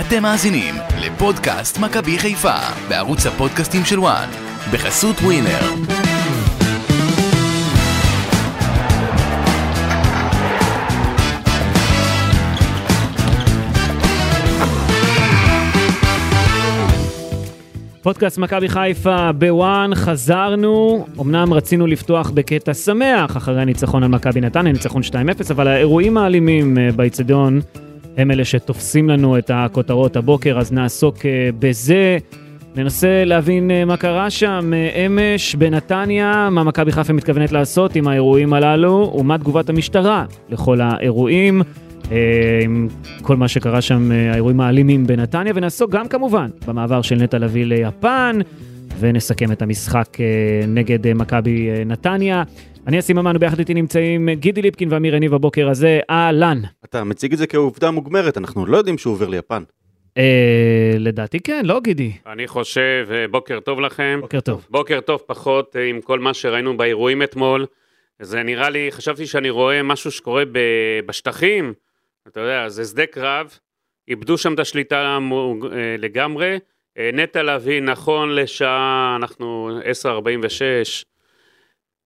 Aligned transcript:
אתם 0.00 0.22
מאזינים 0.22 0.74
לפודקאסט 1.00 1.78
מכבי 1.78 2.18
חיפה 2.18 2.56
בערוץ 2.88 3.26
הפודקאסטים 3.26 3.84
של 3.84 3.98
וואן 3.98 4.28
בחסות 4.72 5.16
ווינר. 5.16 5.60
פודקאסט 18.02 18.38
מכבי 18.38 18.68
חיפה 18.68 19.32
בוואן, 19.32 19.90
חזרנו, 19.94 21.06
אמנם 21.20 21.52
רצינו 21.52 21.86
לפתוח 21.86 22.30
בקטע 22.30 22.74
שמח 22.74 23.36
אחרי 23.36 23.62
הניצחון 23.62 24.02
על 24.02 24.08
מכבי 24.08 24.40
נתניה, 24.40 24.72
ניצחון 24.72 25.02
2-0, 25.02 25.14
אבל 25.50 25.68
האירועים 25.68 26.16
האלימים 26.16 26.78
אה, 26.78 26.88
באיצטדיון 26.96 27.60
הם 28.16 28.30
אלה 28.30 28.44
שתופסים 28.44 29.08
לנו 29.08 29.38
את 29.38 29.50
הכותרות 29.54 30.16
הבוקר, 30.16 30.58
אז 30.58 30.72
נעסוק 30.72 31.26
אה, 31.26 31.50
בזה. 31.58 32.18
ננסה 32.76 33.24
להבין 33.24 33.70
אה, 33.70 33.84
מה 33.84 33.96
קרה 33.96 34.30
שם 34.30 34.72
אמש 35.06 35.54
בנתניה, 35.54 36.48
מה 36.50 36.64
מכבי 36.64 36.92
חיפה 36.92 37.12
מתכוונת 37.12 37.52
לעשות 37.52 37.96
עם 37.96 38.08
האירועים 38.08 38.52
הללו, 38.52 39.12
ומה 39.18 39.38
תגובת 39.38 39.68
המשטרה 39.68 40.24
לכל 40.50 40.80
האירועים. 40.80 41.62
אה, 42.12 42.60
עם 42.62 42.88
כל 43.22 43.36
מה 43.36 43.48
שקרה 43.48 43.80
שם, 43.80 44.12
אה, 44.12 44.30
האירועים 44.32 44.60
האלימים 44.60 45.06
בנתניה, 45.06 45.52
ונעסוק 45.56 45.90
גם 45.90 46.08
כמובן 46.08 46.50
במעבר 46.66 47.02
של 47.02 47.16
נטע 47.16 47.38
לביא 47.38 47.64
ליפן, 47.64 48.38
ונסכם 48.98 49.52
את 49.52 49.62
המשחק 49.62 50.20
אה, 50.20 50.26
נגד 50.68 51.12
מכבי 51.12 51.68
נתניה. 51.86 52.42
אני 52.86 52.98
אסים 52.98 53.18
אמן, 53.18 53.36
וביחד 53.36 53.58
איתי 53.58 53.74
נמצאים 53.74 54.30
גידי 54.30 54.62
ליפקין 54.62 54.92
ואמיר 54.92 55.14
יניב 55.14 55.34
בבוקר 55.34 55.68
הזה, 55.68 56.00
אהלן. 56.10 56.62
אתה 56.84 57.04
מציג 57.04 57.32
את 57.32 57.38
זה 57.38 57.46
כעובדה 57.46 57.90
מוגמרת, 57.90 58.38
אנחנו 58.38 58.66
לא 58.66 58.76
יודעים 58.76 58.98
שהוא 58.98 59.12
עובר 59.12 59.28
ליפן. 59.28 59.62
אה, 60.18 60.94
לדעתי 60.98 61.40
כן, 61.40 61.62
לא 61.64 61.80
גידי. 61.80 62.12
אני 62.26 62.48
חושב, 62.48 63.08
בוקר 63.30 63.60
טוב 63.60 63.80
לכם. 63.80 64.18
בוקר 64.20 64.40
טוב. 64.40 64.66
בוקר 64.70 65.00
טוב 65.00 65.22
פחות 65.26 65.76
עם 65.88 66.00
כל 66.00 66.18
מה 66.18 66.34
שראינו 66.34 66.76
באירועים 66.76 67.22
אתמול. 67.22 67.66
זה 68.20 68.42
נראה 68.42 68.70
לי, 68.70 68.88
חשבתי 68.90 69.26
שאני 69.26 69.50
רואה 69.50 69.82
משהו 69.82 70.10
שקורה 70.10 70.42
בשטחים, 71.06 71.72
אתה 72.28 72.40
יודע, 72.40 72.68
זה 72.68 72.84
שדה 72.84 73.06
קרב, 73.06 73.58
איבדו 74.08 74.38
שם 74.38 74.54
את 74.54 74.58
השליטה 74.58 75.18
אה, 75.72 75.96
לגמרי. 75.98 76.58
אה, 76.98 77.10
נטע 77.12 77.42
לביא, 77.42 77.80
נכון 77.80 78.34
לשעה, 78.34 79.16
אנחנו 79.16 79.70
10.46, 80.02 81.04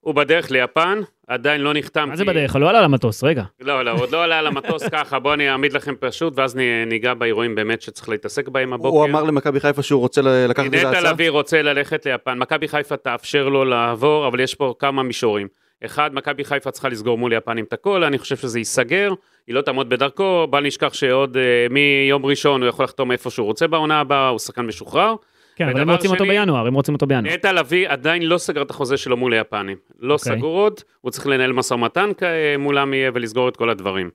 הוא 0.05 0.15
בדרך 0.15 0.51
ליפן, 0.51 1.01
עדיין 1.27 1.61
לא 1.61 1.73
נחתם. 1.75 2.09
מה 2.09 2.17
זה 2.17 2.25
בדרך? 2.25 2.57
לא 2.57 2.71
עלה 2.71 2.83
למטוס, 2.83 3.25
רגע. 3.25 3.43
לא, 3.61 3.85
לא, 3.85 3.91
עוד 3.91 4.11
לא 4.11 4.25
עלה 4.25 4.43
למטוס 4.43 4.83
ככה, 4.93 5.19
בוא 5.19 5.35
אני 5.35 5.51
אעמיד 5.51 5.73
לכם 5.73 5.95
פשוט, 6.01 6.33
ואז 6.37 6.57
ניגע 6.87 7.15
באירועים 7.15 7.55
באמת 7.55 7.83
שצריך 7.83 8.09
להתעסק 8.09 8.49
בהם 8.49 8.73
הבוקר. 8.73 8.89
הוא 8.89 9.05
אמר 9.05 9.23
למכבי 9.23 9.61
חיפה 9.61 9.83
שהוא 9.83 10.01
רוצה 10.01 10.21
לקחת 10.23 10.67
את 10.67 10.71
זה 10.71 10.89
נטע 10.91 11.13
לביא 11.13 11.31
רוצה 11.31 11.63
ללכת 11.63 12.07
ליפן, 12.07 12.39
מכבי 12.39 12.69
חיפה 12.69 12.97
תאפשר 12.97 13.49
לו 13.49 13.65
לעבור, 13.65 14.27
אבל 14.27 14.41
יש 14.41 14.55
פה 14.55 14.75
כמה 14.79 15.03
מישורים. 15.03 15.49
אחד, 15.85 16.11
מכבי 16.15 16.45
חיפה 16.45 16.71
צריכה 16.71 16.89
לסגור 16.89 17.19
מול 17.19 17.33
יפנים 17.33 17.65
את 17.65 17.73
הכל, 17.73 18.05
אני 18.05 18.19
חושב 18.19 18.37
שזה 18.37 18.59
ייסגר, 18.59 19.13
היא 19.47 19.55
לא 19.55 19.61
תעמוד 19.61 19.89
בדרכו, 19.89 20.47
בל 20.51 20.67
נשכח 20.67 20.95
שעוד 20.95 21.37
uh, 21.37 21.73
מיום 21.73 22.27
ראשון 22.27 22.63
הוא 22.63 22.69
יכול 22.69 22.85
לחתום 22.85 23.13
איפה 23.13 23.31
שהוא 23.31 23.47
רוצה 23.47 23.67
בעונה 23.67 24.01
הבאה, 24.01 24.29
הוא 24.29 24.39
שחקן 24.39 24.63
משוחרר. 24.63 25.15
כן, 25.57 25.69
אבל 25.69 25.81
הם 25.81 25.91
רוצים 25.91 26.09
שני, 26.09 26.19
אותו 26.19 26.25
בינואר, 26.31 26.67
הם 26.67 26.75
רוצים 26.75 26.95
אותו 26.95 27.07
בינואר. 27.07 27.35
נטע 27.35 27.53
לביא 27.53 27.89
עדיין 27.89 28.23
לא 28.23 28.39
סגר 28.39 28.63
את 28.63 28.71
החוזה 28.71 28.97
שלו 28.97 29.17
מול 29.17 29.35
היפנים. 29.35 29.77
לא 30.01 30.15
okay. 30.15 30.19
אוקיי. 30.19 30.39
סגור 30.39 30.57
עוד, 30.59 30.81
הוא 31.01 31.11
צריך 31.11 31.27
לנהל 31.27 31.53
משא 31.53 31.75
ומתן 31.75 32.11
מולם 32.59 32.95
יהיה 32.95 33.11
ולסגור 33.15 33.49
את 33.49 33.57
כל 33.57 33.71
הדברים. 33.71 34.11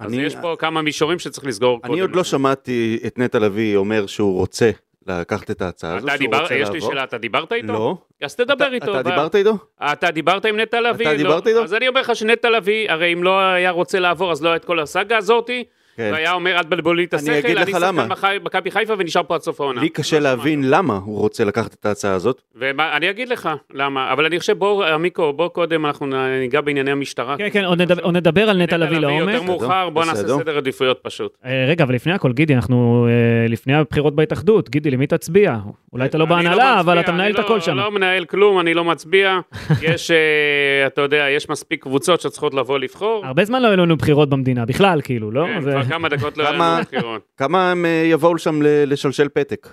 אני... 0.00 0.06
אז 0.06 0.32
יש 0.32 0.36
פה 0.42 0.56
כמה 0.58 0.82
מישורים 0.82 1.18
שצריך 1.18 1.46
לסגור 1.46 1.80
אני 1.84 2.00
עוד 2.00 2.16
לא 2.16 2.24
שמעתי 2.24 2.98
את 3.06 3.18
נטע 3.18 3.38
לביא 3.38 3.76
אומר 3.76 4.06
שהוא 4.06 4.38
רוצה 4.38 4.70
לקחת 5.06 5.50
את 5.50 5.62
ההצעה 5.62 5.96
הזו, 5.96 6.08
שהוא 6.08 6.34
רוצה 6.34 6.58
לעבור. 6.58 6.76
יש 6.76 6.82
לי 6.82 6.90
שאלה, 6.90 7.04
אתה 7.04 7.18
דיברת 7.18 7.52
איתו? 7.52 7.72
לא. 7.72 7.96
אז 8.22 8.36
תדבר 8.36 8.72
איתו. 8.72 9.00
אתה 9.00 9.10
דיברת 9.10 9.34
איתו? 9.34 9.56
אתה 9.92 10.10
דיברת 10.10 10.44
עם 10.44 10.60
נטע 10.60 10.80
לביא? 10.80 11.06
אתה 11.06 11.16
דיברת 11.16 11.46
איתו? 11.46 11.62
אז 11.62 11.74
אני 11.74 11.88
אומר 11.88 12.00
לך 12.00 12.16
שנטע 12.16 12.50
לביא, 12.50 12.90
הרי 12.90 13.12
אם 13.12 13.22
לא 13.22 13.40
היה 13.40 13.70
רוצה 13.70 13.98
לעבור, 13.98 14.32
אז 14.32 14.42
לא 14.42 14.48
היה 14.48 14.56
את 14.56 14.64
כל 14.64 14.80
הסאגה 14.80 15.16
הזאתי. 15.16 15.64
כן. 15.96 16.10
והיה 16.12 16.32
אומר, 16.32 16.56
אל 16.56 16.62
תבלבלו 16.62 16.94
לי 16.94 17.04
את 17.04 17.14
השכל, 17.14 17.58
אני 17.58 17.72
שחקן 17.72 18.36
מכבי 18.42 18.70
חיפה 18.70 18.94
ונשאר 18.98 19.22
פה 19.22 19.34
עד 19.34 19.40
סוף 19.40 19.60
העונה. 19.60 19.80
לי 19.80 19.88
קשה 19.88 20.18
להבין 20.18 20.70
למה 20.70 20.96
הוא 21.04 21.18
רוצה 21.18 21.44
לקחת 21.44 21.74
את 21.74 21.86
ההצעה 21.86 22.14
הזאת. 22.14 22.42
ואני 22.54 23.10
אגיד 23.10 23.28
לך 23.28 23.48
למה, 23.72 24.12
אבל 24.12 24.24
אני 24.26 24.38
חושב, 24.38 24.58
בוא, 24.58 24.84
עמיקו, 24.84 25.32
בוא 25.32 25.48
קודם 25.48 25.86
אנחנו 25.86 26.06
ניגע 26.40 26.60
בענייני 26.60 26.90
המשטרה. 26.90 27.36
כן, 27.38 27.48
כן, 27.52 27.64
עוד 27.64 28.16
נדבר 28.16 28.50
על 28.50 28.62
נטע 28.62 28.76
לביא 28.76 28.98
לעומק. 28.98 29.34
יותר 29.34 29.42
מאוחר, 29.42 29.90
בוא 29.90 30.04
נעשה 30.04 30.28
סדר 30.28 30.56
עדיפויות 30.56 30.98
פשוט. 31.02 31.36
אה, 31.44 31.66
רגע, 31.68 31.84
אבל 31.84 31.94
לפני 31.94 32.12
הכל, 32.12 32.32
גידי, 32.32 32.54
אנחנו 32.54 33.06
אה, 33.08 33.48
לפני 33.48 33.74
הבחירות 33.74 34.14
בהתאחדות, 34.14 34.70
גידי, 34.70 34.90
למי 34.90 35.06
תצביע? 35.06 35.56
אולי 35.92 36.06
אתה 36.06 36.18
לא, 36.18 36.24
לא 36.24 36.30
בהנהלה, 36.30 36.80
אבל 36.80 37.00
אתה 37.00 37.12
מנהל 37.12 37.32
את 37.32 37.38
הכל 37.38 37.60
שם. 37.60 37.70
אני 37.72 37.78
לא 37.78 37.90
מנהל 37.90 38.24
כלום, 38.24 38.60
אני 38.60 38.74
לא 38.74 38.84
מצביע. 38.84 39.38
יש, 39.82 40.10
אה, 40.10 40.86
אתה 40.86 41.00
יודע, 41.00 41.26
יש 41.30 41.50
מספיק 41.50 41.82
קבוצות 41.82 42.20
שצריכות 42.20 42.54
לבוא 42.54 42.78
לבחור. 42.78 43.26
הרבה 43.26 43.44
זמן 43.44 43.62
לא 43.62 43.68
היו 43.68 43.76
לנו 43.76 43.96
בחירות 43.96 44.28
במדינה, 44.28 44.64
בכלל, 44.64 45.00
כאילו, 45.04 45.30
לא? 45.30 45.46
כבר 45.84 45.94
כמה 45.94 46.08
דקות 46.08 46.38
לא 46.38 47.18
כמה 47.36 47.70
הם 47.70 47.86
אה, 47.86 48.02
יבואו 48.10 48.34
לשם 48.34 48.60
לשלשל 48.62 49.28
פתק? 49.28 49.68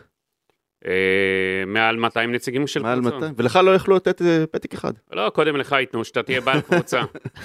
אה, 0.88 1.64
מעל 1.68 1.96
200 1.96 2.32
נציגים 2.32 2.68
של 2.68 2.84
קבוצות. 2.96 3.24
ולך 3.38 3.60
לא 3.64 3.76
יכלו 3.76 3.96
לתת 3.96 4.22
אה, 4.22 4.44
פתק 4.52 4.74
אחד. 4.74 4.92
לא, 5.14 5.30
קודם 5.30 5.56
לך 5.56 5.76
ייתנו, 5.80 6.06
שאתה 6.06 6.24
תהיה 6.24 6.42
בעל 6.42 6.62
קבוצה. 6.62 7.02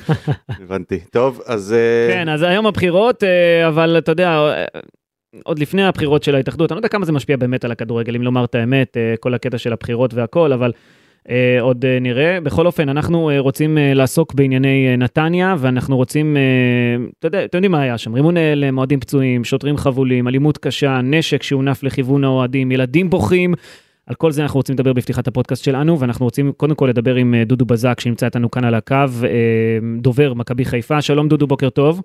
הבנתי. 0.62 1.00
טוב, 1.00 1.40
אז... 1.46 1.74
כן, 2.10 2.28
אז 2.28 2.42
היום 2.42 2.66
הבחירות, 2.66 3.22
אבל 3.68 3.98
אתה 3.98 4.12
יודע... 4.12 4.54
עוד 5.44 5.58
לפני 5.58 5.84
הבחירות 5.84 6.22
של 6.22 6.34
ההתאחדות, 6.34 6.72
אני 6.72 6.76
לא 6.76 6.78
יודע 6.78 6.88
כמה 6.88 7.04
זה 7.04 7.12
משפיע 7.12 7.36
באמת 7.36 7.64
על 7.64 7.72
הכדורגל, 7.72 8.16
אם 8.16 8.22
לומר 8.22 8.44
את 8.44 8.54
האמת, 8.54 8.96
כל 9.20 9.34
הקטע 9.34 9.58
של 9.58 9.72
הבחירות 9.72 10.14
והכל, 10.14 10.52
אבל 10.52 10.72
עוד 11.60 11.84
אה, 11.84 11.98
נראה. 12.00 12.40
בכל 12.40 12.66
אופן, 12.66 12.88
אנחנו 12.88 13.30
אה, 13.30 13.38
רוצים 13.40 13.78
אה, 13.78 13.94
לעסוק 13.94 14.34
בענייני 14.34 14.88
אה, 14.88 14.96
נתניה, 14.96 15.54
ואנחנו 15.58 15.96
רוצים, 15.96 16.36
אה, 16.36 17.06
אתה 17.18 17.26
יודע, 17.26 17.44
אתם 17.44 17.58
יודעים 17.58 17.72
מה 17.72 17.80
היה 17.80 17.98
שם, 17.98 18.14
רימון 18.14 18.36
הלם, 18.36 18.78
אוהדים 18.78 19.00
פצועים, 19.00 19.44
שוטרים 19.44 19.76
חבולים, 19.76 20.28
אלימות 20.28 20.58
קשה, 20.58 21.00
נשק 21.02 21.42
שהונף 21.42 21.82
לכיוון 21.82 22.24
האוהדים, 22.24 22.72
ילדים 22.72 23.10
בוכים. 23.10 23.54
על 24.06 24.14
כל 24.14 24.32
זה 24.32 24.42
אנחנו 24.42 24.58
רוצים 24.58 24.74
לדבר 24.74 24.92
בפתיחת 24.92 25.28
הפודקאסט 25.28 25.64
שלנו, 25.64 26.00
ואנחנו 26.00 26.24
רוצים 26.24 26.52
קודם 26.52 26.74
כל 26.74 26.86
לדבר 26.86 27.14
עם 27.14 27.34
אה, 27.34 27.44
דודו 27.44 27.64
בזק, 27.64 28.00
שנמצא 28.00 28.26
איתנו 28.26 28.50
כאן 28.50 28.64
על 28.64 28.74
הקו, 28.74 28.94
אה, 29.24 29.78
דובר 30.00 30.34
מכבי 30.34 30.64
חיפה. 30.64 31.02
שלום 31.02 31.28
דודו, 31.28 31.46
בוקר 31.46 31.70
טוב. 31.70 32.02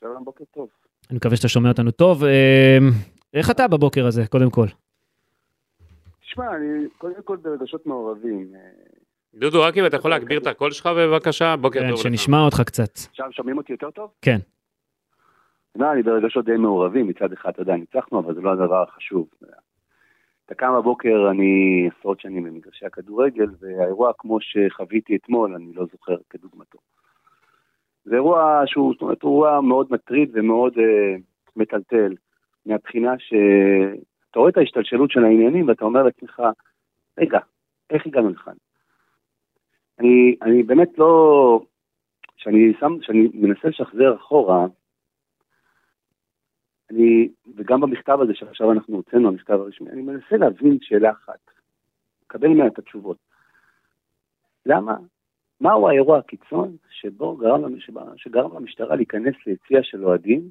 שלום, 0.00 0.24
בוקר 0.24 0.44
טוב. 0.54 0.68
אני 1.10 1.16
מקווה 1.16 1.36
שאתה 1.36 1.48
שומע 1.48 1.68
אותנו 1.68 1.90
טוב. 1.90 2.24
אה, 2.24 2.78
איך 3.34 3.50
אתה 3.50 3.68
בבוקר 3.68 4.06
הזה, 4.06 4.26
קודם 4.26 4.50
כל? 4.50 4.66
תשמע, 6.36 6.56
אני 6.56 6.88
קודם 6.98 7.22
כל 7.24 7.36
ברגשות 7.36 7.86
מעורבים. 7.86 8.54
אה, 8.54 8.60
דודו, 9.34 9.62
רק 9.62 9.76
אם 9.76 9.86
אתה 9.86 9.96
יכול 9.96 10.10
להגביר 10.10 10.40
את 10.40 10.46
הקול 10.46 10.70
שלך 10.70 10.86
בבקשה, 10.86 11.56
בוקר 11.56 11.80
כן, 11.80 11.88
טוב 11.88 11.98
לך. 11.98 12.02
שנשמע 12.02 12.38
אותך 12.44 12.60
קצת. 12.66 12.90
עכשיו 13.08 13.32
שומעים 13.32 13.58
אותי 13.58 13.72
יותר 13.72 13.90
טוב? 13.90 14.10
כן. 14.22 14.36
לא, 15.76 15.92
אני 15.92 16.02
ברגשות 16.02 16.44
די 16.44 16.56
מעורבים, 16.56 17.06
מצד 17.06 17.32
אחד, 17.32 17.50
אתה 17.50 17.62
יודע, 17.62 17.76
ניצחנו, 17.76 18.18
אבל 18.20 18.34
זה 18.34 18.40
לא 18.40 18.52
הדבר 18.52 18.82
החשוב. 18.82 19.28
אתה 20.46 20.54
קם 20.54 20.72
בבוקר, 20.78 21.30
אני 21.30 21.88
עשרות 21.98 22.20
שנים 22.20 22.44
במגרשי 22.44 22.86
הכדורגל, 22.86 23.46
והאירוע 23.60 24.12
כמו 24.18 24.38
שחוויתי 24.40 25.16
אתמול, 25.16 25.54
אני 25.54 25.72
לא 25.74 25.86
זוכר 25.92 26.16
כדוגמתו. 26.30 26.78
זה 28.04 28.14
אירוע 28.14 28.62
שהוא, 28.66 28.92
זאת 28.92 29.02
אומרת, 29.02 29.22
אירוע 29.22 29.60
מאוד 29.60 29.86
מטריד 29.90 30.30
ומאוד 30.34 30.72
uh, 30.72 31.20
מטלטל, 31.56 32.14
מהבחינה 32.66 33.18
ש... 33.18 33.34
אתה 34.36 34.40
רואה 34.40 34.50
את 34.50 34.56
ההשתלשלות 34.56 35.10
של 35.10 35.24
העניינים 35.24 35.68
ואתה 35.68 35.84
אומר 35.84 36.02
לעצמך, 36.02 36.42
רגע, 37.18 37.38
איך 37.90 38.06
הגענו 38.06 38.30
לכאן? 38.30 38.52
אני, 39.98 40.36
אני 40.42 40.62
באמת 40.62 40.98
לא... 40.98 41.60
כשאני 42.36 42.72
שם, 42.80 42.98
כשאני 43.00 43.28
מנסה 43.34 43.68
לשחזר 43.68 44.16
אחורה, 44.16 44.66
אני, 46.90 47.28
וגם 47.56 47.80
במכתב 47.80 48.18
הזה 48.20 48.34
שעכשיו 48.34 48.72
אנחנו 48.72 48.96
הוצאנו, 48.96 49.28
המכתב 49.28 49.52
הרשמי, 49.52 49.90
אני 49.90 50.02
מנסה 50.02 50.36
להבין 50.36 50.78
שאלה 50.82 51.10
אחת, 51.10 51.50
לקבל 52.22 52.48
ממנה 52.48 52.66
את 52.66 52.78
התשובות. 52.78 53.18
למה? 54.66 54.96
מהו 55.60 55.88
האירוע 55.88 56.18
הקיצון 56.18 56.76
שבו 56.90 57.36
גרם, 57.36 57.80
שגרם 58.16 58.56
למשטרה 58.56 58.96
להיכנס 58.96 59.34
ליציאה 59.46 59.82
של 59.82 60.04
אוהדים 60.04 60.50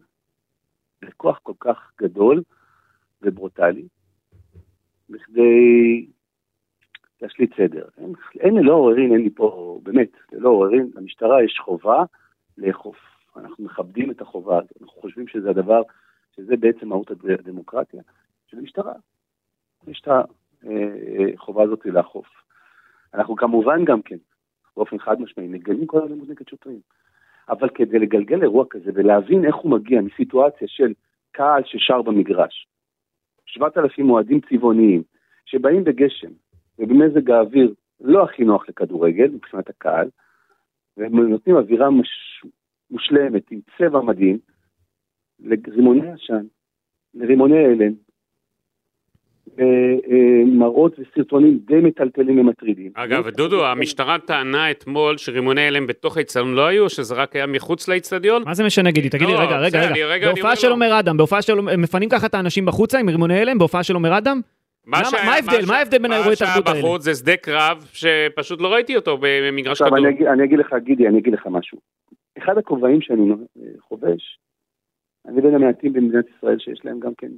בכוח 1.02 1.40
כל 1.44 1.54
כך 1.60 1.92
גדול, 2.02 2.44
וברוטלי, 3.22 3.88
בכדי 5.10 6.06
להשליט 7.22 7.56
סדר. 7.58 7.88
אין, 7.98 8.14
אין 8.40 8.56
ללא 8.56 8.74
עוררין, 8.74 9.12
אין 9.12 9.22
לי 9.22 9.30
פה, 9.30 9.80
באמת, 9.84 10.10
ללא 10.32 10.50
עוררין, 10.50 10.92
למשטרה 10.96 11.44
יש 11.44 11.60
חובה 11.60 12.04
לאכוף. 12.58 12.98
אנחנו 13.36 13.66
מכבדים 13.66 14.12
את 14.12 14.22
החובה 14.22 14.58
הזאת, 14.58 14.82
אנחנו 14.82 15.02
חושבים 15.02 15.28
שזה 15.28 15.50
הדבר, 15.50 15.82
שזה 16.36 16.58
בעצם 16.58 16.88
מהות 16.88 17.12
הדמוקרטיה 17.12 18.02
של 18.48 18.58
המשטרה. 18.58 18.94
יש 19.88 20.02
את 20.02 20.08
החובה 20.08 21.62
אה, 21.62 21.66
הזאת 21.66 21.86
לאכוף. 21.86 22.28
אנחנו 23.14 23.36
כמובן 23.36 23.86
גם 23.86 24.02
כן, 24.02 24.18
באופן 24.78 25.00
חד 25.00 25.22
משמעי, 25.22 25.48
מגלים 25.48 25.86
כל 25.86 26.02
אלימות 26.02 26.30
נגד 26.30 26.48
שוטרים. 26.50 26.80
אבל 27.50 27.70
כדי 27.70 28.00
לגלגל 28.00 28.42
אירוע 28.42 28.66
כזה 28.70 28.92
ולהבין 28.94 29.46
איך 29.46 29.56
הוא 29.56 29.72
מגיע 29.72 30.02
מסיטואציה 30.02 30.68
של 30.68 30.94
קהל 31.32 31.64
ששר 31.66 32.02
במגרש. 32.02 32.68
7,000 33.56 34.10
אוהדים 34.10 34.40
צבעוניים, 34.50 35.04
שבאים 35.46 35.84
בגשם 35.84 36.32
ובמזג 36.80 37.32
האוויר 37.32 37.74
לא 38.02 38.24
הכי 38.24 38.44
נוח 38.44 38.70
לכדורגל 38.70 39.28
מבחינת 39.28 39.70
הקהל, 39.70 40.10
והם 40.98 41.20
נותנים 41.20 41.56
אווירה 41.56 41.90
מש... 41.90 42.42
מושלמת 42.92 43.52
עם 43.52 43.60
צבע 43.78 44.02
מדהים 44.02 44.38
לרימוני 45.40 46.12
עשן, 46.12 46.46
לרימוני 47.14 47.66
הלם, 47.66 47.94
מראות 50.46 50.96
וסרטונים 51.00 51.60
די 51.68 51.80
מטלטלים 51.80 52.40
ומטרידים. 52.40 52.92
אגב, 52.94 53.30
דודו, 53.30 53.66
המשטרה 53.66 54.20
טענה 54.20 54.72
אתמול 54.72 55.18
שרימוני 55.18 55.62
הלם 55.62 55.88
בתוך 55.88 56.18
האיצטדיון 56.18 56.54
לא 56.54 56.68
היו, 56.68 56.90
שזה 56.90 57.16
רק 57.16 57.36
היה 57.36 57.46
מחוץ 57.46 57.88
לאיצטדיון? 57.88 58.44
מה 58.46 58.54
זה 58.54 58.64
משנה, 58.64 58.92
גידי? 58.92 59.10
תגיד 59.10 59.28
לי, 59.28 59.34
לא, 59.34 59.40
רגע, 59.40 59.58
רגע, 59.58 60.06
רגע. 60.08 60.28
בהופעה 60.28 60.56
של. 60.56 60.72
עומר 60.72 61.00
אדם, 61.00 61.18
בהופעה 61.18 61.42
של... 61.42 61.54
מפנים 61.78 62.10
ככה 62.10 62.28
את 62.28 62.36
האנשים 62.36 62.66
בחוצה 62.66 63.00
עם 63.00 63.10
רימוני 63.10 63.40
הלם? 63.40 63.58
בהופעה 63.58 63.84
של 63.84 63.94
עומר 63.94 64.18
אדם? 64.18 64.42
מה 64.86 65.02
מה 65.26 65.34
ההבדל? 65.34 65.66
מה 65.68 65.78
ההבדל 65.78 65.98
בין 65.98 66.12
האירועי 66.12 66.36
תרבות 66.36 66.66
מה 66.66 66.72
האלה? 66.72 66.82
שהיה 66.82 66.84
בחוץ 66.84 67.02
זה 67.02 67.14
שדה 67.14 67.38
קרב, 67.38 67.86
שפשוט 67.94 68.62
לא 68.62 68.74
ראיתי 68.74 68.96
אותו 68.96 69.18
במגרש 69.22 69.72
עכשיו 69.72 69.88
כדור. 69.88 69.98
אני 69.98 70.10
אגיד, 70.10 70.28
אני 70.28 70.44
אגיד 70.44 70.60
לך, 70.60 70.76
גידי, 70.84 71.08
אני 71.08 71.20
אגיד 71.20 71.34
לך 71.34 71.48
משהו. 71.48 71.78
אחד 72.38 72.58
הכובעים 72.58 73.02
שאני 73.02 73.32
אה, 73.32 73.64
חובש, 73.80 74.40
אני 75.28 75.42
בין 75.42 75.56
המעטים 75.56 75.94
במדינת 75.94 76.26
ישראל 76.38 76.60
שיש 76.60 76.80
להם 76.86 77.00
גם 77.00 77.12
כן, 77.18 77.32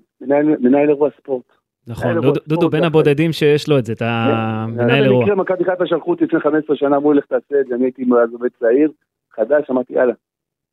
מנהל 0.60 0.90
אירוע 0.90 1.10
ספורט. 1.22 1.57
נכון, 1.88 2.22
דודו- 2.48 2.70
בין 2.70 2.82
זה 2.82 2.88
הבודדים 2.88 3.34
שיש 3.34 3.70
לו 3.70 3.80
את 3.80 3.86
זה, 3.86 3.94
את 3.94 4.00
כן. 4.00 4.06
המנהל 4.06 5.04
אירוע. 5.04 5.20
במקרה 5.20 5.36
מכבי 5.36 5.66
חיפה 5.66 5.86
שלחו 5.86 6.12
אותי 6.12 6.26
לפני 6.26 6.40
15 6.40 6.76
שנה, 6.76 6.98
אמרו 6.98 7.14
לי 7.14 7.18
לך 7.20 7.26
תעשה 7.26 7.60
את 7.62 7.68
זה, 7.68 7.76
אני 7.76 7.84
הייתי 7.84 8.04
אז 8.24 8.34
עובד 8.34 8.50
צעיר, 8.60 8.92
חדש, 9.32 9.70
אמרתי 9.70 9.94
יאללה. 9.94 10.14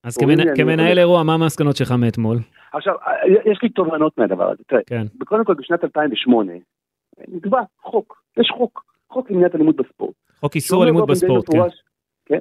אז 0.05 0.17
כמנהל 0.57 0.99
אירוע, 0.99 1.23
מה 1.23 1.35
המסקנות 1.35 1.77
שלך 1.77 1.93
מאתמול? 1.93 2.37
עכשיו, 2.73 2.95
יש 3.45 3.59
לי 3.63 3.69
תובנות 3.69 4.19
מהדבר 4.19 4.51
הזה. 4.51 4.63
תראה, 4.67 4.81
כן. 4.87 5.03
קודם 5.25 5.45
כל 5.45 5.55
בשנת 5.55 5.85
2008, 5.85 6.53
נקבע 7.29 7.61
חוק, 7.83 8.23
יש 8.37 8.49
חוק, 8.57 8.85
חוק 9.11 9.31
למניעת 9.31 9.55
אלימות 9.55 9.77
בספורט. 9.77 10.15
חוק 10.41 10.55
איסור 10.55 10.85
אלימות 10.85 11.09
בספורט, 11.09 11.51
כן. 11.51 11.59
כן. 12.27 12.39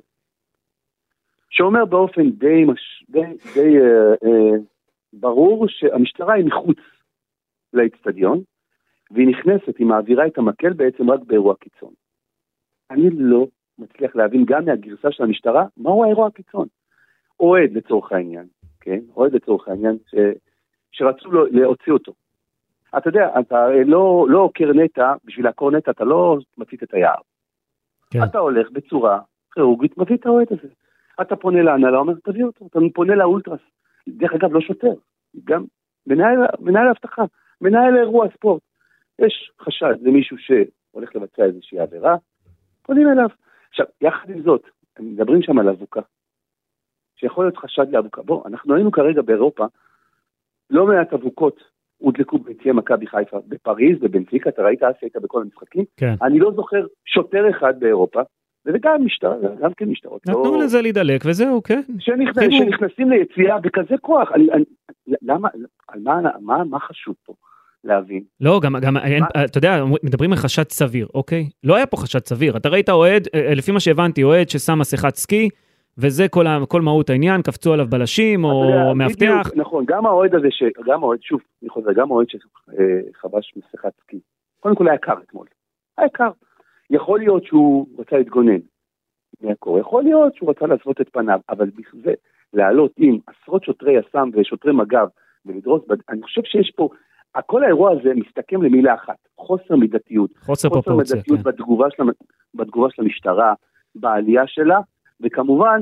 שאומר 1.49 1.85
באופן 1.85 2.29
די, 2.29 2.63
מש, 2.67 3.03
די, 3.09 3.19
די 3.53 3.77
אה, 3.77 4.13
אה, 4.25 4.57
ברור 5.13 5.65
שהמשטרה 5.69 6.33
היא 6.33 6.45
מחוץ 6.45 6.77
לאצטדיון, 7.73 8.41
והיא 9.11 9.27
נכנסת, 9.27 9.77
היא 9.77 9.87
מעבירה 9.87 10.27
את 10.27 10.37
המקל 10.37 10.73
בעצם 10.73 11.11
רק 11.11 11.19
באירוע 11.27 11.55
קיצון. 11.55 11.93
אני 12.91 13.09
לא 13.09 13.47
מצליח 13.79 14.15
להבין 14.15 14.45
גם 14.45 14.65
מהגרסה 14.65 15.11
של 15.11 15.23
המשטרה, 15.23 15.65
מהו 15.77 16.03
האירוע 16.03 16.27
הקיצון. 16.27 16.67
אוהד 17.39 17.71
לצורך 17.73 18.11
העניין, 18.11 18.45
כן? 18.81 18.99
אוהד 19.15 19.33
לצורך 19.33 19.67
העניין, 19.67 19.97
ש, 20.07 20.15
שרצו 20.91 21.31
לו, 21.31 21.45
להוציא 21.45 21.93
אותו. 21.93 22.13
אתה 22.97 23.09
יודע, 23.09 23.39
אתה 23.39 23.69
לא, 23.85 24.25
לא 24.29 24.39
עוקר 24.39 24.73
נטע, 24.73 25.13
בשביל 25.25 25.45
לעקור 25.45 25.71
נטע 25.71 25.91
אתה 25.91 26.03
לא 26.03 26.37
מצית 26.57 26.83
את 26.83 26.93
היער. 26.93 27.21
כן. 28.11 28.23
אתה 28.23 28.39
הולך 28.39 28.71
בצורה 28.71 29.19
כירורגית, 29.53 29.97
מביא 29.97 30.15
את 30.15 30.25
האוהד 30.25 30.47
הזה. 30.51 30.67
אתה 31.21 31.35
פונה 31.35 31.61
להנהלה, 31.61 31.97
אומר, 31.97 32.13
תביא 32.23 32.43
אותו. 32.43 32.65
אתה 32.65 32.79
פונה 32.93 33.15
לאולטרס. 33.15 33.59
דרך 34.07 34.33
אגב, 34.33 34.53
לא 34.53 34.61
שוטר, 34.61 34.93
גם 35.43 35.63
מנהל, 36.07 36.37
מנהל 36.59 36.87
האבטחה, 36.87 37.23
מנהל 37.61 37.97
אירוע 37.97 38.27
ספורט. 38.29 38.61
יש 39.19 39.51
חשד 39.61 39.93
למישהו 40.01 40.37
שהולך 40.37 41.15
לבצע 41.15 41.43
איזושהי 41.43 41.79
עבירה, 41.79 42.15
פונים 42.81 43.09
אליו. 43.09 43.29
עכשיו, 43.69 43.85
יחד 44.01 44.29
עם 44.29 44.41
זאת, 44.41 44.61
הם 44.97 45.13
מדברים 45.13 45.41
שם 45.41 45.59
על 45.59 45.69
אבוקה, 45.69 46.01
שיכול 47.15 47.45
להיות 47.45 47.57
חשד 47.57 47.85
לאבוקה. 47.89 48.21
בוא, 48.21 48.47
אנחנו 48.47 48.75
היינו 48.75 48.91
כרגע 48.91 49.21
באירופה, 49.21 49.65
לא 50.69 50.85
מעט 50.85 51.13
אבוקות 51.13 51.63
הודלקו 51.97 52.37
ביציעי 52.37 52.71
מכבי 52.71 53.07
חיפה, 53.07 53.37
בפריז, 53.47 53.99
בבנפיקה, 54.01 54.49
אתה 54.49 54.61
ראית 54.61 54.83
אז 54.83 54.93
שהיית 54.99 55.15
בכל 55.15 55.41
המשחקים? 55.41 55.85
כן. 55.97 56.13
אני 56.21 56.39
לא 56.39 56.51
זוכר 56.55 56.85
שוטר 57.05 57.49
אחד 57.49 57.79
באירופה, 57.79 58.21
וזה 58.65 58.77
גם 58.81 59.05
משטרה, 59.05 59.35
גם 59.59 59.73
כן 59.73 59.89
משטרות. 59.89 60.27
נתנו 60.27 60.43
לא- 60.43 60.63
לזה 60.63 60.81
להידלק 60.81 61.21
וזהו, 61.25 61.63
כן. 61.63 61.81
שנכנס, 61.99 62.53
שנכנסים 62.59 63.09
ליציאה 63.09 63.59
בכזה 63.59 63.97
כוח, 64.01 64.31
אני, 64.31 64.51
אני, 64.51 64.63
למה, 65.21 65.49
על 65.87 65.99
מה, 65.99 66.21
מה, 66.41 66.63
מה 66.63 66.79
חשוב 66.79 67.15
פה 67.25 67.33
להבין? 67.83 68.23
לא, 68.41 68.59
גם, 68.63 68.75
גם 68.81 68.97
אין, 68.97 69.23
אתה 69.45 69.57
יודע, 69.57 69.83
מדברים 70.03 70.31
על 70.31 70.37
חשד 70.37 70.69
סביר, 70.69 71.07
אוקיי? 71.13 71.49
לא 71.63 71.75
היה 71.75 71.85
פה 71.85 71.97
חשד 71.97 72.25
סביר. 72.25 72.57
אתה 72.57 72.69
ראית 72.69 72.89
אוהד, 72.89 73.27
אה, 73.35 73.53
לפי 73.55 73.71
מה 73.71 73.79
שהבנתי, 73.79 74.23
אוהד 74.23 74.49
ששם 74.49 74.79
מסכת 74.79 75.15
סקי, 75.15 75.49
וזה 75.97 76.27
כל, 76.27 76.47
ה- 76.47 76.59
כל 76.67 76.81
מהות 76.81 77.09
העניין, 77.09 77.41
קפצו 77.41 77.73
עליו 77.73 77.85
בלשים 77.89 78.45
יודע, 78.45 78.55
או 78.89 78.95
מאבטח. 78.95 79.15
בדיוק, 79.15 79.47
נכון, 79.55 79.83
גם 79.87 80.05
האוהד 80.05 80.35
הזה, 80.35 80.47
ש, 80.51 80.63
גם 80.85 81.03
האוהד, 81.03 81.21
שוב, 81.21 81.41
אני 81.61 81.69
חוזר, 81.69 81.93
גם 81.93 82.11
האוהד 82.11 82.27
שחבש 82.29 83.53
מסכת 83.57 83.91
סקי, 84.01 84.19
קודם 84.59 84.75
כל 84.75 84.87
היה 84.89 84.97
קר 84.97 85.13
אתמול, 85.27 85.47
היה 85.97 86.09
קר. 86.09 86.29
יכול 86.89 87.19
להיות 87.19 87.45
שהוא 87.45 87.87
רצה 87.99 88.17
להתגונן 88.17 88.59
מהקור, 89.41 89.79
יכול 89.79 90.03
להיות 90.03 90.35
שהוא 90.35 90.49
רצה 90.49 90.65
להסוות 90.65 91.01
את 91.01 91.09
פניו, 91.11 91.39
אבל 91.49 91.69
זה, 92.03 92.13
לעלות 92.53 92.91
עם 92.97 93.17
עשרות 93.27 93.63
שוטרי 93.63 93.93
יס"מ 93.99 94.29
ושוטרי 94.33 94.73
מג"ב 94.73 95.07
ולדרוס, 95.45 95.81
אני 96.09 96.21
חושב 96.23 96.41
שיש 96.45 96.71
פה, 96.75 96.89
כל 97.41 97.63
האירוע 97.63 97.91
הזה 97.91 98.09
מסתכם 98.15 98.61
למילה 98.61 98.93
אחת, 98.93 99.15
חוסר 99.37 99.75
מידתיות. 99.75 100.31
חוסר 100.37 100.45
חוסר 100.47 100.69
פרופורציה, 100.69 101.15
מידתיות 101.15 101.39
כן. 101.39 101.43
בתגובה, 101.43 101.87
של, 101.97 102.03
בתגובה 102.53 102.87
של 102.91 103.01
המשטרה, 103.01 103.53
בעלייה 103.95 104.43
שלה, 104.47 104.79
וכמובן 105.21 105.81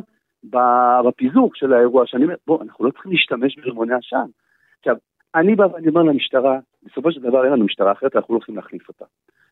בפיזור 1.06 1.51
של 1.53 1.74
האירוע, 1.74 2.03
שאני 2.07 2.24
אומר, 2.24 2.36
בוא, 2.48 2.63
אנחנו 2.63 2.86
לא 2.86 2.92
צריכים 2.92 3.12
להשתמש 3.12 3.57
ברימוני 3.59 3.94
עשן. 3.94 4.30
עכשיו, 4.80 4.95
אני 5.36 5.56
בא 5.56 5.65
ואני 5.74 5.88
אומר 5.88 6.01
למשטרה, 6.01 6.59
בסופו 6.83 7.12
של 7.12 7.21
דבר 7.21 7.44
אין 7.44 7.54
לנו 7.54 7.65
משטרה 7.65 7.92
אחרת, 7.92 8.15
אנחנו 8.15 8.33
לא 8.33 8.38
הולכים 8.38 8.56
להחליף 8.56 8.88
אותה. 8.88 9.06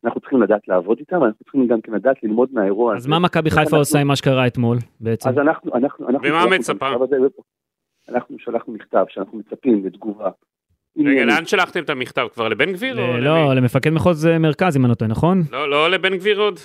אנחנו 0.04 0.20
צריכים 0.20 0.42
לדעת 0.42 0.68
לעבוד 0.68 1.00
איתם, 1.00 1.24
אנחנו 1.24 1.44
צריכים 1.44 1.68
גם 1.68 1.82
כן 1.82 1.92
לדעת 1.92 2.24
ללמוד 2.24 2.50
מהאירוע 2.54 2.96
אז 2.96 3.08
מה 3.08 3.20
מכבי 3.20 3.50
חיפה 3.50 3.62
אנחנו- 3.62 3.78
עושה 3.78 4.00
עם 4.00 4.08
מה 4.08 4.16
שקרה 4.16 4.48
אתמול, 4.48 4.78
בעצם? 5.00 5.30
אז 5.30 5.38
אנחנו, 5.38 5.72
אנחנו, 5.76 6.10
אנחנו... 6.10 6.28
ומה 6.30 6.46
מצפה? 6.58 6.88
אנחנו 8.10 8.40
שלחנו 8.40 8.74
מכתב 8.74 9.06
שאנחנו 9.10 9.38
מצפים 9.38 9.86
לתגובה. 9.86 10.30
רגע. 11.06 11.26
לאן 11.26 11.46
שלחתם 11.46 11.84
את 11.84 11.90
המכתב? 11.90 12.28
כבר 12.34 12.48
לבן 12.50 12.74
גביר? 12.74 13.00
לא, 13.20 13.54
למפקד 13.56 13.90
מחוז 13.90 14.28
אה, 14.28 14.40
מרכז, 14.40 14.78
אם 14.78 14.82
אני 14.86 14.90
לא 14.90 14.96
טועה, 14.96 15.12
נכון? 15.12 15.42
לא, 15.52 15.70
לא 15.70 15.90
לבן 15.92 16.18
גביר 16.18 16.40
עוד? 16.40 16.60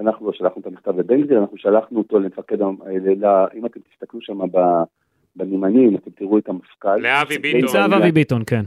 אנחנו 0.00 0.26
לא 0.26 0.32
שלחנו 0.32 0.60
את 0.60 0.66
המכתב 0.66 0.98
לבן 0.98 1.22
גביר, 1.22 1.38
אנחנו 1.40 1.56
שלחנו 1.58 1.98
אותו 1.98 2.18
למפקד, 2.18 2.56
ל- 2.60 3.24
אם 3.54 3.66
אתם 3.66 3.80
תסתכלו 3.80 4.20
שם 4.22 4.38
בנימנים, 5.36 5.96
אתם 5.96 6.10
תראו 6.10 6.38
את 6.38 6.48
המפכ"ל. 6.48 6.96
לאבי 6.96 7.38
ביטון. 7.38 7.60
ניצב 7.60 7.92
אבי 7.92 8.12
ביטון, 8.12 8.42
כן. 8.46 8.64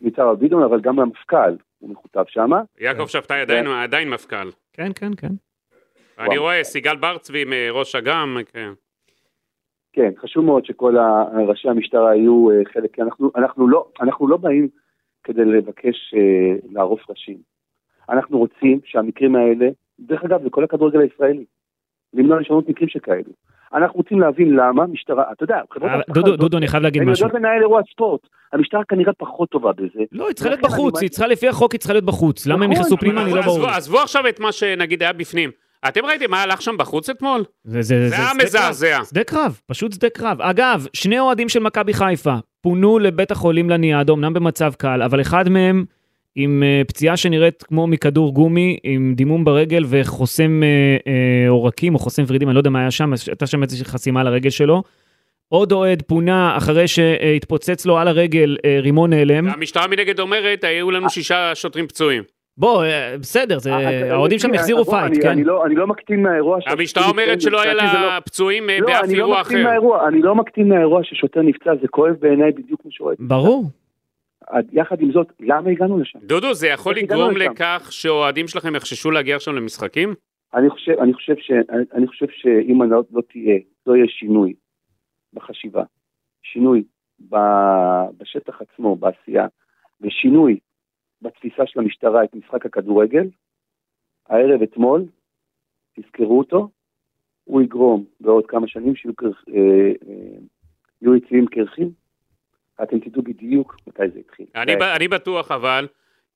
ניצב 0.00 0.22
אבי 0.22 0.40
ביטון, 0.40 0.62
אבל 0.62 0.80
גם 0.80 1.00
המפכ"ל, 1.00 1.56
הוא 1.78 1.90
מכותב 1.90 2.24
שם. 2.28 2.50
יעקב 2.80 3.06
שבתאי 3.06 3.40
עדיין- 3.40 3.66
עדיין 3.66 4.10
מפכ"ל. 4.10 4.50
כן, 4.72 4.90
כן, 4.94 5.10
כן. 5.16 5.32
אני. 6.18 6.36
רואה 6.38 6.64
סיגל 6.64 6.96
בר 6.96 7.18
צבי 7.18 7.44
מראש 7.46 7.94
אג"ם, 7.96 8.36
כן. 8.52 8.70
כן, 9.96 10.10
חשוב 10.22 10.44
מאוד 10.44 10.64
שכל 10.64 10.96
ראשי 11.48 11.68
המשטרה 11.68 12.16
יהיו 12.16 12.50
אה, 12.50 12.56
חלק, 12.72 12.94
כי 12.94 13.02
אנחנו, 13.02 13.30
אנחנו, 13.36 13.68
לא, 13.68 13.86
אנחנו 14.00 14.28
לא 14.28 14.36
באים 14.36 14.68
כדי 15.24 15.44
לבקש 15.44 16.14
אה, 16.16 16.56
לערוף 16.72 17.10
ראשים. 17.10 17.36
אנחנו 18.08 18.38
רוצים 18.38 18.80
שהמקרים 18.84 19.36
האלה, 19.36 19.68
דרך 20.00 20.24
אגב, 20.24 20.42
זה 20.42 20.50
כל 20.50 20.64
הכדורגל 20.64 21.00
הישראלי, 21.00 21.44
למנוע 22.14 22.40
לשנות 22.40 22.68
מקרים 22.68 22.88
שכאלו. 22.88 23.32
אנחנו 23.74 23.96
רוצים 23.96 24.20
להבין 24.20 24.56
למה 24.56 24.86
משטרה, 24.86 25.24
אתה 25.32 25.44
יודע, 25.44 25.60
חברות 25.70 25.90
אבל 25.90 25.98
האבטחה 25.98 26.20
דודו, 26.20 26.36
דודו, 26.36 26.58
אני 26.58 26.68
חייב 26.68 26.82
להגיד 26.82 27.02
הן 27.02 27.08
משהו. 27.08 27.26
יודעות 27.26 27.42
לנהל 27.42 27.60
אירוע 27.60 27.80
ספורט. 27.92 28.20
המשטרה 28.52 28.84
כנראה 28.84 29.12
פחות 29.12 29.50
טובה 29.50 29.72
בזה. 29.72 30.04
לא, 30.12 30.26
היא 30.26 30.34
צריכה 30.34 30.50
להיות 30.50 30.64
אני 30.64 30.68
בחוץ, 30.68 31.02
היא 31.02 31.10
צריכה 31.10 31.26
לפי 31.26 31.48
החוק, 31.48 31.72
היא 31.72 31.78
צריכה 31.78 31.92
להיות 31.92 32.04
בחוץ. 32.04 32.46
למה 32.46 32.64
הם 32.64 32.70
נכון, 32.70 32.72
נכנסו 32.72 32.94
אבל 32.94 33.00
פנימה, 33.00 33.22
אני 33.22 33.34
לא 33.34 33.42
ברור. 33.42 33.66
עזבו 33.68 33.98
עכשיו 33.98 34.28
את 34.28 34.40
מה 34.40 34.52
שנגיד 34.52 35.02
היה 35.02 35.12
בפנים. 35.12 35.50
אתם 35.88 36.04
ראיתם 36.06 36.30
מה 36.30 36.42
הלך 36.42 36.62
שם 36.62 36.76
בחוץ 36.78 37.10
אתמול? 37.10 37.44
זה 37.64 37.82
זה- 37.82 38.08
זה 38.08 38.16
היה. 38.16 38.30
מזעזע. 38.44 38.98
שדה 39.10 39.24
קרב, 39.24 39.60
פשוט 39.66 39.92
שדה 39.92 40.10
קרב. 40.10 40.40
אגב, 40.42 40.86
שני 40.92 41.18
אוהדים 41.18 41.48
של 41.48 41.60
מכבי 41.60 41.94
חיפה 41.94 42.34
פונו 42.60 42.98
לבית 42.98 43.30
החולים 43.30 43.70
לניאדו, 43.70 44.14
אמנם 44.14 44.34
במצב 44.34 44.72
קל, 44.78 45.02
אבל 45.02 45.20
אחד 45.20 45.48
מהם 45.48 45.84
עם 46.34 46.62
אה, 46.62 46.82
פציעה 46.88 47.16
שנראית 47.16 47.62
כמו 47.62 47.86
מכדור 47.86 48.34
גומי, 48.34 48.76
עם 48.82 49.12
דימום 49.16 49.44
ברגל 49.44 49.84
וחוסם 49.88 50.62
אה, 50.62 50.68
אה, 51.06 51.48
עורקים 51.48 51.94
או 51.94 51.98
חוסם 51.98 52.22
ורידים, 52.26 52.48
אני 52.48 52.54
לא 52.54 52.60
יודע 52.60 52.70
מה 52.70 52.80
היה 52.80 52.90
שם, 52.90 53.10
הייתה 53.28 53.46
שם 53.46 53.62
איזושהי 53.62 53.84
חסימה 53.84 54.20
על 54.20 54.26
הרגל 54.26 54.50
שלו. 54.50 54.82
עוד 55.48 55.72
אוהד 55.72 56.02
פונה 56.02 56.56
אחרי 56.56 56.88
שהתפוצץ 56.88 57.86
לו 57.86 57.98
על 57.98 58.08
הרגל 58.08 58.56
רימון 58.82 59.12
הלם. 59.12 59.48
המשטרה 59.48 59.86
מנגד 59.86 60.20
אומרת, 60.20 60.64
היו 60.64 60.90
לנו 60.90 61.10
שישה 61.10 61.54
שוטרים 61.54 61.86
פצועים. 61.88 62.22
בוא, 62.58 62.84
אה, 62.84 63.14
בסדר, 63.20 63.58
זה- 63.58 63.70
אה, 63.72 64.00
אתה- 64.00 64.14
האוהדים 64.14 64.38
שם 64.38 64.54
החזירו 64.54 64.84
fight, 64.84 65.04
אני- 65.12 65.20
כן? 65.22 65.28
אני 65.28 65.44
לא- 65.44 65.66
אני 65.66 65.74
לא 65.74 65.86
מקטין 65.86 66.22
מהאירוע. 66.22 66.60
ש- 66.60 66.64
המשטרה 66.68 67.08
אומרת 67.08 67.40
שלא 67.40 67.60
היה 67.62 67.74
לא- 67.74 67.82
לה 67.82 68.18
פצועים 68.20 68.70
אה, 68.70 68.78
לא, 68.80 68.86
באף 68.86 69.04
אני 69.04 69.12
לא 69.14 69.18
אירוע 69.18 69.40
מקטין 69.40 69.66
אחר. 69.66 70.08
אני 70.08 70.22
לא 70.22 70.34
מקטין 70.34 70.68
מהאירוע 70.68 71.00
ששוטר 71.04 71.42
נפצע, 71.42 71.70
זה 71.80 71.88
כואב 71.88 72.14
בעיניי 72.20 72.52
בדיוק 72.52 72.82
כמו 72.82 72.90
שאוהד. 72.92 73.16
ברור. 73.20 73.64
יחד 74.72 75.00
עם 75.00 75.12
זאת, 75.12 75.26
למה 75.40 75.70
הגענו 75.70 75.98
לשם? 75.98 76.18
דודו, 76.22 76.54
זה 76.54 76.68
יכול 76.68 76.96
לגרום? 76.96 77.36
לכך 77.36 77.88
שאוהדים 77.90 78.48
שלכם 78.48 78.76
יחששו 78.76 79.10
להגיע 79.10 79.36
עכשיו 79.36 79.54
למשחקים? 79.54 80.14
אני 80.54 80.70
חושב, 80.70 80.92
אני 81.02 81.14
חושב, 81.14 81.34
ש, 81.38 81.50
אני, 81.70 81.82
אני 81.94 82.06
חושב 82.06 82.26
שאם 82.30 82.82
לא, 82.82 83.02
לא 83.12 83.22
תהיה, 83.32 83.56
לא 83.86 83.96
יהיה 83.96 84.06
שינוי 84.08 84.52
בחשיבה, 85.34 85.82
שינוי 86.42 86.82
בשטח 88.18 88.60
עצמו, 88.62 88.96
בעשייה, 88.96 89.46
ושינוי 90.00 90.58
בתפיסה 91.22 91.62
של 91.66 91.80
המשטרה 91.80 92.24
את 92.24 92.34
משחק 92.34 92.66
הכדורגל, 92.66 93.28
הערב 94.28 94.62
אתמול, 94.62 95.04
תזכרו 96.00 96.38
אותו, 96.38 96.68
הוא 97.44 97.62
יגרום 97.62 98.04
בעוד 98.20 98.46
כמה 98.46 98.68
שנים 98.68 98.94
שיהיו 98.96 99.14
קרח- 99.14 99.44
אה, 99.54 99.92
אה, 101.10 101.16
יציבים 101.16 101.46
קרחים, 101.46 101.90
אתם 102.82 102.98
תדעו 102.98 103.22
בדיוק 103.22 103.76
מתי 103.86 104.02
זה 104.14 104.18
התחיל. 104.20 104.46
אני 104.56 104.76
ב- 104.76 104.82
אני 104.82 105.08
בטוח 105.08 105.50
אבל, 105.52 105.86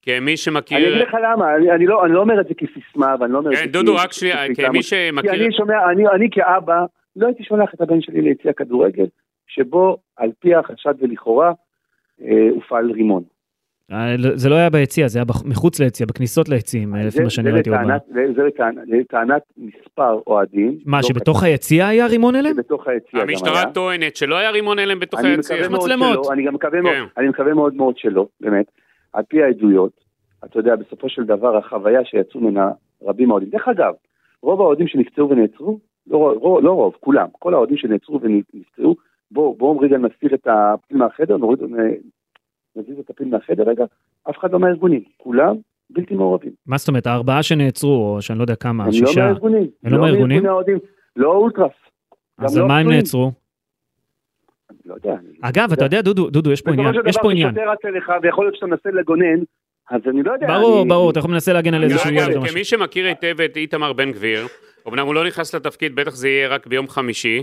כמי 0.02 0.16
אני 0.18 0.37
שמכיר... 0.37 0.78
אגיד 0.96 1.08
לך 1.08 1.16
למה, 1.22 1.56
אני, 1.56 1.70
אני, 1.70 1.87
לא, 1.87 2.04
אני 2.04 2.12
לא 2.12 2.20
אומר 2.20 2.40
את 2.40 2.46
זה 2.49 2.54
כסיסמה, 2.54 3.14
ואני 3.20 3.32
לא 3.32 3.38
אומר 3.38 3.50
את 3.52 3.56
כן, 3.56 3.64
זה 3.66 3.72
דודו, 3.72 3.96
כי- 3.96 4.02
רק 4.04 4.12
שנייה, 4.12 4.46
כי- 4.46 4.54
כמי 4.54 4.78
כי 4.78 4.82
שמכיר... 4.82 5.30
אני 5.34 5.52
שומע, 5.56 5.90
אני, 5.92 6.08
אני 6.08 6.28
כאבא, 6.30 6.84
לא 7.16 7.26
הייתי 7.26 7.44
שולח 7.44 7.75
את 7.75 7.80
הבן 7.80 8.00
שלי 8.00 8.20
ליציע 8.20 8.52
כדורגל, 8.52 9.06
שבו 9.46 9.96
על 10.16 10.30
פי 10.38 10.54
החשד 10.54 10.94
ולכאורה 10.99 11.52
אה, 12.22 12.49
הופעל 12.54 12.90
רימון. 12.90 13.22
אה, 13.92 14.14
זה 14.35 14.49
לא 14.49 14.54
היה 14.54 14.70
ביציע, 14.70 15.09
זה 15.09 15.18
היה 15.18 15.25
מחוץ 15.44 15.80
ליציע, 15.80 16.06
בכניסות 16.06 16.49
ליציעים, 16.49 16.94
אה, 16.94 17.00
לפי 17.00 17.11
זה- 17.11 17.23
מה 17.25 17.30
שאני 17.30 17.49
זה 17.50 17.54
ראיתי. 17.54 17.70
זה- 17.70 17.76
לטענת- 17.76 19.42
מספר 19.56 20.18
אוהדים. 20.26 20.78
מה, 20.87 20.97
לא 20.97 21.02
שבתוך 21.02 21.42
היציע 21.42 21.87
היה 21.88 22.06
רימון 22.06 22.35
הלם? 22.35 22.50
שבתוך 22.50 22.88
היציע 22.88 23.20
גם 23.20 23.28
היה. 23.28 23.38
המשטרה 23.38 23.73
טוענת 23.73 24.16
שלא 24.16 24.35
היה 24.37 24.50
רימון 24.50 24.78
הלם 24.78 24.99
בתוך 24.99 25.20
אני 25.20 25.28
היציע. 25.28 25.68
מאוד 25.68 25.80
מצלמות. 25.80 26.30
אני 26.32 26.42
גם 26.44 26.54
מקווה 26.54 26.78
כן. 26.78 26.82
מאוד, 26.82 27.28
מקווה 27.28 27.54
מאוד 27.54 27.75
מאוד 27.75 27.97
שלא, 27.99 28.26
באמת. 28.40 28.66
על 29.12 29.23
פי 29.28 29.42
העדויות, 29.42 29.92
אתה 30.44 30.59
יודע, 30.59 30.76
בסופו 30.76 31.09
של 31.09 31.25
דבר 31.25 31.56
החוויה 31.56 32.00
שיצאו 32.04 32.40
ממנה 32.40 32.70
רבים 33.02 33.28
מהאוהדים. 33.28 33.50
דרך 33.50 33.68
אגב, 33.68 33.92
רוב 34.42 34.61
האוהדים 34.61 34.88
שנפצעו 34.88 35.30
ונעצרו, 35.30 35.78
לא 36.11 36.16
רוב, 36.40 36.64
לא 36.64 36.73
רוב, 36.73 36.94
כולם, 37.00 37.26
כל 37.38 37.54
האוהדים 37.54 37.76
שנעצרו 37.76 38.20
ונפצעו, 38.23 38.97
בואו 39.30 39.54
בואו 39.54 39.78
רגע 39.78 39.99
נסיר 39.99 40.35
את 40.35 40.47
הפיל 40.50 40.97
מהחדר, 40.97 41.37
נזיז 42.77 42.99
את 42.99 43.11
הפיל 43.11 43.29
מהחדר 43.29 43.62
רגע, 43.69 43.85
אף 44.31 44.39
אחד 44.39 44.53
לא 44.53 44.59
מהארגונים, 44.59 45.03
כולם 45.17 45.57
בלתי 45.91 46.15
מעורבים. 46.15 46.53
מה 46.67 46.79
זאת 46.79 46.89
אומרת, 46.89 47.07
הארבעה 47.07 47.43
שנעצרו, 47.43 48.15
או 48.17 48.23
שאני 48.23 48.39
לא 48.39 48.45
יודע 48.45 48.55
כמה, 48.57 48.85
הם 48.85 48.91
לא 49.00 49.07
שישה. 49.07 49.21
מהארגונים. 49.21 49.67
הם 49.85 49.93
לא 49.93 50.00
מהארגונים? 50.00 50.29
מארגוני 50.43 50.49
האוהדים, 50.49 50.79
לא 51.17 51.33
אולטרס. 51.35 51.71
אז 52.39 52.55
גם 52.57 52.62
על 52.62 52.62
לא 52.62 52.69
מה 52.69 52.79
הם. 52.79 52.89
נעצרו? 52.91 53.33
לא 54.85 54.95
יודע. 54.95 55.15
אגב, 55.43 55.73
אתה 55.73 55.85
יודע, 55.85 56.00
דודו, 56.03 56.31
דודו, 56.31 56.53
יש 56.53 56.62
פה 56.62 56.71
בסופו 56.71 56.81
עניין, 56.83 56.95
של 56.95 57.09
יש 57.09 57.15
דבר 57.17 57.23
פה 57.23 57.31
עניין. 57.31 57.49
כששוטר 57.50 57.71
רץ 57.71 57.85
אליך 57.85 58.12
ויכול 58.23 58.45
להיות 58.45 58.55
שאתה 58.55 58.67
מנסה 58.67 58.91
לגונן, 58.91 59.41
אז 59.91 60.00
אני 60.11 60.23
לא 60.23 60.33
יודע. 60.33 60.47
ברור, 60.59 60.81
אני- 60.81 60.89
ברור, 60.89 61.11
אתה 61.11 61.19
יכול 61.19 61.31
מנסה 61.31 61.53
להגן 61.53 61.75
על 61.75 61.85
איזשהו 61.85 62.11
משהו. 62.15 62.43
כמי 62.50 62.65
שמכיר 62.65 63.07
היטב 63.07 63.41
את 63.41 63.57
איתמר 63.57 63.93
בן 63.93 64.12
גביר, 64.12 64.47
אמנם 64.89 65.07
הוא 65.07 65.15
לא 65.15 65.27
נכנס 65.27 65.55
לתפקיד, 65.55 65.95
בטח 65.95 66.15
זה 66.15 66.29
יהיה 66.29 66.49
רק 66.49 66.67
ביום 66.67 66.89
חמישי, 66.89 67.43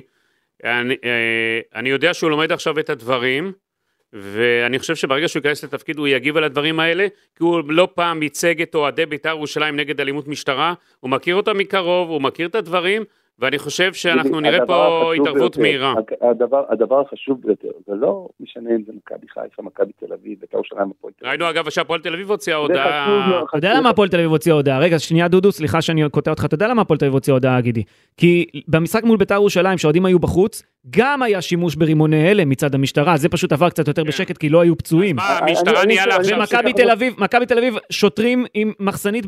אני, 0.63 0.95
אה, 1.03 1.59
אני 1.75 1.89
יודע 1.89 2.13
שהוא 2.13 2.29
לומד 2.29 2.51
עכשיו 2.51 2.79
את 2.79 2.89
הדברים, 2.89 3.51
ואני 4.13 4.79
חושב 4.79 4.95
שברגע 4.95 5.27
שהוא 5.27 5.39
ייכנס 5.39 5.63
לתפקיד 5.63 5.97
הוא 5.97 6.07
יגיב 6.07 6.37
על 6.37 6.43
הדברים 6.43 6.79
האלה, 6.79 7.07
כי 7.35 7.43
הוא 7.43 7.63
לא 7.67 7.87
פעם 7.95 8.23
ייצג 8.23 8.61
את 8.61 8.75
אוהדי 8.75 9.05
בית"ר 9.05 9.29
ירושלים 9.29 9.75
נגד 9.75 10.01
אלימות 10.01 10.27
משטרה, 10.27 10.73
הוא 10.99 11.09
מכיר 11.09 11.35
אותם 11.35 11.57
מקרוב, 11.57 12.09
הוא 12.09 12.21
מכיר 12.21 12.47
את 12.47 12.55
הדברים, 12.55 13.03
ואני 13.39 13.57
חושב 13.59 13.93
שאנחנו 13.93 14.39
נראה 14.39 14.65
פה 14.65 15.11
התערבות 15.21 15.57
מהירה. 15.57 15.93
הדבר, 16.21 16.63
הדבר 16.69 17.01
החשוב 17.01 17.41
ביותר, 17.45 17.67
זה 17.87 17.93
לא 17.95 18.27
משנה 18.39 18.69
אם 18.69 18.83
זה 18.87 18.91
מכבי 18.95 19.27
חיפה, 19.33 19.61
מכבי 19.63 19.91
תל 19.99 20.13
אביב, 20.13 20.39
בית"ר 20.39 20.57
ירושלים, 20.57 20.91
הפועל 20.99 21.13
תל 21.19 21.25
אביב. 21.25 21.41
ראינו 21.41 21.49
אגב 21.49 21.69
שהפועל 21.69 21.99
תל 22.01 22.13
אביב 22.13 22.31
הוציאה 22.31 22.57
הודעה... 22.57 23.27
מאוד, 23.29 23.45
אתה 23.49 23.57
יודע. 23.57 23.73
למה 23.77 23.89
הפועל 23.89 24.09
תל 24.09 24.17
אביב 24.17 24.29
הוציאה 24.31 24.55
הודעה? 24.55 24.79
רגע, 24.79 24.99
שנייה 24.99 25.27
דודו, 25.27 25.51
סליחה 25.51 25.81
שאני 25.81 26.09
קוטע 26.09 26.31
אותך, 26.31 26.45
אתה 26.45 26.55
יודע 26.55 26.67
למה 26.67 26.81
הפועל 26.81 26.97
תל 26.99 27.05
אביב 27.05 27.13
הוציאה 27.13 27.35
הודעה, 27.35 27.61
גידי? 27.61 27.83
כי 28.17 28.45
במשחק 28.67 29.03
מול 29.03 29.17
בית"ר 29.17 29.33
ירושלים, 29.35 29.77
שהאוהדים 29.77 30.05
היו 30.05 30.19
בחוץ, 30.19 30.63
גם 30.89 31.21
היה 31.23 31.41
שימוש 31.41 31.75
ברימוני 31.75 32.29
הלם 32.29 32.49
מצד 32.49 32.75
המשטרה, 32.75 33.17
זה 33.17 33.29
פשוט 33.29 33.51
עבר 33.51 33.69
קצת 33.69 33.87
יותר 33.87 34.01
כן. 34.01 34.07
בשקט, 34.07 34.37
כי 34.37 34.49
לא 34.49 34.61
היו 34.61 34.77
פצועים. 34.77 35.15
מה, 35.15 35.39
אני- 35.39 35.51
המשטרה 35.51 35.79
אני- 35.83 35.93
נהיה 35.93 36.05
לה 36.05 36.15
עכשיו... 36.15 36.37
ומכבי 36.37 36.73
תל 36.73 36.89
אביב, 36.89 37.13
מכבי 37.17 37.45
תל 37.45 37.57
אביב, 37.57 37.75
שוטרים 37.89 38.45
עם 38.53 38.73
מחסנית 38.79 39.25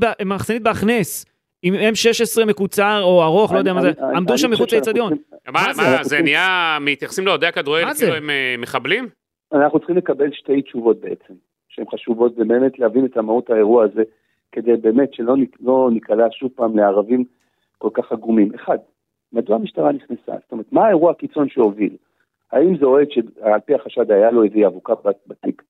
בהכנס, 0.63 1.25
עם 1.61 1.73
M16 1.73 2.45
מקוצר 2.45 2.99
או 3.03 3.23
ארוך, 3.23 3.53
לא 3.53 3.57
יודע 3.57 3.73
מה 3.73 3.81
זה, 3.81 3.91
עמדו 4.15 4.37
שם 4.37 4.51
מחוץ 4.51 4.73
לאצטדיון. 4.73 5.13
מה, 5.53 5.73
זה? 5.73 5.81
זה 6.01 6.21
נהיה... 6.21 6.77
מתייחסים 6.81 7.25
לאוהדי 7.25 7.45
הכדורגל? 7.47 7.93
כאילו 7.93 8.15
הם 8.15 8.29
אה, 8.29 8.55
מחבלים? 8.57 9.07
אנחנו 9.53 9.79
צריכים 9.79 9.97
לקבל 9.97 10.31
שתי 10.31 10.61
תשובות 10.61 10.99
בעצם, 10.99 11.33
שהן 11.69 11.85
חשובות 11.93 12.35
באמת 12.35 12.79
להבין 12.79 13.05
את 13.05 13.17
המהות 13.17 13.49
האירוע 13.49 13.83
הזה, 13.83 14.03
כדי 14.51 14.75
באמת 14.77 15.13
שלא 15.13 15.35
לא 15.59 15.89
ניקלע 15.93 16.27
שוב 16.31 16.51
פעם 16.55 16.77
לערבים 16.77 17.23
כל 17.77 17.89
כך 17.93 18.11
עגומים. 18.11 18.51
אחד, 18.55 18.77
מדוע 19.33 19.55
המשטרה 19.55 19.91
נכנסה? 19.91 20.31
זאת 20.41 20.51
אומרת, 20.51 20.65
מה 20.71 20.85
האירוע 20.85 21.11
הקיצון 21.11 21.49
שהוביל? 21.49 21.95
האם 22.51 22.77
זה 22.77 22.85
אוהד 22.85 23.07
שעל 23.11 23.59
פי 23.65 23.75
החשד 23.75 24.11
היה 24.11 24.31
לו 24.31 24.43
איזה 24.43 24.67
אבוקה 24.67 24.93
בת- 25.05 25.23
בתיק? 25.27 25.61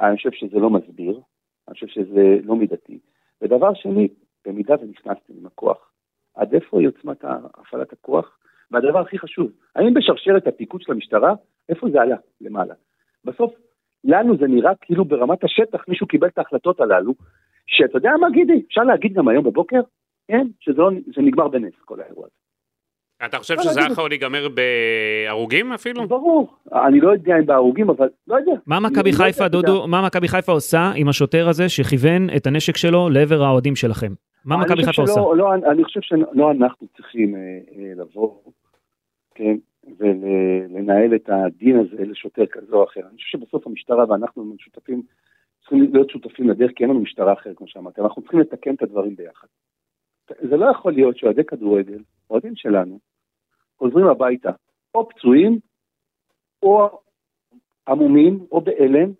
אני 0.00 0.16
חושב 0.16 0.30
שזה 0.32 0.58
לא 0.58 0.70
מסביר, 0.70 1.20
אני 1.68 1.74
חושב 1.74 1.86
שזה 1.86 2.36
לא 2.44 2.56
מידתי. 2.56 2.98
ודבר 3.42 3.74
שני, 3.74 4.08
במידה 4.48 4.74
ונכנסתם 4.82 5.32
עם 5.40 5.46
הכוח, 5.46 5.78
עד 6.34 6.54
איפה 6.54 6.80
היא 6.80 6.88
עוצמת 6.88 7.24
הפעלת 7.58 7.92
הכוח? 7.92 8.38
והדבר 8.70 8.98
הכי 8.98 9.18
חשוב, 9.18 9.50
האם 9.76 9.94
בשרשרת 9.94 10.46
הפיקוד 10.46 10.82
של 10.82 10.92
המשטרה, 10.92 11.34
איפה 11.68 11.86
זה 11.92 12.00
עלה 12.02 12.16
למעלה? 12.40 12.74
בסוף, 13.24 13.52
לנו 14.04 14.36
זה 14.36 14.46
נראה 14.46 14.70
כאילו 14.80 15.04
ברמת 15.04 15.44
השטח 15.44 15.84
מישהו 15.88 16.06
קיבל 16.06 16.28
את 16.28 16.38
ההחלטות 16.38 16.80
הללו, 16.80 17.14
שאתה 17.66 17.96
יודע 17.98 18.10
מה 18.20 18.30
גידי, 18.30 18.62
אפשר 18.68 18.80
להגיד 18.82 19.12
גם 19.14 19.28
היום 19.28 19.44
בבוקר, 19.44 19.80
כן, 20.28 20.46
שזה 20.60 20.76
לא, 20.78 20.90
נגמר 21.16 21.48
בנס 21.48 21.72
כל 21.84 22.00
האירוע 22.00 22.26
הזה. 22.26 22.34
אתה 23.26 23.38
חושב 23.38 23.54
לא, 23.54 23.62
שזה 23.62 23.80
להגיד- 23.80 23.92
יכול 23.92 24.08
להיגמר 24.08 24.48
בהרוגים 25.28 25.72
אפילו? 25.72 26.08
ברור, 26.08 26.54
אני 26.72 27.00
לא 27.00 27.10
יודע 27.10 27.38
אם 27.38 27.46
בהרוגים, 27.46 27.90
אבל 27.90 28.08
לא 28.26 28.36
יודע. 28.36 28.52
מה 28.66 28.80
מכבי 28.80 29.10
לא 29.10 29.16
חיפה. 29.16 29.48
דודו, 29.48 29.86
מה 29.86 30.06
מכבי 30.06 30.28
חיפה 30.28 30.52
עושה 30.52 30.92
עם 30.96 31.08
השוטר 31.08 31.48
הזה 31.48 31.68
שכיוון 31.68 32.26
את 32.36 32.46
הנשק 32.46 32.76
שלו 32.76 33.08
לעבר 33.10 33.42
האוהדים 33.42 33.76
שלכם? 33.76 34.12
מה 34.44 34.56
מכבי 34.56 34.84
חיפה 34.84 35.02
עושה? 35.02 35.20
לא, 35.36 35.54
אני 35.54 35.84
חושב 35.84 36.00
שלא 36.00 36.50
אנחנו 36.50 36.86
צריכים 36.96 37.36
אה, 37.36 37.40
אה, 37.40 37.92
לבוא, 37.96 38.34
כן, 39.34 39.56
ולנהל 39.98 41.14
את 41.14 41.28
הדין 41.28 41.78
הזה 41.78 42.04
לשוטר 42.04 42.46
כזה 42.46 42.76
או 42.76 42.84
אחר. 42.84 43.00
אני 43.00 43.16
חושב 43.16 43.38
שבסוף 43.38 43.66
המשטרה 43.66 44.04
ואנחנו 44.08 44.54
שותפים, 44.58 45.02
צריכים 45.60 45.90
להיות 45.92 46.10
שותפים 46.10 46.50
לדרך, 46.50 46.70
כי 46.76 46.84
אין 46.84 46.90
לנו 46.90 47.00
משטרה 47.00 47.32
אחרת, 47.32 47.56
כמו 47.56 47.68
שאמרתי, 47.68 48.00
אנחנו 48.00 48.22
צריכים 48.22 48.40
לתקן 48.40 48.74
את 48.74 48.82
הדברים 48.82 49.16
ביחד. 49.16 49.46
זה 50.48 50.56
לא 50.56 50.70
יכול 50.70 50.92
להיות 50.92 51.16
שאוהדי 51.16 51.44
כדורגל, 51.44 51.98
אוהדים 52.30 52.56
שלנו, 52.56 52.98
חוזרים 53.78 54.06
הביתה, 54.06 54.50
או 54.94 55.08
פצועים, 55.08 55.58
או 56.62 57.00
עמומים, 57.88 58.38
או 58.52 58.60
בהלם, 58.60 59.10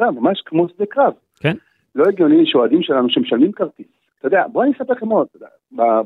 ממש 0.00 0.42
כמו 0.44 0.68
שדה 0.68 0.86
קרב. 0.86 1.12
כן. 1.40 1.56
לא 1.94 2.04
הגיוני 2.08 2.46
שאוהדים 2.46 2.82
שלנו 2.82 3.10
שמשלמים 3.10 3.52
כרטיס. 3.52 3.97
אתה 4.18 4.26
יודע, 4.26 4.46
בוא 4.52 4.62
אני 4.62 4.72
אספר 4.72 4.92
לכם 4.92 5.08
עוד, 5.08 5.26
אתה 5.30 5.36
יודע, 5.36 6.02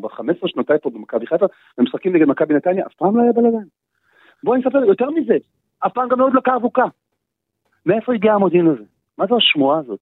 ב-15 0.00 0.46
שנותיי 0.46 0.78
פה 0.78 0.90
במכבי 0.90 1.26
חיפה, 1.26 1.46
במשחקים 1.78 2.16
נגד 2.16 2.26
מכבי 2.26 2.54
נתניה, 2.54 2.86
אף 2.86 2.94
פעם 2.94 3.16
לא 3.16 3.22
היה 3.22 3.32
בלאגן. 3.32 3.66
בוא 4.42 4.54
אני 4.54 4.62
אספר 4.62 4.84
יותר 4.84 5.10
מזה, 5.10 5.34
אף 5.86 5.92
פעם 5.92 6.08
גם 6.08 6.20
לא 6.20 6.24
הודלקה 6.24 6.56
אבוקה. 6.56 6.84
מאיפה 7.86 8.14
הגיע 8.14 8.32
המודיעין 8.34 8.66
הזה? 8.66 8.84
מה 9.18 9.26
זו 9.26 9.36
השמועה 9.36 9.78
הזאת 9.78 10.00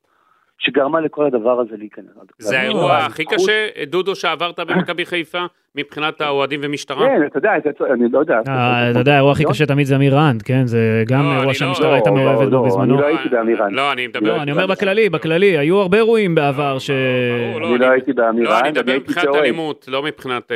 שגרמה 0.58 1.00
לכל 1.00 1.26
הדבר 1.26 1.60
הזה 1.60 1.76
להיכנס? 1.78 2.06
זה 2.38 2.54
לא, 2.54 2.58
האירוע 2.60 2.96
הכי 2.96 3.24
קשה, 3.24 3.66
דודו, 3.86 4.14
שעברת 4.14 4.60
במכבי 4.60 5.06
חיפה, 5.06 5.38
מבחינת 5.74 6.20
האוהדים 6.20 6.60
ומשטרה? 6.62 7.06
כן, 7.06 7.26
אתה 7.26 7.38
יודע, 7.38 7.50
אני 7.94 8.04
לא 8.12 8.18
יודע. 8.18 8.38
אה, 8.48 8.90
אתה 8.90 8.98
יודע, 8.98 9.12
האירוע 9.12 9.32
הכי 9.32 9.44
קשה 9.44 9.66
תמיד 9.66 9.86
זה 9.86 9.96
אמיר 9.96 10.14
רנד, 10.18 10.42
כן? 10.42 10.66
זה 10.66 10.78
גם 11.08 11.18
לא, 11.18 11.24
אני 11.24 11.32
אירוע 11.32 11.46
לא- 11.46 11.52
שהמשטרה 11.52 11.94
הייתה 11.94 12.10
לא, 12.10 12.16
מעורבת 12.16 12.52
לא, 12.52 12.58
בו 12.58 12.64
אני 12.64 12.68
בזמנו. 12.68 13.00
לא 13.00 13.06
הייתי 13.06 13.28
באמירן. 13.28 13.74
לא, 13.74 13.92
אני 13.92 14.06
מדבר... 14.06 14.36
לא, 14.36 14.42
אני 14.42 14.52
אומר 14.52 14.66
בכללי, 14.66 15.08
בכללי, 15.08 15.58
היו 15.58 15.76
הרבה 15.80 15.96
אירועים 15.98 16.34
בעבר 16.34 16.78
ש... 16.78 16.90
ברור, 16.90 17.60
לא, 17.60 17.66
אני 17.68 17.78
לא 17.78 17.90
הייתי 17.90 18.12
באמירן, 18.12 18.44
לא, 18.50 18.58
אני 18.60 18.68
אני 18.68 18.70
מדבר 18.70 18.92
הייתי 18.92 19.10
מבחינת. 19.10 19.34
אלימות, 19.34 19.84
לא 19.88 20.02
מבחינת... 20.02 20.52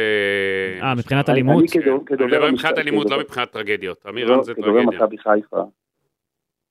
אה, 0.83 0.95
מבחינת 0.95 1.29
אני- 1.29 1.35
אלימות? 1.35 1.65
אני 1.77 1.83
אני 2.11 2.27
מדבר 2.27 2.51
מבחינת 2.51 2.79
אלימות, 2.79 3.11
לא 3.11 3.19
מבחינת 3.19 3.51
טרגדיות. 3.51 4.05
אמירן 4.09 4.29
כדובר- 4.29 4.43
זה 4.43 4.55
טרגדיה. 4.55 4.99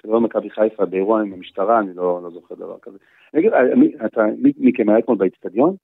כדובר 0.05 0.19
מכבי 0.19 0.50
חיפה 0.50 0.85
באירוע 0.85 1.21
עם 1.21 1.33
המשטרה, 1.33 1.79
אני 1.79 1.95
לא 1.95 2.19
לא 2.24 2.29
זוכר 2.29 2.55
דבר 2.55 2.77
כזה. 2.81 2.97
אני 3.33 3.41
אגיד, 3.41 3.53
אה, 3.53 4.05
אתה, 4.05 4.25
מי 4.38 4.51
מכם 4.57 4.89
היה 4.89 5.00
אתמול 5.00 5.17
באצטדיון? 5.17 5.75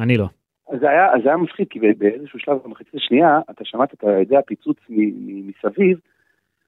אני 0.00 0.16
לא. 0.16 0.26
אז 0.68 0.80
זה 0.80 0.90
היה, 0.90 1.14
אז 1.14 1.20
זה 1.22 1.28
היה 1.28 1.36
מפחיד, 1.36 1.66
כי 1.70 1.78
באיזשהו 1.98 2.38
שלב 2.38 2.58
במחצית 2.64 2.94
השנייה, 2.94 3.40
אתה 3.50 3.64
שמעת 3.64 3.94
את 3.94 4.04
הדי 4.04 4.36
הפיצוץ 4.36 4.76
מ- 4.88 4.94
מ- 5.00 5.48
מסביב, 5.48 5.98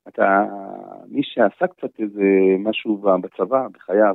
אתה, 0.08 0.44
מי 1.08 1.20
שעשה 1.22 1.66
קצת 1.66 2.00
איזה 2.00 2.22
משהו 2.58 2.96
בצבא, 3.22 3.66
בחייו, 3.72 4.14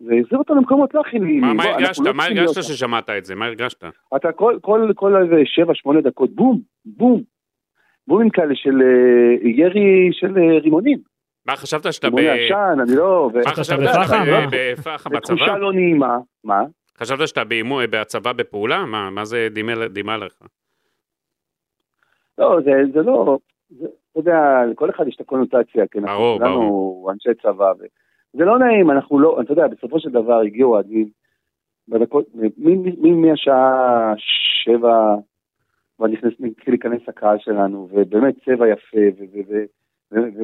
זה 0.00 0.14
החזיר 0.20 0.38
אותו 0.38 0.54
למקומות 0.54 0.94
לא 0.94 1.00
הכי 1.00 1.18
נעימים. 1.18 1.40
מה- 1.40 1.54
מה 1.54 1.64
הרגשת? 1.64 2.02
לא 2.04 2.14
מה 2.14 2.24
הרגשת 2.24 2.62
ששמעת 2.62 3.10
את 3.10 3.24
זה? 3.24 3.34
מה 3.34 3.46
הרגשת? 3.46 3.84
אתה 4.16 4.32
כל, 4.32 4.58
כל, 4.62 4.92
כל 4.94 5.16
איזה 5.22 5.42
שבע, 5.44 5.74
שמונה 5.74 6.00
דקות, 6.00 6.34
בום, 6.34 6.60
בום, 6.84 7.22
בומים 8.08 8.30
כאלה 8.30 8.54
של 8.54 8.82
אה, 8.82 9.48
ירי 9.50 10.08
של 10.12 10.38
אה, 10.38 10.58
רימונים. 10.58 10.98
מה 11.46 11.56
חשבת 11.56 11.92
שאתה 11.92 12.10
ב... 12.10 12.14
רימוני 12.14 12.44
עשן, 12.46 12.80
אני 12.80 12.96
לא... 12.96 13.30
מה 13.34 13.50
חשבת? 13.50 13.64
שאתה 13.64 13.64
שאתה 13.64 14.00
בפח"ע? 14.00 14.24
ב- 14.24 14.50
בפח"ע 14.72 15.10
זה 15.14 15.20
תחושה 15.20 15.44
בצבא? 15.44 15.58
לא 15.58 15.72
נעימה. 15.72 16.18
מה? 16.44 16.62
חשבת 16.98 17.28
שאתה 17.28 17.44
באימו- 17.44 17.80
בצבא 17.90 18.32
בפעולה? 18.32 18.84
מה 18.86 19.10
מה 19.10 19.24
זה 19.24 19.48
דימה 19.50 19.88
דימה 19.88 20.16
לך? 20.16 20.32
לא, 22.38 22.58
זה, 22.64 22.70
זה 22.92 23.02
לא... 23.02 23.38
אתה 24.10 24.20
יודע, 24.20 24.38
לכל 24.70 24.90
אחד 24.90 25.08
יש 25.08 25.16
את 25.16 25.20
הקונוטציה, 25.20 25.86
כי 25.90 25.98
אנחנו 25.98 26.36
כולנו 26.38 27.06
אנשי 27.12 27.28
צבא, 27.42 27.72
ו... 27.78 27.84
זה 28.32 28.44
לא 28.44 28.58
נעים, 28.58 28.90
אנחנו 28.90 29.18
לא, 29.18 29.40
אתה 29.40 29.52
יודע, 29.52 29.66
בסופו 29.66 30.00
של 30.00 30.10
דבר 30.10 30.40
הגיעו 30.40 30.78
מ- 32.58 33.20
מהשעה 33.22 34.12
שבע, 34.64 35.14
כבר 35.96 36.06
נכנס, 36.06 36.32
התחיל 36.50 36.74
להיכנס 36.74 37.00
הקהל 37.08 37.36
שלנו, 37.40 37.88
ובאמת 37.92 38.34
צבע 38.44 38.68
יפה, 38.68 39.22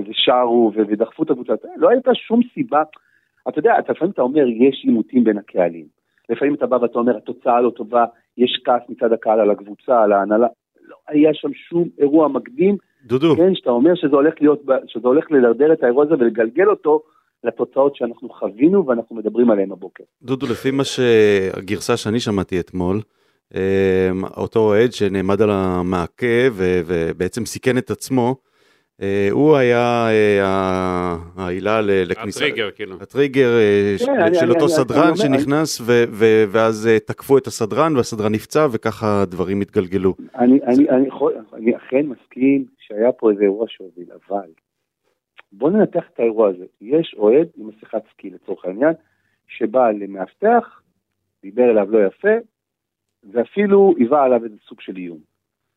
ושרו, 0.09 0.73
ודחפו 0.76 1.23
את 1.23 1.30
הקבוצה, 1.30 1.52
לא 1.76 1.88
הייתה 1.88 2.11
שום 2.14 2.40
סיבה, 2.54 2.83
אתה 3.49 3.59
יודע, 3.59 3.78
אתה 3.78 3.92
לפעמים 3.92 4.12
אתה 4.12 4.23
אומר, 4.23 4.49
יש 4.49 4.83
עימותים 4.85 5.25
בין 5.25 5.38
הקהלים, 5.38 5.87
לפעמים 6.28 6.54
אתה 6.54 6.66
בא 6.66 6.76
ואתה 6.76 6.99
אומר, 6.99 7.16
התוצאה 7.16 7.61
לא 7.61 7.71
טובה, 7.71 8.04
יש 8.38 8.62
כעס 8.64 8.83
מצד 8.88 9.12
הקהל 9.12 9.40
על 9.40 9.50
הקבוצה, 9.50 10.02
על 10.02 10.12
ההנהלה, 10.12 10.47
לא 10.88 10.97
היה 11.09 11.35
שם 11.35 11.54
שום 11.54 11.88
אירוע 11.99 12.28
מקדים, 12.28 12.76
דודו, 13.04 13.37
כן, 13.37 13.54
שאתה 13.54 13.71
אומר 13.71 13.95
שזה 13.95 14.16
הולך 14.16 14.35
להיות, 14.40 14.62
שזה 14.87 15.09
הולך 15.09 15.30
לדרדר 15.30 15.73
את 15.73 15.83
האירוע 15.83 16.04
הזה 16.04 16.14
ולגלגל 16.14 16.69
אותו 16.69 17.02
לתוצאות 17.45 17.97
שאנחנו 17.97 18.28
חווינו 18.28 18.87
ואנחנו 18.87 19.16
מדברים 19.16 19.50
עליהן 19.50 19.73
הבוקר. 19.73 20.04
דודו, 20.23 20.47
לפי 20.47 20.71
מה 20.71 20.85
שהגרסה 20.85 21.97
שאני 21.97 22.21
שמעתי 22.21 22.61
אתמול, 22.61 23.00
אותו 24.37 24.61
אוהד 24.61 24.92
שנעמד 24.92 25.42
על 25.42 25.50
המעקה 25.50 26.26
ובעצם 26.54 27.45
סיכן 27.45 27.78
את 27.78 27.90
עצמו, 27.90 28.37
אה, 29.02 29.28
הוא 29.30 29.57
היה 29.57 30.09
אה, 30.09 31.16
העילה 31.37 31.80
לכניסה. 31.83 32.45
הטריגר, 32.45 32.71
כאילו. 32.71 32.97
הטריגר 33.00 33.50
של 34.33 34.50
אותו 34.50 34.69
סדרן 34.69 35.16
שנכנס 35.16 35.80
ואז 36.50 36.88
תקפו 37.07 37.38
את 37.38 37.47
הסדרן 37.47 37.97
והסדרן 37.97 38.33
נפצע 38.33 38.66
וככה 38.73 39.23
הדברים 39.23 39.61
התגלגלו. 39.61 40.14
אני, 40.35 40.61
אני, 40.62 40.90
אני, 40.90 41.09
יכול, 41.09 41.35
אני 41.54 41.76
אכן 41.76 42.07
מסכים 42.07 42.64
שהיה 42.78 43.12
פה 43.12 43.30
איזה 43.30 43.42
אירוע 43.42 43.66
שהוביל, 43.69 44.09
אבל 44.12 44.49
בוא 45.52 45.71
ננתח 45.71 46.04
את 46.14 46.21
האירוע 46.21 46.49
הזה. 46.49 46.64
יש 46.80 47.14
אוהד 47.19 47.49
עם 47.57 47.69
מסכת 47.69 48.02
סקי 48.12 48.30
לצורך 48.30 48.64
העניין, 48.64 48.92
שבא 49.49 49.90
למאבטח, 49.90 50.83
דיבר 51.42 51.71
אליו 51.71 51.90
לא 51.90 52.07
יפה, 52.07 52.37
ואפילו 53.32 53.94
היווה 53.98 54.24
עליו 54.24 54.44
איזה 54.44 54.56
סוג 54.68 54.80
של 54.80 54.96
איום. 54.96 55.18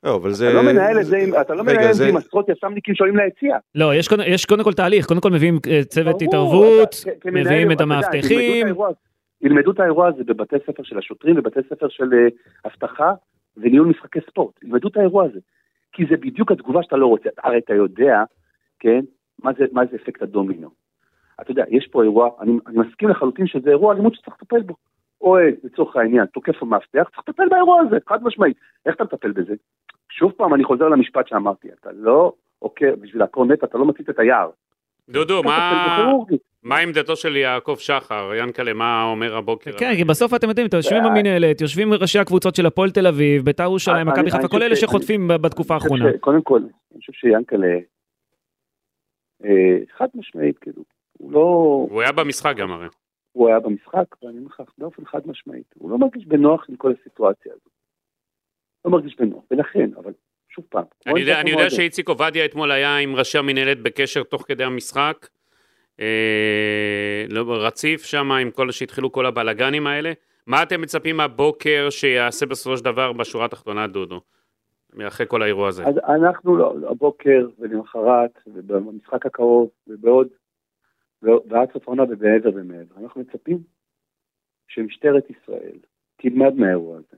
לא, 0.04 0.16
אבל 0.16 0.32
זה... 0.32 0.48
אתה 0.50 0.56
לא 0.56 0.64
מנהל 0.64 1.00
את 1.00 1.06
זה 1.06 1.18
עם, 1.18 1.30
אתה 1.42 1.54
לא 1.56 1.62
רגע, 1.62 1.74
מנהל 1.74 1.90
את 1.90 1.96
זה- 1.96 2.08
עם 2.10 2.18
עשרות 2.18 2.50
יס"מניקים 2.50 2.96
שעולים 2.96 3.18
ליציע. 3.18 3.58
לא, 3.76 3.96
יש 3.96 4.10
יש 4.28 4.46
קודם 4.46 4.64
כל 4.64 4.74
תהליך, 4.74 5.06
קודם 5.06 5.22
כל 5.22 5.30
מביאים 5.32 5.60
אה, 5.72 5.84
צוות 5.84 6.06
ברור, 6.16 6.24
התערבות, 6.28 6.96
אתה- 7.18 7.32
מביאים 7.32 7.72
את 7.72 7.82
המאבטחים. 7.82 8.68
ילמדו 9.42 9.72
את 9.72 9.80
האירוע 9.80 10.08
הזה 10.08 10.24
בבתי 10.24 10.56
ספר 10.68 10.84
של 10.84 10.98
השוטרים, 10.98 11.36
בבתי 11.36 11.60
ספר 11.70 11.88
של 11.90 12.14
אה, 12.14 12.28
אבטחה 12.66 13.14
וניהול 13.58 13.88
משחקי 13.88 14.20
ספורט. 14.30 14.64
ילמדו 14.64 14.88
את 14.88 14.98
האירוע 14.98 15.26
הזה. 15.26 15.40
כי 15.94 16.04
זה 16.10 16.18
בדיוק 16.18 16.52
התגובה 16.52 16.84
שאתה 16.84 16.98
לא 16.98 17.08
רוצה. 17.08 17.30
הרי 17.44 17.58
אתה 17.58 17.74
יודע, 17.74 18.24
כן, 18.80 19.00
מה 19.44 19.52
זה, 19.58 19.66
מה 19.72 19.82
זה 19.92 19.98
אפקט 20.04 20.22
הדומינו. 20.22 20.70
אתה 21.42 21.52
יודע, 21.52 21.64
יש 21.70 21.88
פה 21.92 22.04
אירוע, 22.04 22.30
אני, 22.42 22.52
אני 22.68 22.78
מסכים 22.78 23.10
לחלוטין 23.10 23.48
שזה 23.48 23.70
אירוע 23.70 23.94
אלימות 23.94 24.16
שצריך 24.16 24.36
לטפל 24.42 24.62
בו. 24.62 24.76
אוהד, 25.24 25.54
לצורך 25.64 25.96
העניין, 25.96 26.26
תוקף 26.26 26.62
המאבטח, 26.62 27.10
צריך 27.10 27.24
לטפל 27.28 27.50
באירוע 27.50 27.82
הזה, 27.82 27.98
חד 28.08 28.24
משמעית. 28.24 28.58
איך 28.86 28.96
אתה 28.96 29.04
מטפל 29.04 29.32
בזה? 29.32 29.54
שוב 30.10 30.32
פעם, 30.32 30.54
אני 30.54 30.64
חוזר 30.64 30.90
למשפט 30.90 31.28
שאמרתי, 31.28 31.68
אתה 31.80 31.90
לא 31.94 32.34
עוקר, 32.60 32.94
בשביל 33.02 33.22
לעקור 33.22 33.46
נטע, 33.46 33.66
אתה 33.66 33.78
לא 33.78 33.86
מצית 33.86 34.10
את 34.10 34.20
היער. 34.20 34.50
דודו, 35.10 35.44
מה... 35.44 36.12
מה 36.64 36.78
עמדתו 36.78 37.16
של 37.16 37.36
יעקב 37.36 37.76
שחר? 37.80 38.32
ינקלה, 38.36 38.74
מה 38.74 39.04
אומר 39.04 39.38
הבוקר? 39.38 39.72
כן, 39.72 39.96
כי 39.96 40.04
בסוף 40.04 40.34
אתם 40.34 40.50
יודעים, 40.50 40.68
אתם 40.68 40.78
יושבים 40.78 41.04
במינהלת, 41.04 41.62
יושבים 41.62 41.94
ראשי 41.94 42.20
הקבוצות 42.20 42.56
של 42.56 42.66
הפועל 42.66 42.92
תל 42.92 43.08
אביב, 43.08 43.46
ביתר 43.46 43.64
ירושלים, 43.64 44.08
מכבי 44.08 44.32
חיפה, 44.32 44.48
כל 44.48 44.64
אלה 44.64 44.76
שחוטפים 44.76 45.28
בתקופה 45.28 45.74
האחרונה. 45.74 46.06
קודם 46.20 46.42
כל, 46.42 46.60
אני 46.60 47.00
חושב 47.00 47.14
שיאנקל'ה, 47.14 47.78
אה, 49.46 49.78
חד 49.98 50.08
משמעית, 50.16 50.58
כאילו, 50.58 50.84
הוא 51.18 51.32
לא, 51.32 51.40
הוא 51.90 52.02
היה 52.02 52.12
במשחק 52.12 52.56
גם 52.58 52.72
הרי. 52.72 52.88
הוא 53.34 53.48
היה 53.48 53.60
במשחק, 53.60 54.24
ואני 54.24 54.38
אומר 54.38 54.48
לך, 54.48 54.62
באופן 54.78 55.06
חד 55.06 55.22
משמעית, 55.26 55.74
הוא 55.78 55.92
לא 55.92 55.98
מרגיש 55.98 56.26
בנוח 56.26 56.66
עם 56.70 56.76
כל 56.76 56.94
הסיטואציה 57.00 57.52
הזאת. 57.52 57.74
לא 58.86 58.92
מרגיש 58.92 59.16
בנוח, 59.16 59.44
ולכן, 59.52 59.90
אבל 59.98 60.14
שוב 60.50 60.66
פעם, 60.70 60.84
אני 61.08 61.20
יודע, 61.20 61.42
אני 61.42 61.52
יודע. 61.52 61.70
שאיציק 61.70 62.10
עובדיה 62.10 62.46
אתמול 62.46 62.72
היה 62.72 62.98
עם 62.98 63.16
ראשי 63.16 63.38
המינהלת 63.38 63.82
בקשר 63.82 64.24
תוך 64.24 64.46
כדי 64.48 64.64
המשחק. 64.64 65.28
אה, 66.00 67.26
לא, 67.30 67.46
רציף 67.48 68.04
שם 68.04 68.32
עם 68.32 68.52
כל 68.52 68.72
שהתחילו 68.72 69.12
כל 69.12 69.26
הבלגנים 69.26 69.88
האלה. 69.88 70.12
מה 70.48 70.64
אתם 70.64 70.82
מצפים 70.82 71.20
הבוקר 71.20 71.88
שיעשה 71.90 72.46
בסופו 72.46 72.78
של 72.78 72.84
דבר 72.84 73.14
בשורה 73.14 73.46
התחתונה, 73.46 73.88
דודו? 73.88 74.22
אחרי 75.08 75.26
כל 75.30 75.42
האירוע 75.42 75.68
הזה. 75.68 75.84
אז 75.86 75.96
אנחנו 76.08 76.58
לא, 76.58 76.76
הבוקר 76.90 77.48
ולמחרת, 77.60 78.40
ובמשחק 78.48 79.26
הקרוב, 79.26 79.70
ובעוד, 79.88 80.28
ועד 81.24 81.72
סוף 81.74 81.88
העונה 81.88 82.04
ובעבר 82.04 82.50
ומעבר, 82.56 82.96
אנחנו 83.04 83.22
מצפים 83.22 83.64
שמשטרת 84.68 85.30
ישראל 85.30 85.78
תלמד 86.16 86.54
מהאירוע 86.54 86.98
הזה, 86.98 87.18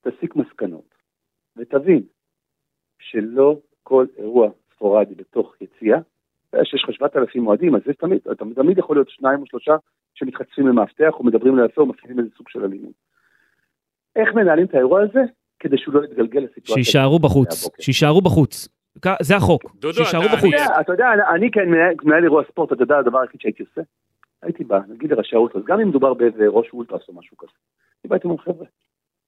תסיק 0.00 0.36
מסקנות, 0.36 0.94
ותבין 1.56 2.02
שלא 2.98 3.60
כל 3.82 4.06
אירוע 4.16 4.50
ספורדי 4.74 5.14
בתוך 5.14 5.54
יציאה, 5.60 5.98
שיש 6.64 6.84
לך 6.84 6.92
7,000 6.92 7.46
אוהדים, 7.46 7.74
אז 7.74 7.80
זה 7.86 7.92
תמיד, 7.92 8.18
אתה 8.32 8.44
תמיד 8.54 8.78
יכול 8.78 8.96
להיות 8.96 9.10
שניים 9.10 9.40
או 9.40 9.46
שלושה 9.46 9.76
שמתחצפים 10.14 10.68
למאבטח 10.68 11.14
או 11.14 11.24
מדברים 11.24 11.54
או 11.76 11.86
מפעילים 11.86 12.18
איזה 12.18 12.30
סוג 12.36 12.48
של 12.48 12.64
אלימות. 12.64 12.92
איך 14.16 14.34
מנהלים 14.34 14.66
את 14.66 14.74
האירוע 14.74 15.02
הזה 15.02 15.20
כדי 15.58 15.78
שהוא 15.78 15.94
לא 15.94 16.04
יתגלגל 16.04 16.40
לסיטואציה. 16.40 16.74
שיישארו 16.74 17.18
בחוץ. 17.18 17.68
שיישארו 17.80 18.20
בחוץ. 18.20 18.68
זה 19.22 19.36
החוק, 19.36 19.62
אתה- 20.26 20.36
בחוץ. 20.36 20.54
אתה 20.80 20.92
יודע, 20.92 21.06
אני 21.34 21.50
כמנהל 21.50 21.94
כמנהל 21.98 22.22
אירוע 22.24 22.42
ספורט, 22.50 22.72
אתה 22.72 22.82
יודע, 22.82 22.98
הדבר 22.98 23.18
היחיד 23.18 23.40
שהייתי 23.40 23.62
עושה, 23.62 23.80
הייתי 24.42 24.64
בא, 24.64 24.78
נגיד 24.88 25.12
לראשי 25.12 25.36
האולטרס, 25.36 25.62
גם 25.66 25.80
אם 25.80 25.88
מדובר 25.88 26.14
באיזה 26.14 26.44
ראש 26.48 26.66
אולטרס 26.72 27.02
או 27.08 27.14
משהו 27.14 27.36
כזה. 27.36 27.50
אני 28.04 28.08
בא 28.08 28.14
הייתי 28.14 28.26
אומר, 28.28 28.38
חבר'ה, 28.38 28.66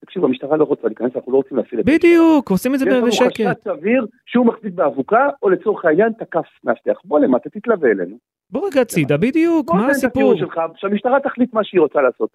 תקשיבו, 0.05 0.27
המשטרה 0.27 0.57
לא 0.57 0.65
רוצה 0.65 0.89
להיכנס, 0.89 1.11
אנחנו 1.17 1.33
לא 1.33 1.37
רוצים 1.37 1.57
להפעיל 1.57 1.81
את 1.81 1.85
בדיוק, 1.87 2.51
עושים 2.51 2.75
את 2.75 2.79
זה 2.79 2.85
יש 2.87 2.93
לנו 2.93 3.07
בשקט. 3.07 3.33
חשד 3.35 3.53
סביר 3.65 4.07
שהוא 4.27 4.47
מחזיק 4.47 4.73
באבוקה, 4.75 5.29
או 5.43 5.51
לצורך 5.51 5.85
העניין 5.85 6.13
תקף 6.19 6.47
מאבטח. 6.65 6.99
בוא 7.05 7.21
למטה, 7.21 7.51
תתלווה 7.51 7.91
אלינו. 7.91 8.17
בוא 8.51 8.67
רגע 8.67 8.81
הצידה, 8.81 9.17
בדיוק, 9.17 9.75
מה 9.75 9.87
הסיפור? 9.87 10.37
שלך, 10.39 10.61
שהמשטרה 10.77 11.21
תחליט 11.21 11.55
מה 11.55 11.65
שהיא 11.65 11.81
רוצה 11.81 12.01
לעשות. 12.03 12.31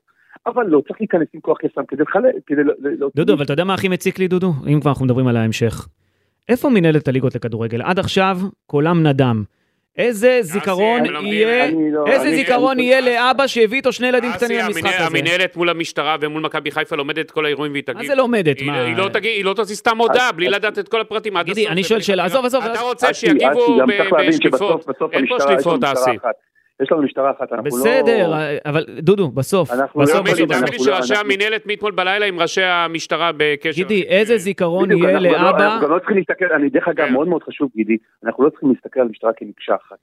אבל 0.45 0.67
לא, 0.67 0.81
צריך 0.87 1.01
להיכנס 1.01 1.27
עם 1.33 1.41
כוח 1.41 1.63
יס"מ 1.63 1.85
כדי 1.87 2.03
לחלק, 2.03 2.35
כדי 2.47 2.63
לא... 2.63 2.73
לא- 2.79 3.09
דודו, 3.15 3.33
אבל 3.33 3.43
אתה 3.43 3.53
יודע 3.53 3.63
מה 3.63 3.73
הכי 3.73 3.87
מציק 3.87 4.19
לי, 4.19 4.27
דודו? 4.27 4.51
אם 4.67 4.79
כבר 4.81 4.89
אנחנו 4.89 5.05
מדברים 5.05 5.27
על 5.27 5.37
ההמשך. 5.37 5.87
איפה 6.51 6.69
מנהלת 6.69 7.07
הליגות 7.07 7.35
לכדורגל? 7.35 7.81
עד 7.81 7.99
עכשיו 7.99 8.37
קולם 8.65 9.07
נדם. 9.07 9.43
איזה 9.97 10.37
זיכרון 10.41 11.05
יהיה, 11.05 11.71
לא- 11.91 12.07
איזה 12.07 12.29
זיכרון 12.31 12.79
יהיה 12.79 13.01
לאבא 13.01 13.47
שהביא 13.47 13.77
איתו 13.77 13.91
שני 13.91 14.07
ילדים 14.07 14.31
קטנים 14.33 14.57
למשחק 14.59 14.85
הזה? 14.85 15.03
המנהלת 15.05 15.55
מול 15.57 15.69
המשטרה 15.69 16.15
ומול 16.21 16.41
מכבי 16.41 16.71
חיפה 16.71 16.95
לומדת 16.95 17.19
את 17.25 17.31
כל 17.31 17.45
האירועים 17.45 17.71
והיא 17.71 17.83
תגיד. 17.83 17.97
מה 17.97 18.07
זה 18.07 18.15
לומדת? 18.15 18.59
היא- 18.59 18.67
מה? 18.67 18.83
היא 18.83 18.95
לא 18.97 19.09
היא 19.23 19.45
לא 19.45 19.53
תוציא 19.53 19.75
סתם 19.75 19.97
הודעה 19.97 20.31
בלי 20.31 20.49
לדעת 20.49 20.79
את 20.79 20.87
כל 20.87 21.01
הפרטים 21.01 21.37
עד 21.37 21.49
הסוף. 21.49 21.67
אני 21.69 21.83
שואל 21.83 22.01
שאלה. 22.01 22.25
עזוב, 22.25 22.45
עזוב, 22.45 22.63
אתה. 22.63 22.81
רוצה 22.81 23.13
שיגיבו 23.13 23.63
אסי, 23.63 23.71
גם 23.81 23.87
ב- 23.87 23.91
צריך 23.97 24.13
להבין 24.13 24.29
בשליפות. 24.29 24.59
שבסוף 24.59 24.85
בסוף 24.87 25.13
אין 25.13 25.27
פה 25.27 25.35
משטרה 25.35 25.93
אסי. 25.93 26.11
יש 26.81 26.91
לנו 26.91 27.01
משטרה 27.01 27.31
אחת, 27.31 27.53
אנחנו 27.53 27.63
לא... 27.69 27.75
בסדר, 27.75 28.31
אבל 28.65 28.85
דודו, 28.99 29.27
בסוף, 29.31 29.71
אנחנו 29.71 30.01
בסוף, 30.01 30.15
לא 30.15 30.21
תאמין 30.21 30.35
לי, 30.35 30.43
יכולים, 30.43 30.47
בסוף, 30.49 30.65
תאמין 30.69 30.81
לי 30.85 30.91
לא- 30.91 31.01
שראשי 31.01 31.21
המינהלת 31.25 31.65
מאתמול 31.65 31.91
בלילה 31.91 32.25
עם 32.25 32.39
ראשי 32.39 32.61
המשטרה 32.63 33.31
בקשר. 33.37 33.81
גידי, 33.83 34.03
איזה 34.03 34.37
זיכרון 34.37 34.85
בדיוק, 34.85 35.01
יהיה 35.03 35.13
אנחנו 35.17 35.27
לא- 35.31 35.37
לאבא? 35.37 35.65
אנחנו 35.73 35.87
גם 35.87 35.93
לא 35.93 35.99
צריכים 35.99 36.17
להסתכל, 36.17 36.45
אני 36.55 36.69
דרך 36.69 36.87
אגב, 36.87 37.05
כן. 37.07 37.13
מאוד 37.13 37.27
מאוד 37.27 37.43
חשוב, 37.43 37.69
גידי, 37.75 37.97
אנחנו 38.25 38.43
לא 38.43 38.49
צריכים 38.49 38.69
להסתכל 38.71 38.99
על 38.99 39.07
המשטרה 39.07 39.31
כמקשה 39.37 39.75
אחת. 39.75 39.97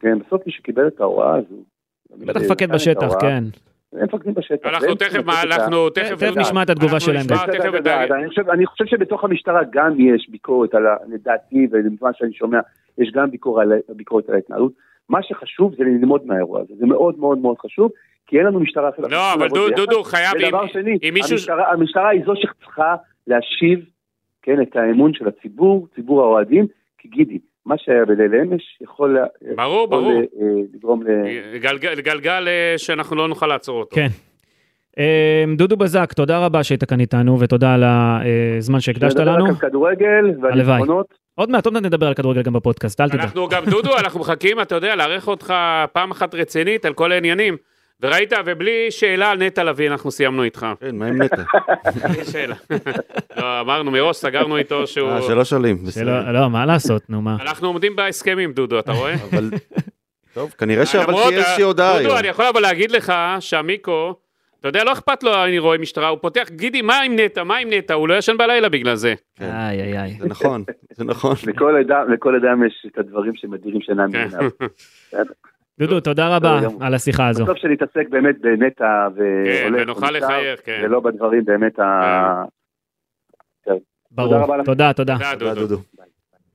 כן, 0.00 0.18
בסוף 0.18 0.42
מי 0.46 0.52
שקיבל 0.52 0.86
את 0.86 1.00
ההוראה 1.00 1.34
הזו... 1.36 1.54
בטח 2.26 2.40
מפקד 2.40 2.68
את 2.68 2.74
בשטח, 2.74 3.02
ההוראה, 3.02 3.20
כן. 3.20 3.44
הם 3.92 4.04
מפקדים 4.04 4.34
בשטח. 4.34 4.68
אנחנו 4.68 4.94
תכף, 4.94 5.14
אנחנו 5.44 5.90
תכף... 5.90 6.14
תכף 6.20 6.36
נשמע 6.36 6.62
את 6.62 6.70
התגובה 6.70 7.00
שלהם 7.00 7.26
בסדר. 7.26 8.14
אני 8.18 8.28
חושב- 8.28 8.48
אני 8.50 8.66
חושב 8.66 8.84
שבתוך 8.86 9.24
המשטרה 9.24 9.60
גם 9.72 9.94
יש 10.00 10.28
ביקורת 10.30 10.74
על, 10.74 10.86
ה- 10.86 10.96
לדעתי, 11.14 11.66
ולמה 11.70 12.10
שאני 12.14 12.32
שומע, 12.32 12.58
יש 12.98 13.10
גם 13.14 13.30
ביקורת 13.30 13.62
על- 13.62 13.94
ביקורת 13.96 14.28
על 14.28 14.34
ההתנהלות. 14.34 14.72
מה 15.12 15.22
שחשוב 15.22 15.74
זה 15.76 15.84
ללמוד 15.84 16.26
מהאירוע 16.26 16.60
הזה, 16.60 16.74
זה 16.78 16.86
מאוד 16.86 17.18
מאוד 17.18 17.38
מאוד 17.38 17.56
חשוב, 17.58 17.90
כי 18.26 18.38
אין 18.38 18.46
לנו 18.46 18.60
משטרה 18.60 18.88
אחרת. 18.88 19.10
לא, 19.10 19.34
אבל 19.34 19.48
דודו. 19.48 19.76
דודו, 19.76 20.02
חייב... 20.02 20.32
ודבר 20.36 20.66
שני, 20.66 20.98
מישהו... 21.12 21.32
המשטרה, 21.32 21.72
המשטרה 21.72 22.08
היא 22.08 22.22
זו 22.26 22.32
שצריכה 22.36 22.94
להשיב, 23.26 23.84
כן, 24.42 24.62
את 24.62 24.76
האמון 24.76 25.14
של 25.14 25.28
הציבור, 25.28 25.86
ציבור 25.94 26.22
האוהדים, 26.22 26.66
כי 26.98 27.08
גידי, 27.08 27.38
מה 27.66 27.74
שהיה 27.78 28.04
בליל 28.04 28.34
אמש 28.34 28.78
יכול, 28.80 29.18
ברור, 29.56 29.84
יכול 29.84 29.90
ברור. 29.90 30.12
אה, 30.12 30.62
לגרום 30.74 31.02
ל... 31.02 31.06
גלגל, 31.58 32.00
גלגל 32.00 32.48
אה, 32.48 32.74
שאנחנו 32.76 33.16
לא 33.16 33.28
נוכל 33.28 33.46
לעצור 33.46 33.80
אותו. 33.80 33.96
כן. 33.96 34.31
אה, 34.98 35.44
דודו 35.56 35.76
בזק, 35.76 36.12
תודה 36.12 36.38
רבה 36.38 36.64
שהיית 36.64 36.84
כאן 36.84 37.00
איתנו, 37.00 37.40
ותודה 37.40 37.74
על 37.74 37.84
הזמן 38.58 38.80
שהקדשת 38.80 39.16
נדבר 39.16 39.32
לנו. 39.32 39.44
רק 39.44 39.50
על 39.50 39.70
כדורגל 39.70 40.24
והניצחונות. 40.42 41.14
עוד 41.34 41.50
מעט, 41.50 41.66
עוד 41.66 41.74
מעט 41.74 41.82
נדבר 41.82 42.06
על 42.06 42.14
כדורגל 42.14 42.42
גם 42.42 42.52
בפודקאסט, 42.52 43.00
אל 43.00 43.08
תדאג. 43.08 43.20
אנחנו 43.20 43.48
גם, 43.48 43.64
דודו, 43.64 43.98
אנחנו 43.98 44.20
מחכים, 44.20 44.60
אתה 44.60 44.74
יודע, 44.74 44.96
לארח 44.96 45.28
אותך 45.28 45.54
פעם 45.92 46.10
אחת 46.10 46.34
רצינית 46.34 46.84
על 46.84 46.92
כל 46.94 47.12
העניינים. 47.12 47.56
וראית, 48.02 48.32
ובלי 48.46 48.90
שאלה 48.90 49.30
על 49.30 49.38
נטע 49.38 49.64
לביא 49.64 49.88
אנחנו 49.88 50.10
סיימנו 50.10 50.42
איתך. 50.42 50.66
כן, 50.80 50.96
מה 50.96 51.06
עם 51.06 51.22
נטע? 51.22 51.42
בלי 52.14 52.24
שאלה. 52.24 52.54
לא, 53.36 53.60
אמרנו 53.60 53.90
מראש, 53.90 54.16
סגרנו 54.16 54.56
איתו 54.56 54.86
שהוא... 54.86 55.10
אה, 55.10 55.22
שלא 55.22 55.44
שואלים, 55.44 55.84
בסדר. 55.84 56.32
לא, 56.32 56.50
מה 56.50 56.66
לעשות, 56.66 57.02
נו 57.08 57.22
מה. 57.22 57.36
אנחנו 57.40 57.68
עומדים 57.68 57.96
בהסכמים, 57.96 58.52
דודו, 58.52 58.78
אתה 58.78 58.92
רואה? 58.92 59.14
אבל... 59.14 59.50
טוב, 60.34 60.54
כנראה 60.58 60.86
שאבל 60.86 61.12
תהיה 61.12 61.38
איזושהי 61.38 61.62
הודעה 61.62 61.92
היום. 61.92 62.02
דודו, 62.02 62.18
אני 62.18 62.28
יכול 62.28 62.44
אבל 62.44 62.60
להגיד 62.60 62.90
לך 62.90 63.12
שהמיקו, 63.40 64.14
אתה 64.62 64.68
יודע, 64.68 64.84
לא 64.84 64.92
אכפת 64.92 65.22
לו, 65.22 65.44
אני 65.44 65.58
רואה 65.58 65.78
משטרה, 65.78 66.08
הוא 66.08 66.18
פותח, 66.22 66.48
גידי, 66.50 66.82
מה 66.82 67.00
עם 67.00 67.16
נטע, 67.16 67.44
מה 67.44 67.56
עם 67.56 67.68
נטע, 67.70 67.94
הוא 67.94 68.08
לא 68.08 68.14
ישן 68.14 68.36
בלילה 68.36 68.68
בגלל 68.68 68.94
זה. 68.94 69.14
כן. 69.36 69.44
איי, 69.44 69.82
איי, 69.82 69.98
איי. 69.98 70.10
זה 70.20 70.28
נכון, 70.28 70.64
זה 70.92 71.04
נכון. 71.04 71.36
לכל 71.52 71.76
אדם, 71.76 72.12
לכל 72.12 72.36
אדם 72.36 72.66
יש 72.66 72.86
את 72.92 72.98
הדברים 72.98 73.32
שמדירים 73.34 73.80
שינה 73.80 74.06
כן. 74.12 74.18
מעיניו. 74.18 74.50
דודו, 75.78 76.00
תודה 76.00 76.36
רבה. 76.36 76.60
על 76.80 76.94
השיחה 76.94 77.28
הזו. 77.28 77.46
טוב 77.46 77.56
שנתעסק 77.56 78.08
באמת 78.10 78.40
בנטע 78.40 79.08
כן, 79.44 79.72
ונוכל 79.74 80.10
לחייך, 80.10 80.60
כן. 80.64 80.80
ולא 80.84 81.00
בדברים 81.00 81.44
באמת 81.44 81.78
ה... 81.78 82.44
ברור. 84.10 84.64
תודה, 84.64 84.92
תודה. 84.92 85.16
תודה, 85.38 85.54
דודו. 85.54 85.76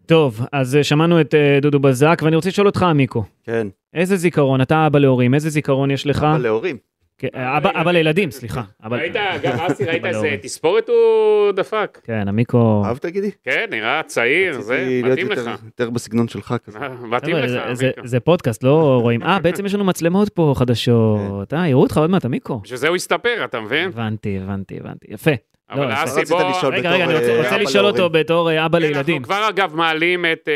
טוב, 0.05 0.39
אז 0.51 0.75
אה, 0.75 0.83
שמענו 0.83 1.21
את 1.21 1.33
אה, 1.35 1.59
דודו 1.61 1.79
בזק, 1.79 2.19
ואני 2.23 2.35
רוצה 2.35 2.49
לשאול 2.49 2.67
אותך, 2.67 2.85
מיקו. 2.95 3.23
כן, 3.43 3.67
איזה 3.93 4.15
זיכרון, 4.15 4.61
אתה 4.61 4.87
אבא 4.87 4.99
להורים, 4.99 5.33
איזה 5.33 5.49
זיכרון 5.49 5.91
יש 5.91 6.07
לך? 6.07 6.23
אבל 6.23 6.41
להורים. 6.41 6.77
כן, 7.17 7.27
אה, 7.35 7.57
אבא 7.57 7.91
לילדים, 7.91 8.31
סליחה. 8.31 8.61
ראית, 8.91 9.13
גם 9.43 9.53
אסי, 9.59 9.85
ראית 9.85 10.05
איזה 10.05 10.11
להורים. 10.17 10.35
תספורת 10.41 10.89
הוא 10.89 11.51
דפק. 11.51 11.99
כן, 12.03 12.27
המיקו... 12.27 12.83
אהבת 12.85 13.01
תגידי? 13.01 13.31
כן, 13.43 13.65
נראה 13.69 14.01
צעיר, 14.03 14.61
זה 14.61 15.01
מתאים 15.03 15.31
לך. 15.31 15.39
יותר 15.65 15.89
בסגנון 15.89 16.27
שלך 16.27 16.55
כזה. 16.65 16.79
אה, 16.79 16.89
מתאים 16.89 17.35
לך, 17.35 17.73
זה- 17.73 17.91
זה- 18.03 18.19
פודקאסט, 18.19 18.63
לא 18.63 18.99
רואים. 19.01 19.23
אה, 19.23 19.39
בעצם 19.39 19.65
יש 19.65 19.73
לנו 19.73 19.83
מצלמות 19.83 20.29
פה 20.29 20.53
חדשות. 20.55 21.53
אה, 21.53 21.67
יראו 21.67 21.81
אותך 21.81 21.97
עוד 21.97 22.09
מעט, 22.09 22.25
המיקו. 22.25 22.59
בשביל 22.63 22.77
זה 22.77 22.87
הוא 22.87 22.95
הסתפר, 22.95 23.41
אתה 23.45 23.59
מבין? 23.61 23.87
הבנתי, 23.87 24.39
הבנתי, 24.43 24.77
הבנתי. 24.79 25.07
יפה. 25.09 25.31
אבל 25.71 25.87
לא, 25.87 25.93
אסי, 26.03 26.21
בוא... 26.29 26.49
לשאול 26.49 26.73
רגע, 26.75 26.89
בתור, 26.89 26.93
רגע, 26.93 27.05
אני 27.05 27.13
רוצה- 27.37 27.55
אה, 27.55 27.57
לשאול 27.57 27.85
אותו. 27.85 28.09
בתור 28.09 28.65
אבא 28.65 28.79
כן, 28.79 28.85
לילדים. 28.85 29.15
אנחנו 29.15 29.23
כבר 29.35 29.49
אגב 29.49 29.75
מעלים 29.75 30.25
את 30.25 30.49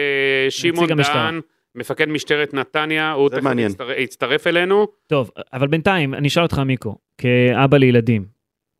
שמעון 0.50 0.92
המשטרה. 0.92 1.32
דן, 1.32 1.40
מפקד 1.76 2.10
משטרת 2.10 2.54
נתניה, 2.54 3.12
הוא 3.12 3.30
תכף. 3.30 3.42
יצטר- 3.58 3.92
יצטרף 3.92 4.48
אלינו. 4.48 4.88
טוב, 5.08 5.32
אבל 5.54 5.68
בינתיים, 5.68 6.14
אני 6.14 6.28
אשאל 6.28 6.44
אותך, 6.44 6.60
מיקו, 6.60 6.96
כאבא 7.18 7.78
לילדים, 7.78 8.26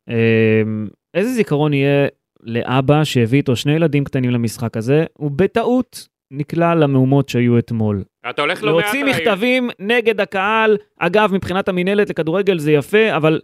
אה, 0.08 0.62
איזה 1.14 1.30
זיכרון 1.30 1.72
יהיה 1.72 2.06
לאבא 2.42 3.04
שהביא 3.04 3.38
איתו 3.38 3.56
שני 3.56 3.72
ילדים 3.72 4.04
קטנים 4.04 4.30
למשחק 4.30 4.76
הזה, 4.76 5.04
ובטעות 5.18 6.08
נקלע 6.30 6.74
למהומות 6.74 7.28
שהיו 7.28 7.58
אתמול? 7.58 8.04
אתה 8.30 8.42
הולך 8.42 8.62
לא 8.64 8.76
מעט... 8.76 8.84
להוציא. 8.84 9.04
מכתבים 9.04 9.70
נגד 9.78 10.20
הקהל, 10.20 10.76
אגב, 10.98 11.34
מבחינת 11.34 11.68
המינהלת 11.68 12.10
לכדורגל 12.10 12.58
זה 12.58 12.72
יפה, 12.72 13.16
אבל 13.16 13.40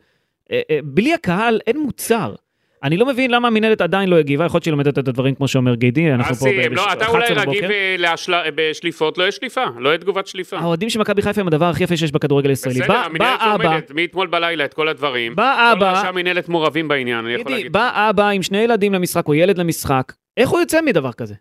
אה, 0.53 0.61
אה, 0.71 0.79
בלי 0.85 1.15
הקהל 1.15 1.61
אין 1.67 1.79
מוצר. 1.81 2.35
אני 2.83 2.97
לא 2.97 3.07
מבין 3.07 3.31
למה 3.31 3.49
המינהלת 3.49 3.81
עדיין 3.81 4.09
לא 4.09 4.17
הגיבה, 4.17 4.45
יכול 4.45 4.57
להיות 4.57 4.64
שהיא 4.64 4.73
לומדת 4.73 4.99
את 4.99 5.09
הדברים 5.09 5.35
כמו 5.35 5.49
שאומר 5.49 5.75
גידי, 5.75 6.12
אנחנו 6.12 6.35
פה 6.35 6.47
אסי, 6.51 6.61
הם 6.62 6.73
לא, 6.75 6.93
אתה 6.93 7.05
ב-11 7.05 7.11
אולי 7.11 7.25
רגיל 7.31 7.43
בבוקר. 7.45 7.69
ב- 7.69 8.01
להשל- 8.01 8.33
בשליפות, 8.55 9.19
לא 9.19 9.29
יש 9.29 9.37
שליפה, 9.37 9.64
לא 9.79 9.95
יש 9.95 10.01
תגובת 10.01 10.27
שליפה. 10.27 10.57
האוהדים 10.59 10.91
של 10.91 10.99
מכבי 11.01 11.23
חיפה 11.23 11.41
הם 11.41 11.47
הדבר 11.47 11.64
הכי 11.64 11.85
יפה 11.85 11.97
שיש 11.97 12.12
בכדורגל 12.12 12.49
הישראלי. 12.51 12.81
בסדר, 12.81 13.07
אבא, 13.07 13.64
לומדת 13.64 13.91
מאתמול 13.95 14.27
בלילה 14.27 14.64
את 14.64 14.75
כל 14.75 14.88
הדברים. 14.88 15.37
בא 15.37 15.75
כל 15.79 15.85
ראשי 15.85 16.01
אבא, 16.01 16.09
המנהלת 16.09 16.49
מעורבים 16.49 16.88
בעניין, 16.88 17.25
אני 17.25 17.33
יכול 17.35 17.45
גידי, 17.45 17.55
להגיד. 17.55 17.73
בא 17.73 18.11
אבא 18.11 18.29
עם 18.29 18.43
שני 18.43 18.59
ילדים 18.59 18.95
למשחק 18.95 19.29
או 19.29 19.35
ילד 19.35 19.59
למשחק, 19.59 20.12
איך 20.37 20.49
הוא 20.49 20.61
יוצא 20.61 20.81
מדבר 20.83 21.12
כזה? 21.12 21.35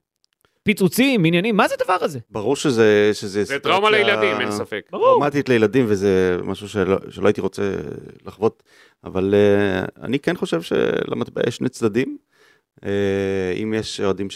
פיצוצים, 0.64 1.26
עניינים, 1.26 1.58
מה 1.58 1.68
זה 1.68 1.76
הדבר 1.82 1.98
הזה? 2.02 2.20
ברור 2.30 2.56
שזה... 2.56 3.10
שזה 3.14 3.44
זה 3.44 3.60
טראומה 3.60 3.90
לילדים, 3.90 4.42
אין 4.42 4.52
ספק. 4.52 4.82
ברור. 4.92 5.06
טראומטית 5.08 5.50
לילדים, 5.50 5.86
וזה 5.88 6.38
משהו 6.44 6.70
שלא, 6.70 6.98
שלא 7.10 7.28
הייתי 7.28 7.42
רוצה 7.42 7.62
לחוות, 8.26 8.64
אבל 9.04 9.34
uh, 9.34 10.02
אני 10.02 10.20
כן 10.20 10.36
חושב 10.36 10.62
שלמטבע 10.62 11.42
יש 11.48 11.56
שני 11.56 11.70
צדדים. 11.70 12.18
Uh, 12.80 12.84
אם 13.64 13.74
יש 13.74 14.02
אוהדים 14.02 14.28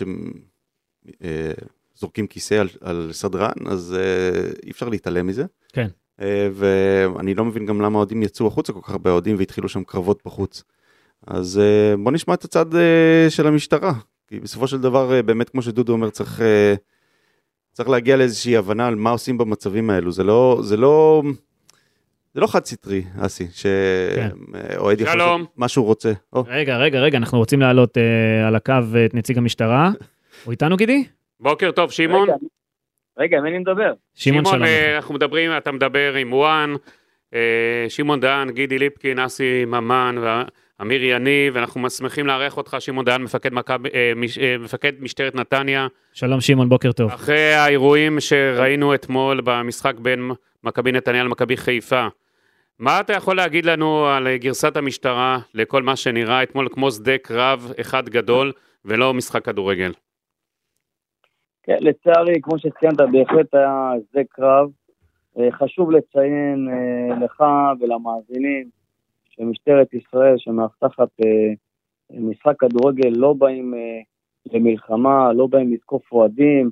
שזורקים 1.96 2.28
כיסא 2.28 2.56
על, 2.56 2.68
על 2.82 3.10
סדרן, 3.12 3.52
אז 3.66 3.96
uh, 3.98 4.60
אי 4.66 4.72
אפשר 4.72 4.90
להתעלם 4.90 5.28
מזה. 5.28 5.46
כן. 5.74 5.88
Uh, 6.20 6.24
ואני 6.54 7.34
לא 7.34 7.46
מבין 7.46 7.66
גם 7.66 7.82
למה 7.82 7.96
האוהדים 7.96 8.24
יצאו 8.24 8.48
החוצה 8.48 8.74
כל 8.74 8.82
כך 8.84 8.90
הרבה 8.90 9.12
אוהדים 9.12 9.36
והתחילו 9.40 9.70
שם 9.70 9.84
קרבות 9.84 10.22
בחוץ. 10.26 10.64
אז 11.28 11.62
uh, 11.62 11.98
בוא 12.04 12.12
נשמע 12.12 12.34
את 12.34 12.44
הצד 12.44 12.74
uh, 12.74 13.30
של 13.30 13.48
המשטרה, 13.48 13.94
כי 14.28 14.40
בסופו 14.40 14.68
של 14.68 14.82
דבר, 14.82 15.20
uh, 15.20 15.24
באמת 15.24 15.50
כמו 15.50 15.62
שדודו 15.62 15.94
אומר, 15.94 16.10
צריך... 16.10 16.40
Uh, 16.40 16.78
צריך 17.74 17.90
להגיע 17.90 18.18
לאיזושהי 18.18 18.58
הבנה 18.58 18.88
על 18.88 18.96
מה 18.96 19.10
עושים 19.10 19.38
במצבים 19.38 19.90
האלו, 19.90 20.12
זה 20.12 20.24
לא, 20.24 20.60
זה 20.64 20.78
לא, 20.78 21.24
זה 22.34 22.42
לא 22.42 22.48
חד 22.48 22.66
סטרי, 22.66 23.04
אסי, 23.20 23.48
שאוהד 23.52 25.02
יכול 25.02 25.14
שלום. 25.14 25.42
לעשות 25.42 25.58
מה 25.58 25.68
שהוא 25.68 25.86
רוצה. 25.86 26.12
או, 26.34 26.44
רגע, 26.48 26.78
רגע, 26.78 27.00
רגע, 27.00 27.18
אנחנו 27.18 27.38
רוצים 27.38 27.60
להעלות 27.60 27.98
אה, 27.98 28.48
על 28.48 28.56
הקו 28.56 28.74
את 29.06 29.14
נציג 29.14 29.38
המשטרה. 29.38 29.92
הוא 30.46 30.52
איתנו, 30.52 30.78
גידי? 30.78 31.04
בוקר 31.40 31.72
טוב, 31.72 31.92
שמעון. 31.92 32.28
רגע, 33.18 33.38
עם 33.38 33.44
מי 33.44 33.50
אני 33.50 33.60
מדבר? 33.60 33.94
שמעון 34.14 34.46
שלום. 34.46 34.64
אה, 34.64 34.96
אנחנו 34.96 35.14
מדברים, 35.14 35.52
אתה 35.58 35.72
מדבר 35.72 36.14
עם 36.14 36.34
וואן, 36.34 36.74
אה, 37.34 37.86
שמעון 37.90 38.20
דהן, 38.20 38.52
גידי 38.52 38.80
ליפקין, 38.80 39.20
אסי 39.20 39.66
ממן 39.66 40.16
ואמיר 40.22 41.04
יניב, 41.04 41.56
ואנחנו 41.56 41.90
שמחים 41.90 42.28
לארח 42.28 42.58
אותך, 42.58 42.76
שמעון 42.80 43.06
דהן, 43.06 43.22
מפקד, 43.22 43.52
אה, 43.58 43.82
אה, 44.42 44.58
מפקד 44.60 44.94
משטרת 45.00 45.36
נתניה, 45.36 45.88
שלום 46.14 46.42
שמעון, 46.42 46.70
בוקר 46.70 46.92
טוב. 46.92 47.12
אחרי 47.12 47.54
האירועים 47.54 48.20
שראינו 48.20 48.96
אתמול 48.96 49.42
במשחק 49.44 49.94
בין 50.00 50.32
מכבי 50.64 50.92
נתניה 50.92 51.24
למכבי 51.24 51.58
חיפה. 51.58 52.08
מה 52.82 53.00
אתה 53.02 53.14
יכול 53.14 53.36
להגיד 53.36 53.66
לנו 53.66 54.06
על 54.06 54.38
גרסת 54.38 54.78
המשטרה 54.78 55.40
לכל 55.54 55.84
מה 55.84 55.96
שנראה 55.96 56.44
אתמול 56.44 56.68
כמו 56.72 56.92
שדה 56.92 57.18
קרב 57.18 57.72
אחד 57.82 58.10
גדול 58.10 58.52
ולא 58.86 59.14
משחק 59.14 59.46
כדורגל? 59.46 59.92
כן, 61.64 61.78
לצערי, 61.80 62.42
כמו 62.42 62.60
שציינת, 62.60 62.98
בהחלט 63.12 63.56
היה 63.56 63.92
שדה 64.12 64.22
קרב. 64.30 64.70
אה, 65.40 65.52
חשוב 65.52 65.92
לציין 65.92 66.68
אה, 66.70 67.26
לך 67.26 67.44
ולמאזינים 67.80 68.70
שמשטרת 69.30 69.94
ישראל, 69.94 70.36
שמאבטחת 70.38 71.10
אה, 71.26 71.54
משחק 72.10 72.60
כדורגל, 72.60 73.10
לא 73.10 73.34
באים 73.34 73.74
למלחמה, 74.54 75.34
לא 75.34 75.48
באים 75.48 75.74
לתקוף 75.74 76.12
אוהדים, 76.12 76.70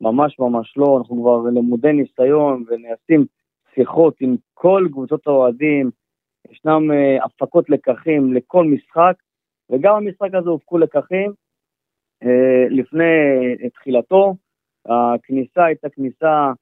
ממש 0.00 0.38
ממש 0.38 0.74
לא. 0.76 0.98
אנחנו 0.98 1.22
כבר 1.22 1.50
למודי 1.50 1.92
ניסיון 1.92 2.64
ונעשים 2.68 3.26
שיחות 3.74 4.14
עם 4.20 4.36
כל 4.54 4.88
קבוצות 4.92 5.26
האוהדים. 5.26 5.90
ישנם 6.50 6.90
אה, 6.92 7.24
הפקות 7.24 7.70
לקחים 7.70 8.32
לכל 8.32 8.64
משחק, 8.64 9.14
וגם 9.70 9.94
המשחק 9.96 10.34
הזה 10.34 10.50
הופקו 10.50 10.78
לקחים. 10.78 11.32
אה, 12.22 12.66
לפני 12.70 13.04
אה, 13.62 13.70
תחילתו. 13.70 14.34
הכניסה 14.86 15.64
הייתה 15.64 15.88
כניסה 15.88 16.52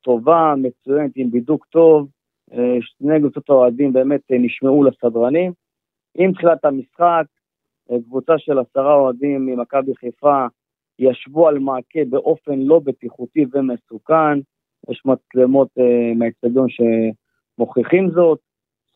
טובה, 0.00 0.54
מצוינת, 0.56 1.10
עם 1.16 1.30
בידוק 1.30 1.66
טוב. 1.66 2.08
שני 2.80 3.20
קבוצות 3.20 3.50
האוהדים 3.50 3.92
באמת 3.92 4.20
נשמעו 4.30 4.84
לסדרנים. 4.84 5.52
עם 6.14 6.32
תחילת 6.32 6.64
המשחק, 6.64 7.24
קבוצה 8.04 8.38
של 8.38 8.58
עשרה 8.58 8.94
אוהדים 8.94 9.46
ממכבי 9.46 9.94
חיפה 9.94 10.46
ישבו 10.98 11.48
על 11.48 11.58
מעקה 11.58 12.00
באופן 12.10 12.58
לא 12.58 12.80
בטיחותי 12.84 13.44
ומסוכן. 13.52 14.38
יש 14.90 15.02
מצלמות 15.04 15.68
אה, 15.78 16.14
מהאצטדיון 16.14 16.66
שמוכיחים 16.68 18.10
זאת. 18.10 18.38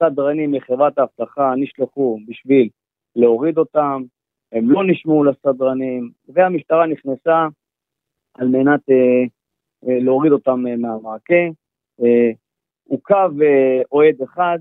סדרנים 0.03 0.53
מחברת 0.53 0.99
האבטחה 0.99 1.55
נשלחו 1.57 2.18
בשביל 2.29 2.68
להוריד 3.16 3.59
אותם. 3.59 4.03
הם 4.53 4.71
לא 4.71 4.83
נשמעו 4.87 5.25
לסדרנים, 5.25 6.11
והמשטרה 6.29 6.87
נכנסה 6.87 7.47
על 8.35 8.49
מנת 8.49 8.81
אה, 8.90 9.23
אה, 9.88 9.99
להוריד 10.01 10.33
אותם 10.33 10.66
אה, 10.66 10.77
מהמעקה. 10.77 11.45
אה, 12.03 12.31
עוכב 12.88 13.31
אה, 13.42 13.83
אוהד 13.92 14.23
אחד, 14.23 14.59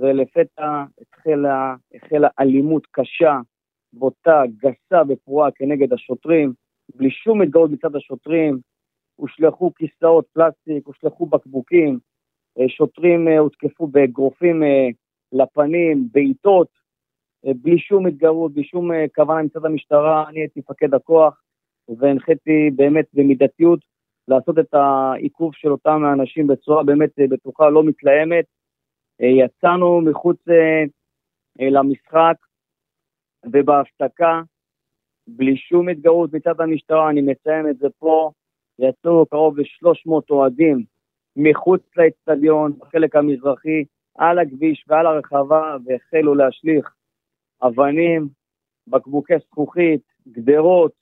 ולפתע 0.00 0.84
החלה, 1.00 1.74
החלה 1.94 2.28
אלימות 2.40 2.86
קשה, 2.90 3.40
בוטה, 3.92 4.42
גסה 4.56 5.02
ופרועה 5.08 5.50
כנגד 5.50 5.92
השוטרים, 5.92 6.52
בלי 6.94 7.10
שום 7.10 7.42
התגאות 7.42 7.70
מצד 7.70 7.96
השוטרים. 7.96 8.58
הושלכו 9.16 9.74
כיסאות 9.74 10.26
פלסטיק, 10.32 10.86
הושלכו 10.86 11.26
בקבוקים, 11.26 11.98
אה, 12.58 12.68
שוטרים 12.68 13.28
אה, 13.28 13.38
הותקפו 13.38 13.86
באגרופים 13.86 14.62
אה, 14.62 14.88
לפנים, 15.32 16.08
בעיטות, 16.12 16.82
בלי 17.44 17.78
שום 17.78 18.06
התגרות, 18.06 18.52
בלי 18.52 18.64
שום 18.64 18.90
כוונה 19.14 19.42
מצד 19.42 19.64
המשטרה, 19.64 20.28
אני 20.28 20.40
הייתי 20.40 20.60
מפקד 20.60 20.94
הכוח 20.94 21.42
והנחיתי 21.98 22.70
באמת 22.76 23.06
במידתיות 23.14 23.80
לעשות 24.28 24.58
את 24.58 24.74
העיכוב 24.74 25.54
של 25.54 25.68
אותם 25.68 26.04
האנשים 26.04 26.46
בצורה 26.46 26.84
באמת 26.84 27.10
בטוחה, 27.30 27.70
לא 27.70 27.84
מתלהמת. 27.84 28.44
יצאנו 29.20 30.00
מחוץ 30.00 30.36
למשחק 31.60 32.36
ובהפסקה, 33.46 34.42
בלי 35.26 35.56
שום 35.56 35.88
התגרות 35.88 36.32
מצד 36.32 36.60
המשטרה, 36.60 37.10
אני 37.10 37.20
מציין 37.20 37.68
את 37.70 37.78
זה 37.78 37.88
פה, 37.98 38.30
יצאו 38.78 39.26
קרוב 39.26 39.58
ל-300 39.58 40.30
אוהדים 40.30 40.84
מחוץ 41.36 41.82
לאצטדיון, 41.96 42.72
בחלק 42.78 43.16
המזרחי, 43.16 43.84
על 44.18 44.38
הכביש 44.38 44.84
ועל 44.88 45.06
הרחבה 45.06 45.76
והחלו 45.84 46.34
להשליך 46.34 46.94
אבנים, 47.62 48.28
בקבוקי 48.86 49.34
זכוכית, 49.38 50.02
גדרות, 50.28 50.92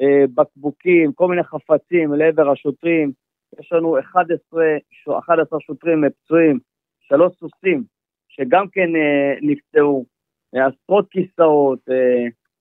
אה, 0.00 0.24
בקבוקים, 0.34 1.12
כל 1.12 1.28
מיני 1.28 1.42
חפצים 1.42 2.12
לעבר 2.12 2.50
השוטרים. 2.50 3.12
יש 3.60 3.72
לנו 3.72 3.98
11, 3.98 4.64
11 5.18 5.60
שוטרים 5.60 6.04
פצועים, 6.10 6.58
שלוש 7.00 7.32
סוסים 7.36 7.84
שגם 8.28 8.68
כן 8.68 8.96
אה, 8.96 9.34
נפצעו, 9.42 10.04
עשרות 10.52 11.08
כיסאות. 11.10 11.78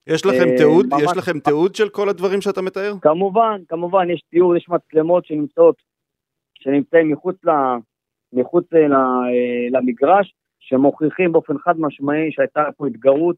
יש 0.07 0.25
לכם 0.25 0.57
תיעוד? 0.57 0.85
יש 1.03 1.17
לכם 1.17 1.39
תיעוד 1.39 1.75
של 1.75 1.89
כל 1.89 2.09
הדברים 2.09 2.41
שאתה 2.41 2.61
מתאר? 2.61 2.93
כמובן, 3.01 3.61
כמובן, 3.69 4.09
יש 4.09 4.21
תיעוד, 4.29 4.57
יש 4.57 4.69
מצלמות 4.69 5.25
שנמצאות, 5.25 5.75
שנמצאים 6.59 7.11
מחוץ, 7.11 7.35
ל, 7.45 7.49
מחוץ 8.33 8.65
ל, 8.73 8.93
למגרש, 9.71 10.33
שמוכיחים 10.59 11.31
באופן 11.31 11.57
חד 11.57 11.79
משמעי 11.79 12.31
שהייתה 12.31 12.63
פה 12.77 12.87
התגרות 12.87 13.35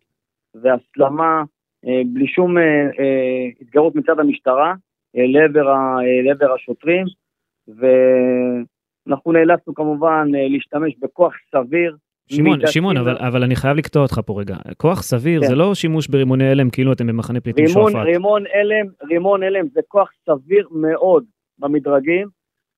והסלמה 0.56 1.44
אה, 1.88 2.02
בלי 2.14 2.28
שום 2.28 2.58
אה, 2.58 2.64
אה, 3.00 3.48
התגרות 3.62 3.96
מצד 3.96 4.20
המשטרה 4.20 4.74
לעבר, 5.14 5.74
לעבר 6.26 6.54
השוטרים, 6.54 7.06
ואנחנו 7.68 9.32
נאלצנו 9.32 9.74
כמובן 9.74 10.28
להשתמש 10.32 10.98
בכוח 11.00 11.34
סביר. 11.52 11.96
שמעון, 12.32 12.60
שמעון, 12.68 12.98
אבל, 12.98 13.18
אבל 13.18 13.44
אני 13.44 13.56
חייב 13.56 13.78
לקטוע 13.78 14.02
אותך 14.02 14.20
פה 14.26 14.40
רגע. 14.40 14.56
כוח 14.78 15.02
סביר 15.02 15.42
כן. 15.42 15.48
זה 15.48 15.56
לא 15.56 15.76
שימוש 15.76 16.08
ברימוני 16.08 16.50
הלם 16.50 16.70
כאילו 16.70 16.94
אתם 16.94 17.08
במחנה 17.08 17.40
פליטים 17.40 17.68
שועפאט. 17.68 18.06
רימון 18.06 18.44
הלם, 18.54 18.86
רימון 19.10 19.44
הלם 19.44 19.66
זה 19.74 19.80
כוח 19.88 20.12
סביר 20.26 20.68
מאוד 20.72 21.24
במדרגים. 21.60 22.28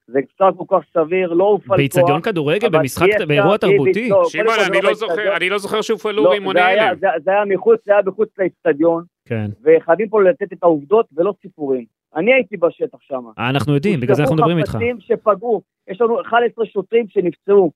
זה 0.08 0.20
קצת 0.22 0.46
כל 0.58 0.78
כך 0.78 0.84
סביר, 0.94 1.34
לא 1.34 1.44
הופעל 1.44 1.68
כוח. 1.68 1.78
באיצטדיון 1.78 2.22
כדורגל, 2.22 2.70
במשחק, 2.70 3.08
באירוע 3.28 3.58
תרבותי? 3.58 4.10
שמעון, 4.28 4.56
אני 5.36 5.50
לא 5.50 5.58
זוכר 5.58 5.82
שהופעלו 5.82 6.30
רימוני 6.30 6.62
הלם. 6.62 6.96
זה 7.00 7.32
היה 7.32 7.46
מחוץ, 7.46 7.80
זה 7.86 7.92
היה 7.92 8.02
מחוץ 8.06 8.30
לאיצטדיון. 8.38 9.04
כן. 9.26 9.46
וחייבים 9.64 10.10
פה 10.10 10.24
לתת 10.24 10.54
את 10.54 10.58
העובדות 10.64 11.06
ולא 11.16 11.34
סיפורים. 11.42 11.86
אני 12.16 12.34
הייתי 12.34 12.58
בשטח 12.58 12.98
שם. 13.02 13.24
אנחנו 13.38 13.74
יודעים, 13.74 14.00
בגלל 14.00 14.16
זה 14.16 14.22
אנחנו 14.22 14.36
מדברים 14.36 14.58
איתך. 14.58 14.70
חפצים 14.70 14.98
שפגעו, 15.00 15.62
יש 15.90 16.02
לנו 16.02 16.22
11 16.22 16.66
שוטרים 16.66 17.06
שנפצעו, 17.08 17.72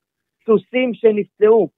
סוסים 0.46 0.94
שנפצעו, 0.94 1.70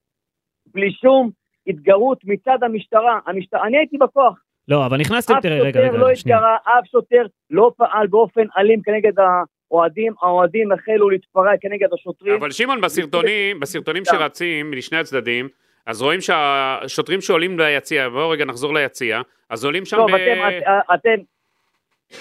בלי 0.73 0.91
שום 0.91 1.30
התגרות 1.67 2.17
מצד 2.23 2.58
המשטרה. 2.62 3.19
המשטרה, 3.25 3.67
אני 3.67 3.77
הייתי 3.77 3.97
בכוח. 3.97 4.39
לא, 4.67 4.86
אבל 4.86 4.97
נכנסתם, 4.97 5.34
תראה, 5.41 5.60
רגע, 5.60 5.80
רגע, 5.80 5.97
לא 5.97 6.15
שנייה. 6.15 6.39
אף 6.63 6.88
שוטר 6.91 7.25
לא 7.49 7.71
פעל 7.77 8.08
באופן 8.08 8.45
אלים 8.58 8.82
כנגד 8.82 9.13
האוהדים, 9.19 10.13
האוהדים 10.21 10.71
החלו 10.71 11.10
להתפרע 11.10 11.51
כנגד 11.62 11.88
השוטרים. 11.93 12.34
אבל 12.34 12.51
שמעון, 12.51 12.82
בסרטונים, 12.82 13.60
בסרטונים 13.60 14.06
שרצים 14.06 14.71
משני 14.71 14.97
הצדדים, 14.97 15.49
אז 15.86 16.01
רואים 16.01 16.21
שהשוטרים 16.21 17.21
שעולים 17.21 17.60
ליציע, 17.60 18.10
בואו 18.10 18.30
רגע 18.30 18.45
נחזור 18.45 18.73
ליציע, 18.73 19.21
אז 19.49 19.65
עולים 19.65 19.86
שם 19.86 19.97
טוב, 19.97 20.12
ב... 20.12 20.15
אתם, 20.15 20.80
אתם... 20.93 21.21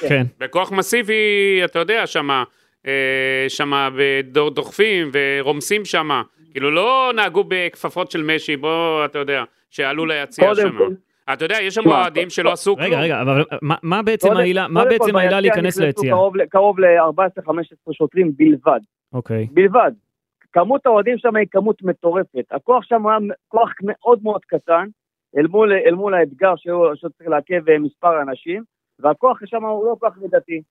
כן. 0.08 0.22
בכוח 0.38 0.72
מסיבי, 0.72 1.60
אתה 1.64 1.78
יודע, 1.78 2.06
שמה, 2.06 2.44
אה, 2.86 3.44
שמה 3.48 3.88
דוחפים 4.52 5.10
ורומסים 5.12 5.84
שמה. 5.84 6.22
כאילו 6.50 6.70
לא 6.70 7.12
נהגו 7.16 7.44
בכפפות 7.48 8.10
של 8.10 8.22
משי, 8.22 8.56
בוא, 8.56 9.04
אתה 9.04 9.18
יודע, 9.18 9.44
שעלו 9.70 10.06
ליציע 10.06 10.54
שמה. 10.54 10.84
אתה 11.32 11.44
יודע, 11.44 11.56
יש 11.62 11.74
שם 11.74 11.86
אוהדים 11.86 12.30
שלא 12.30 12.52
עשו 12.52 12.76
כלום. 12.76 12.86
רגע, 12.86 13.00
רגע, 13.00 13.22
אבל 13.22 13.44
מה 13.62 14.02
בעצם 14.02 14.36
העילה, 14.36 14.68
מה 14.68 14.84
בעצם 14.84 15.16
העילה 15.16 15.40
להיכנס 15.40 15.78
ליציע? 15.78 16.14
קרוב 16.50 16.80
ל-14-15 16.80 17.92
שוטרים 17.92 18.32
בלבד. 18.36 18.80
אוקיי. 19.12 19.46
בלבד. 19.52 19.92
כמות 20.52 20.86
האוהדים 20.86 21.18
שם 21.18 21.36
היא 21.36 21.46
כמות 21.50 21.82
מטורפת. 21.82 22.44
הכוח 22.50 22.84
שם 22.84 23.06
היה 23.06 23.18
כוח 23.48 23.70
מאוד 23.82 24.18
מאוד 24.22 24.44
קטן, 24.44 24.86
אל 25.36 25.46
מול, 25.46 25.72
אל 25.72 25.94
מול 25.94 26.14
האתגר 26.14 26.54
שצריך 26.56 27.30
לעכב 27.30 27.68
אה, 27.68 27.78
מספר 27.78 28.22
אנשים, 28.22 28.62
והכוח 28.98 29.38
שם 29.44 29.64
הוא 29.64 29.86
לא 29.86 29.96
כוח 30.00 30.14
מידתי. 30.20 30.62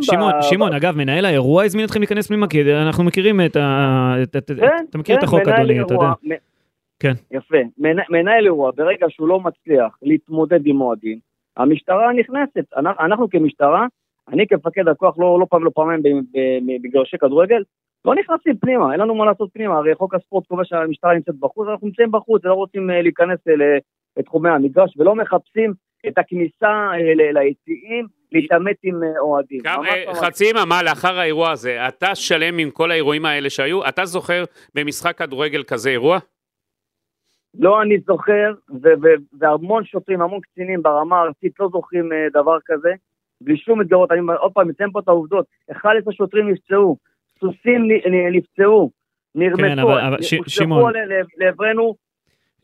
שמעון, 0.00 0.32
שמעון, 0.42 0.72
אגב, 0.72 0.96
מנהל 0.96 1.24
האירוע 1.24 1.64
הזמין 1.64 1.84
אתכם 1.84 2.00
להיכנס 2.00 2.26
פנימה, 2.26 2.48
כי 2.48 2.74
אנחנו 2.74 3.04
מכירים 3.04 3.40
את 3.40 3.56
ה... 3.56 4.14
כן, 4.46 4.84
אתה 4.90 4.98
מכיר 4.98 5.14
את 5.14 5.20
כן, 5.20 5.26
החוק, 5.26 5.40
אדוני, 5.40 5.80
אתה 5.80 5.94
יודע. 5.94 6.12
כן. 7.00 7.12
יפה. 7.30 7.56
מנהל 8.10 8.44
אירוע, 8.44 8.70
ברגע 8.76 9.06
שהוא 9.08 9.28
לא 9.28 9.40
מצליח 9.40 9.98
להתמודד 10.02 10.66
עם 10.66 10.80
אוהדים, 10.80 11.18
המשטרה 11.56 12.12
נכנסת. 12.12 12.64
אנחנו 12.76 13.30
כמשטרה, 13.30 13.86
אני 14.28 14.46
כמפקד 14.46 14.88
הכוח 14.88 15.18
לא, 15.18 15.40
לא 15.40 15.46
פעם 15.50 15.64
לא 15.64 15.70
פעמיים 15.74 16.02
בגרשי 16.82 17.18
כדורגל, 17.18 17.62
לא 18.04 18.14
נכנסים 18.14 18.56
פנימה, 18.56 18.92
אין 18.92 19.00
לנו 19.00 19.14
מה 19.14 19.24
לעשות 19.24 19.50
פנימה, 19.52 19.76
הרי 19.76 19.94
חוק 19.94 20.14
הספורט 20.14 20.46
קובע 20.46 20.64
שהמשטרה 20.64 21.14
נמצאת 21.14 21.34
בחוץ, 21.34 21.68
אנחנו 21.68 21.86
נמצאים 21.86 22.10
בחוץ, 22.10 22.44
לא 22.44 22.54
רוצים 22.54 22.90
אה, 22.90 23.02
להיכנס 23.02 23.38
לתחומי 24.16 24.50
המגרש 24.50 24.96
ולא 24.96 25.14
מחפשים 25.14 25.72
את 26.08 26.18
הכניסה 26.18 26.88
אה, 26.92 27.32
ליציעים, 27.32 28.06
להתעמת 28.32 28.76
עם 28.82 29.02
אה, 29.02 29.18
אוהדים. 29.18 29.60
חצי 30.14 30.44
יממה 30.44 30.82
לאחר 30.82 31.18
האירוע 31.18 31.50
הזה, 31.50 31.88
אתה 31.88 32.14
שלם 32.14 32.58
עם 32.58 32.70
כל 32.70 32.90
האירועים 32.90 33.24
האלה 33.24 33.50
שהיו? 33.50 33.88
אתה 33.88 34.04
זוכר 34.04 34.44
במשחק 34.74 35.18
כדורגל 35.18 35.62
כזה 35.62 35.90
אירוע? 35.90 36.18
לא 37.58 37.82
אני 37.82 37.98
זוכר, 38.06 38.54
והמון 39.38 39.84
שוטרים, 39.84 40.22
המון 40.22 40.40
קצינים 40.40 40.82
ברמה 40.82 41.16
הארצית 41.16 41.52
לא 41.60 41.68
זוכרים 41.72 42.10
דבר 42.32 42.56
כזה, 42.66 42.90
בלי 43.40 43.56
שום 43.56 43.80
מתגרות. 43.80 44.12
אני 44.12 44.20
עוד 44.38 44.52
פעם 44.52 44.68
מציין 44.68 44.90
פה 44.92 45.00
את 45.00 45.08
העובדות, 45.08 45.46
11 45.72 46.12
שוטרים 46.12 46.50
נפצעו, 46.50 46.96
סוסים 47.40 47.88
נפצעו, 48.32 48.90
נרמסו, 49.34 49.88
כן, 49.88 50.22
ש, 50.22 50.34
שמעון. 50.46 50.92
לעברנו 51.38 51.94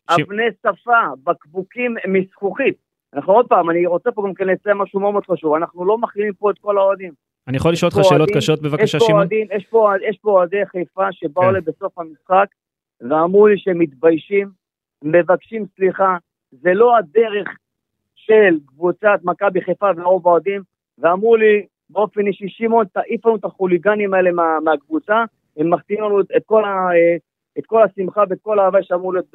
אבני 0.09 0.43
שפה, 0.61 1.01
בקבוקים 1.23 1.95
מזכוכית. 2.07 2.75
אנחנו 3.15 3.33
עוד 3.33 3.47
פעם, 3.47 3.69
אני 3.69 3.85
רוצה 3.85 4.11
פה 4.11 4.23
גם 4.27 4.33
כן 4.33 4.47
לציין 4.47 4.77
משהו 4.77 4.99
מאוד 4.99 5.13
מאוד 5.13 5.25
חשוב, 5.25 5.53
אנחנו 5.53 5.85
לא 5.85 5.97
מחרימים 5.97 6.33
פה 6.33 6.51
את 6.51 6.55
כל 6.61 6.77
האוהדים. 6.77 7.11
אני 7.47 7.57
יכול 7.57 7.71
לשאול 7.71 7.91
אותך 7.95 8.09
שאלות 8.09 8.29
קשות 8.35 8.61
בבקשה, 8.61 8.99
שמעון? 8.99 9.27
יש 10.01 10.17
פה, 10.21 10.31
אוהדי 10.31 10.65
חיפה 10.65 11.11
שבאו 11.11 11.43
כן. 11.43 11.59
בסוף 11.59 11.99
המשחק 11.99 12.45
ואמרו 13.01 13.47
לי 13.47 13.57
שהם 13.57 13.79
מתביישים, 13.79 14.49
מבקשים 15.03 15.65
סליחה, 15.75 16.17
זה 16.51 16.73
לא 16.73 16.97
הדרך 16.97 17.47
של 18.15 18.59
קבוצת 18.65 19.19
מכבי 19.23 19.61
חיפה 19.61 19.89
ורוב 19.97 20.27
האוהדים, 20.27 20.61
ואמרו 20.97 21.35
לי, 21.35 21.65
באופן 21.89 22.27
אישי, 22.27 22.45
שמעון, 22.49 22.85
תעיף 22.93 23.25
לנו 23.25 23.35
את 23.35 23.45
החוליגנים 23.45 24.13
האלה 24.13 24.31
מה, 24.31 24.57
מהקבוצה, 24.63 25.23
הם 25.57 25.69
מחטיאים 25.69 26.03
לנו 26.03 26.19
את 26.21 26.43
כל, 26.45 26.65
ה, 26.65 26.67
אה, 26.67 27.15
את 27.59 27.65
כל 27.65 27.83
השמחה 27.83 28.21
ואת 28.29 28.37
כל 28.41 28.59
האהבה 28.59 28.79
שאמור 28.81 29.13
להיות 29.13 29.25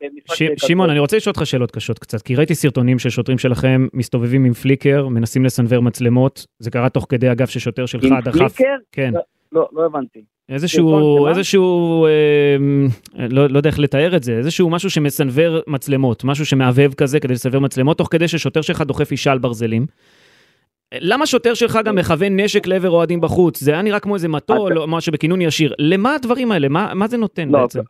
במשחק... 0.00 0.34
ש... 0.34 0.42
שמעון, 0.56 0.90
אני 0.90 0.98
רוצה 0.98 1.16
לשאול 1.16 1.32
אותך 1.36 1.46
שאלות 1.46 1.70
קשות 1.70 1.98
קצת, 1.98 2.22
כי 2.22 2.36
ראיתי 2.36 2.54
סרטונים 2.54 2.98
של 2.98 3.10
שוטרים 3.10 3.38
שלכם 3.38 3.86
מסתובבים 3.94 4.44
עם 4.44 4.52
פליקר, 4.52 5.08
מנסים 5.08 5.44
לסנוור 5.44 5.80
מצלמות, 5.80 6.46
זה 6.58 6.70
קרה 6.70 6.88
תוך 6.88 7.06
כדי 7.08 7.32
אגב 7.32 7.46
ששוטר 7.46 7.86
שלך 7.86 8.04
דחף... 8.24 8.40
עם 8.40 8.48
פליקר? 8.48 8.74
כן. 8.92 9.12
לא, 9.14 9.20
לא, 9.52 9.68
לא 9.72 9.86
הבנתי. 9.86 10.24
איזשהו, 10.48 11.26
איזשהו, 11.26 12.06
אה, 12.06 12.56
לא, 13.28 13.46
לא 13.46 13.58
יודע 13.58 13.70
איך 13.70 13.78
לתאר 13.78 14.16
את 14.16 14.22
זה, 14.22 14.32
איזשהו 14.32 14.70
משהו 14.70 14.90
שמסנוור 14.90 15.60
מצלמות, 15.66 16.24
משהו 16.24 16.46
שמעבב 16.46 16.94
כזה 16.94 17.20
כדי 17.20 17.34
לסנוור 17.34 17.60
מצלמות, 17.60 17.98
תוך 17.98 18.08
כדי 18.10 18.28
ששוטר 18.28 18.60
שלך 18.60 18.80
דוחף 18.80 19.12
אישה 19.12 19.32
על 19.32 19.38
ברזלים. 19.38 19.86
למה 21.00 21.26
שוטר 21.26 21.54
שלך 21.54 21.78
גם 21.84 21.96
מכוון 21.96 22.40
נשק 22.40 22.66
לעבר 22.66 22.90
אוהדים 22.90 23.20
בחוץ? 23.20 23.60
זה 23.60 23.72
היה 23.72 23.82
נראה 23.82 24.00
כמו 24.00 24.14
איזה 24.14 24.28
מטול 24.28 24.78
או 24.78 24.86
משהו 24.88 25.12
בכינון 25.12 25.40
ישיר. 25.40 25.74
למה 25.78 26.14
הדברים 26.14 26.52
האלה? 26.52 26.68
מה, 26.68 26.92
מה 26.94 27.06
זה 27.06 27.16
נותן 27.16 27.48
לא, 27.48 27.60
בעצם? 27.60 27.80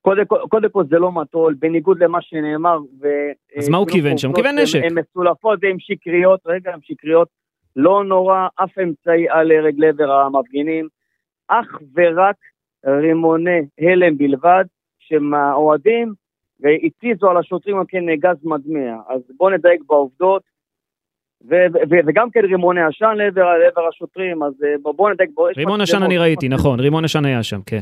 קודם, 0.00 0.24
קודם 0.24 0.68
כל 0.68 0.84
זה 0.90 0.98
לא 0.98 1.12
מטול, 1.12 1.54
בניגוד 1.58 2.02
למה 2.02 2.18
שנאמר. 2.22 2.78
ו... 3.02 3.08
אז 3.56 3.68
מה 3.68 3.76
הוא 3.76 3.88
כיוון 3.88 4.18
שם? 4.18 4.28
הוא 4.28 4.36
כיוון 4.36 4.58
נשק. 4.58 4.80
הן 4.84 4.98
מסולפות 4.98 5.58
והן 5.62 5.76
שקריות, 5.78 6.40
רגע, 6.46 6.72
הן 6.72 6.80
שקריות. 6.82 7.28
לא 7.76 8.04
נורא 8.04 8.48
אף 8.54 8.78
אמצעי 8.78 9.28
על 9.28 9.52
הרג 9.52 9.74
לעבר 9.78 10.10
המפגינים, 10.12 10.88
אך 11.48 11.66
ורק 11.96 12.36
רימוני 12.86 13.60
הלם 13.80 14.18
בלבד, 14.18 14.64
שמהאוהדים 14.98 16.12
והתיזו 16.60 17.30
על 17.30 17.36
השוטרים 17.36 17.76
כן 17.88 18.04
גז 18.14 18.36
מדמיע. 18.44 18.96
אז 19.08 19.20
בואו 19.36 19.50
נדייק 19.50 19.80
בעובדות. 19.86 20.53
וגם 22.06 22.30
כן 22.30 22.40
רימוני 22.44 22.82
עשן 22.82 23.14
לעבר 23.16 23.88
השוטרים, 23.88 24.42
אז 24.42 24.52
אה, 24.64 24.92
בואו 24.96 25.10
נדייק 25.10 25.30
בו. 25.34 25.46
רימון 25.56 25.80
עשן 25.80 26.02
אני 26.02 26.18
ראיתי, 26.18 26.48
נכון, 26.48 26.80
רימון 26.80 27.04
עשן 27.04 27.24
היה 27.24 27.42
שם, 27.42 27.60
כן. 27.66 27.80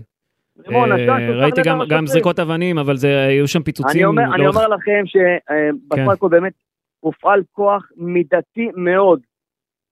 רימון 0.66 0.92
עשן, 0.92 1.08
אה, 1.10 1.30
ראיתי 1.30 1.60
גם 1.88 2.06
זריקות 2.06 2.38
אבנים, 2.38 2.78
אבל 2.78 2.94
היו 3.28 3.48
שם 3.48 3.62
פיצוצים. 3.62 4.18
אני 4.18 4.46
אומר 4.46 4.68
לכם 4.68 5.02
שבסך 5.06 5.96
כן. 5.96 6.10
הכל 6.10 6.28
באמת 6.28 6.52
הופעל 7.00 7.42
כוח 7.52 7.88
מידתי 7.96 8.68
מאוד, 8.76 9.20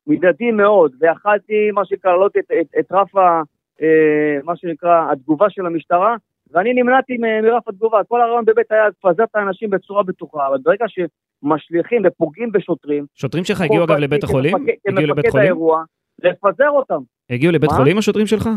מידתי 0.07 0.51
מאוד, 0.51 0.93
ויכלתי, 1.01 1.71
מה 1.71 1.85
שנקרא, 1.85 2.11
לעלות 2.11 2.33
את 2.79 2.93
רף, 2.93 3.17
אה, 3.17 4.39
מה 4.45 4.57
שנקרא, 4.57 5.13
התגובה 5.13 5.51
של 5.51 5.67
המשטרה, 5.67 6.17
ואני 6.53 6.75
נמנעתי 6.75 7.19
מרף 7.19 7.69
התגובה. 7.69 8.05
כל 8.09 8.21
הרעיון 8.21 8.45
באמת 8.45 8.73
היה 8.73 8.89
לפזר 8.89 9.25
את 9.25 9.37
האנשים 9.37 9.71
בצורה 9.71 10.03
בטוחה, 10.03 10.47
אבל 10.47 10.59
ברגע 10.63 10.85
שמשליכים 10.89 12.03
ופוגעים 12.07 12.53
בשוטרים... 12.53 13.07
שוטרים 13.15 13.45
שלך 13.45 13.61
הגיעו 13.61 13.85
אגב 13.85 13.97
לבית 13.97 14.25
החולים? 14.25 14.57
הגיעו 14.89 15.07
לבית 15.07 15.27
חולים? 15.31 15.45
האירוע, 15.45 15.85
לפזר 16.19 16.69
אותם. 16.69 17.01
הגיעו 17.31 17.53
לבית 17.53 17.71
חולים 17.71 17.99
השוטרים 17.99 18.27
שלך? 18.27 18.49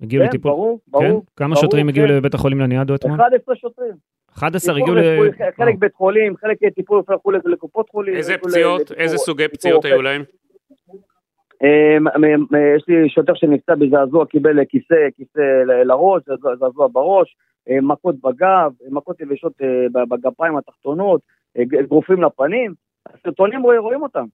הגיעו 0.00 0.22
כן, 0.22 0.28
לטיפול? 0.28 0.50
ברור, 0.50 0.78
כן? 0.78 0.90
ברור. 0.90 1.24
כמה 1.36 1.48
ברור, 1.48 1.60
שוטרים 1.60 1.88
הגיעו 1.88 2.08
כן. 2.08 2.14
לבית 2.14 2.34
החולים 2.34 2.60
לניאדו 2.60 2.94
אתמול? 2.94 3.20
11 3.20 3.56
שוטרים. 3.56 3.92
11 4.38 4.74
טיפול 4.74 4.98
הגיעו 4.98 5.24
ל... 5.24 5.30
חלק 5.56 5.74
בית 5.78 5.94
חולים, 5.94 6.36
חלק 6.36 6.58
טיפול 6.74 7.02
הלכו 7.08 7.30
לקופות 7.30 7.90
חולים. 7.90 8.14
איזה 8.14 8.36
פציעות, 8.38 8.92
איזה 8.92 9.18
סוגי 9.18 9.48
פציעות. 9.48 9.84
היו 9.84 10.02
להם? 10.02 10.22
אה, 11.64 11.96
יש 12.76 12.84
לי 12.88 13.08
שוטר 13.08 13.34
שנפצע 13.34 13.74
בזעזוע, 13.74 14.26
קיבל 14.26 14.64
כיסא, 14.64 14.94
כיסא 15.16 15.40
לראש, 15.84 16.22
זעזוע- 16.58 16.88
בראש, 16.92 17.36
אה, 17.70 17.80
מכות 17.82 18.14
בגב, 18.24 18.70
אה, 18.84 18.88
מכות 18.90 19.20
יבשות 19.20 19.52
בגפיים 20.08 20.56
התחתונות, 20.56 21.20
ג- 21.58 21.74
אגרופים 21.76 22.22
לפנים. 22.22 22.74
הסרטונים 23.14 23.62
רואים, 23.62 23.80
רואים 23.82 24.02
אותם. 24.02 24.24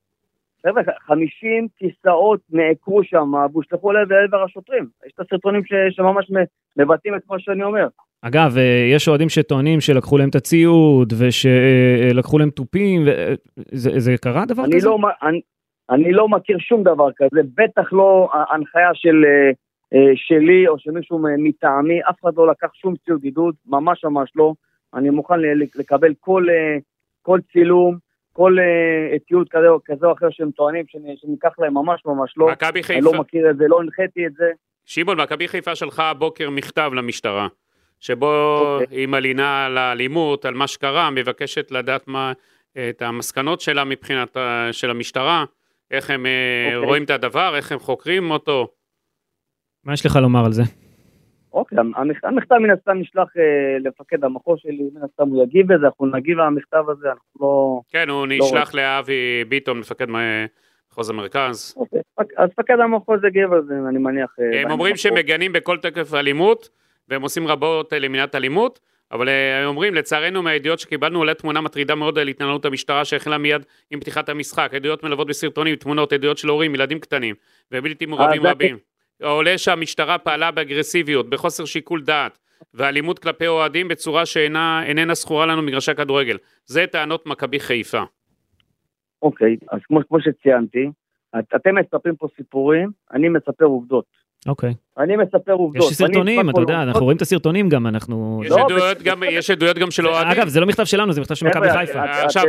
חבר'ה, 0.66 0.82
50 1.06 1.66
כיסאות 1.78 2.40
נעקרו 2.50 3.04
שם 3.04 3.32
והושלכו 3.52 3.92
לעבר 3.92 4.42
השוטרים. 4.44 4.86
יש 5.06 5.12
את 5.14 5.20
הסרטונים 5.20 5.62
שממש 5.90 6.30
מבטאים 6.76 7.14
את 7.14 7.22
מה 7.30 7.38
שאני 7.38 7.62
אומר. 7.64 7.86
אגב, 8.22 8.56
יש 8.94 9.08
אוהדים 9.08 9.28
שטוענים 9.28 9.80
שלקחו 9.80 10.18
להם 10.18 10.28
את 10.28 10.34
הציוד, 10.34 11.12
ושלקחו 11.18 12.38
להם 12.38 12.50
תופים, 12.50 13.02
ו- 13.06 13.34
זה 13.72 13.90
זה 14.00 14.14
קרה 14.22 14.44
דבר 14.46 14.64
אני 14.64 14.76
כזה? 14.76 14.88
לא, 14.88 14.98
אני, 15.22 15.40
אני 15.90 16.12
לא 16.12 16.28
מכיר 16.28 16.58
שום 16.58 16.82
דבר 16.82 17.08
כזה, 17.16 17.40
בטח 17.54 17.92
לא 17.92 18.28
הנחיה 18.50 18.90
של, 18.94 19.24
אה, 19.24 19.50
אה, 19.94 20.12
שלי 20.14 20.68
או 20.68 20.78
של 20.78 20.90
מישהו 20.90 21.18
מטעמי, 21.38 22.00
אף 22.10 22.14
אחד 22.22 22.30
לא 22.36 22.48
לקח 22.48 22.68
שום 22.74 22.94
ציוד 23.04 23.22
עידוד, 23.22 23.54
ממש 23.66 24.04
ממש 24.04 24.30
לא. 24.36 24.52
אני 24.94 25.10
מוכן 25.10 25.34
לקבל 25.74 26.14
כל, 26.20 26.46
אה, 26.50 26.76
כל 27.22 27.38
צילום, 27.52 27.96
כל 28.32 28.56
ציוד 29.28 29.48
כזה 29.50 29.68
או, 29.68 29.78
כזה 29.84 30.06
או 30.06 30.12
אחר 30.12 30.26
שהם 30.30 30.50
טוענים 30.50 30.84
שנ- 30.88 31.16
שניקח 31.16 31.58
להם, 31.58 31.74
ממש 31.74 32.02
ממש 32.06 32.34
לא. 32.36 32.48
מכבי 32.48 32.78
אני 32.78 32.82
חיפה, 32.82 33.00
לא 33.00 33.20
מכיר 33.20 33.50
את 33.50 33.56
זה, 33.56 33.64
לא 33.68 33.80
הנחיתי 33.80 34.26
את 34.26 34.32
זה. 34.34 34.50
שמעון, 34.84 35.20
מכבי 35.20 35.48
חיפה 35.48 35.74
שלחה 35.74 36.10
הבוקר 36.10 36.50
מכתב 36.50 36.90
למשטרה, 36.94 37.48
שבו 38.00 38.58
אוקיי. 38.80 38.98
היא 38.98 39.08
מלינה 39.08 39.66
על 39.66 39.78
האלימות, 39.78 40.44
על 40.44 40.54
מה 40.54 40.66
שקרה, 40.66 41.10
מבקשת 41.10 41.70
לדעת 41.70 42.08
מה, 42.08 42.32
את 42.90 43.02
המסקנות 43.02 43.60
שלה 43.60 43.84
מבחינת 43.84 44.36
של 44.72 44.90
המשטרה, 44.90 45.44
איך 45.90 46.10
הם 46.10 46.26
אה, 46.26 46.66
אוקיי. 46.74 46.88
רואים 46.88 47.04
את 47.04 47.10
הדבר, 47.10 47.56
איך 47.56 47.72
הם 47.72 47.78
חוקרים 47.78 48.30
אותו. 48.30 48.68
מה 49.84 49.92
יש 49.92 50.06
לך 50.06 50.16
לומר 50.22 50.44
על 50.44 50.52
זה? 50.52 50.62
אוקיי, 51.52 51.78
המכ- 51.78 52.20
המכתב 52.28 52.54
מן 52.54 52.70
הסתם 52.70 52.98
נשלח 52.98 53.28
אה, 53.36 53.42
לפקד 53.80 54.24
המחוז 54.24 54.58
שלי, 54.62 54.82
מן 54.94 55.02
הסתם 55.02 55.28
הוא 55.28 55.42
יגיב 55.42 55.72
לזה, 55.72 55.86
אנחנו 55.86 56.06
נגיב 56.06 56.38
למכתב 56.38 56.84
הזה, 56.88 57.08
אנחנו 57.08 57.40
לא... 57.40 57.80
כן, 57.90 58.08
הוא 58.08 58.26
נשלח 58.28 58.74
לאבי 58.74 59.44
ביטון, 59.48 59.78
מפקד 59.78 60.06
מחוז 60.90 61.10
המרכז. 61.10 61.74
אוקיי, 61.76 62.00
אז 62.36 62.50
פקד 62.56 62.80
המחוז 62.80 63.24
יגיב 63.24 63.52
על 63.52 63.62
זה, 63.68 63.74
אני 63.88 63.98
מניח. 63.98 64.36
אה, 64.40 64.62
הם 64.62 64.70
אומרים 64.70 64.96
שהם. 64.96 65.14
מגנים 65.14 65.52
בכל 65.52 65.78
תקף 65.78 66.14
אלימות, 66.14 66.68
והם 67.08 67.22
עושים 67.22 67.46
רבות 67.46 67.92
למניעת 67.92 68.34
אלימות, 68.34 68.80
אבל 69.14 69.28
אה, 69.28 69.62
הם 69.62 69.68
אומרים, 69.68 69.94
לצערנו 69.94 70.42
מהידיעות 70.42 70.78
שקיבלנו 70.78 71.18
עולה 71.18 71.34
תמונה 71.34 71.60
מטרידה 71.60 71.94
מאוד 71.94 72.18
על 72.18 72.28
התנהלות 72.28 72.64
המשטרה 72.64 73.04
שהחלה 73.04 73.38
מיד 73.38 73.62
עם 73.90 74.00
פתיחת 74.00 74.28
המשחק, 74.28 74.70
עדויות 74.74 75.02
מלוות 75.04 75.26
בסרטונים, 75.26 75.76
תמונות, 75.76 76.12
עדויות 76.12 76.38
של 76.38 76.48
הורים, 76.48 76.74
ילדים 76.74 76.98
קטנים, 76.98 77.34
ובלתי 77.72 78.06
מעורבים 78.06 78.42
זה- 78.42 78.50
רבים. 78.50 78.78
עולה 79.22 79.58
שהמשטרה 79.58 80.18
פעלה 80.18 80.50
באגרסיביות, 80.50 81.30
בחוסר 81.30 81.64
שיקול 81.64 82.02
דעת, 82.02 82.38
ואלימות 82.74 83.18
כלפי 83.18 83.46
אוהדים 83.46 83.88
בצורה 83.88 84.26
שאיננה 84.26 85.14
זכורה 85.14 85.46
לנו 85.46 85.62
במגרשי 85.62 85.90
הכדורגל. 85.90 86.38
זה 86.64 86.86
טענות 86.86 87.26
מכבי 87.26 87.60
חיפה. 87.60 88.02
אוקיי, 89.22 89.56
אז 89.72 89.80
כמו, 89.88 90.00
כמו 90.08 90.18
שציינתי, 90.20 90.90
את, 91.38 91.44
אתם 91.56 91.74
מספרים 91.74 92.16
פה 92.16 92.26
סיפורים, 92.36 92.90
אני 93.12 93.28
מספר 93.28 93.64
עובדות. 93.64 94.23
אוקיי. 94.48 94.74
אני 94.98 95.16
מספר 95.16 95.52
עובדות. 95.52 95.90
יש 95.90 95.96
סרטונים, 95.96 96.50
אתה 96.50 96.60
יודע, 96.60 96.82
אנחנו. 96.82 97.04
רואים 97.04 97.16
את 97.16 97.22
הסרטונים 97.22 97.68
גם, 97.68 97.86
אנחנו... 97.86 98.40
יש 98.44 98.50
לא, 98.50 98.64
עדויות 98.64 98.96
בסדר. 98.96 99.10
גם- 99.10 99.22
יש 99.30 99.50
עדויות 99.50 99.78
גם 99.78 99.90
של 99.90 100.06
אוהדים. 100.08 100.32
אגב, 100.32 100.48
זה 100.48 100.60
לא 100.60 100.66
מכתב 100.66 100.84
שלנו, 100.84 101.12
זה 101.12 101.20
מכתב 101.20 101.34
של 101.34 101.46
מכבי 101.46 101.70
חיפה. 101.70 102.02
עכשיו, 102.02 102.44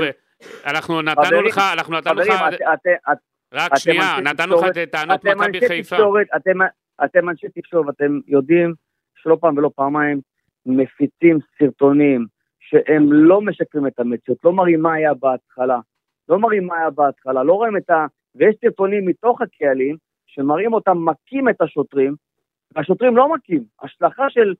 אנחנו 0.65 1.01
נתנו 1.01 1.41
לך, 1.41 1.61
אנחנו 1.73 1.97
נתנו 1.97 2.13
לך, 2.13 2.33
רק 3.53 3.77
שנייה, 3.77 4.17
נתנו 4.23 4.55
לך 4.55 4.77
את 4.83 4.91
טענות 4.91 5.25
מכבי 5.25 5.67
חיפה. 5.67 5.95
אתם 7.05 7.29
אנשי 7.29 7.47
תקשורת, 7.55 7.95
אתם 7.95 8.19
יודעים 8.27 8.73
שלא 9.15 9.37
פעם 9.41 9.57
ולא 9.57 9.71
פעמיים 9.75 10.21
מפיצים 10.65 11.39
סרטונים 11.59 12.25
שהם 12.59 13.13
לא 13.13 13.41
משקרים 13.41 13.87
את 13.87 13.99
המציאות, 13.99 14.37
לא 14.43 14.53
מראים 14.53 14.81
מה 14.81 14.93
היה 14.93 15.13
בהתחלה, 15.13 15.79
לא 16.29 16.39
מראים 16.39 16.67
מה 16.67 16.77
היה 16.77 16.89
בהתחלה, 16.89 17.43
לא 17.43 17.53
רואים 17.53 17.77
את 17.77 17.89
ה... 17.89 18.05
ויש 18.35 18.55
סרטונים 18.65 19.05
מתוך 19.05 19.41
הקהלים 19.41 19.95
שמראים 20.35 20.73
אותם 20.73 20.97
מכים 21.05 21.49
את 21.49 21.61
השוטרים, 21.61 22.15
והשוטרים 22.75 23.17
לא 23.17 23.33
מכים. 23.35 23.63
השלכה 23.81 24.29
של 24.29 24.53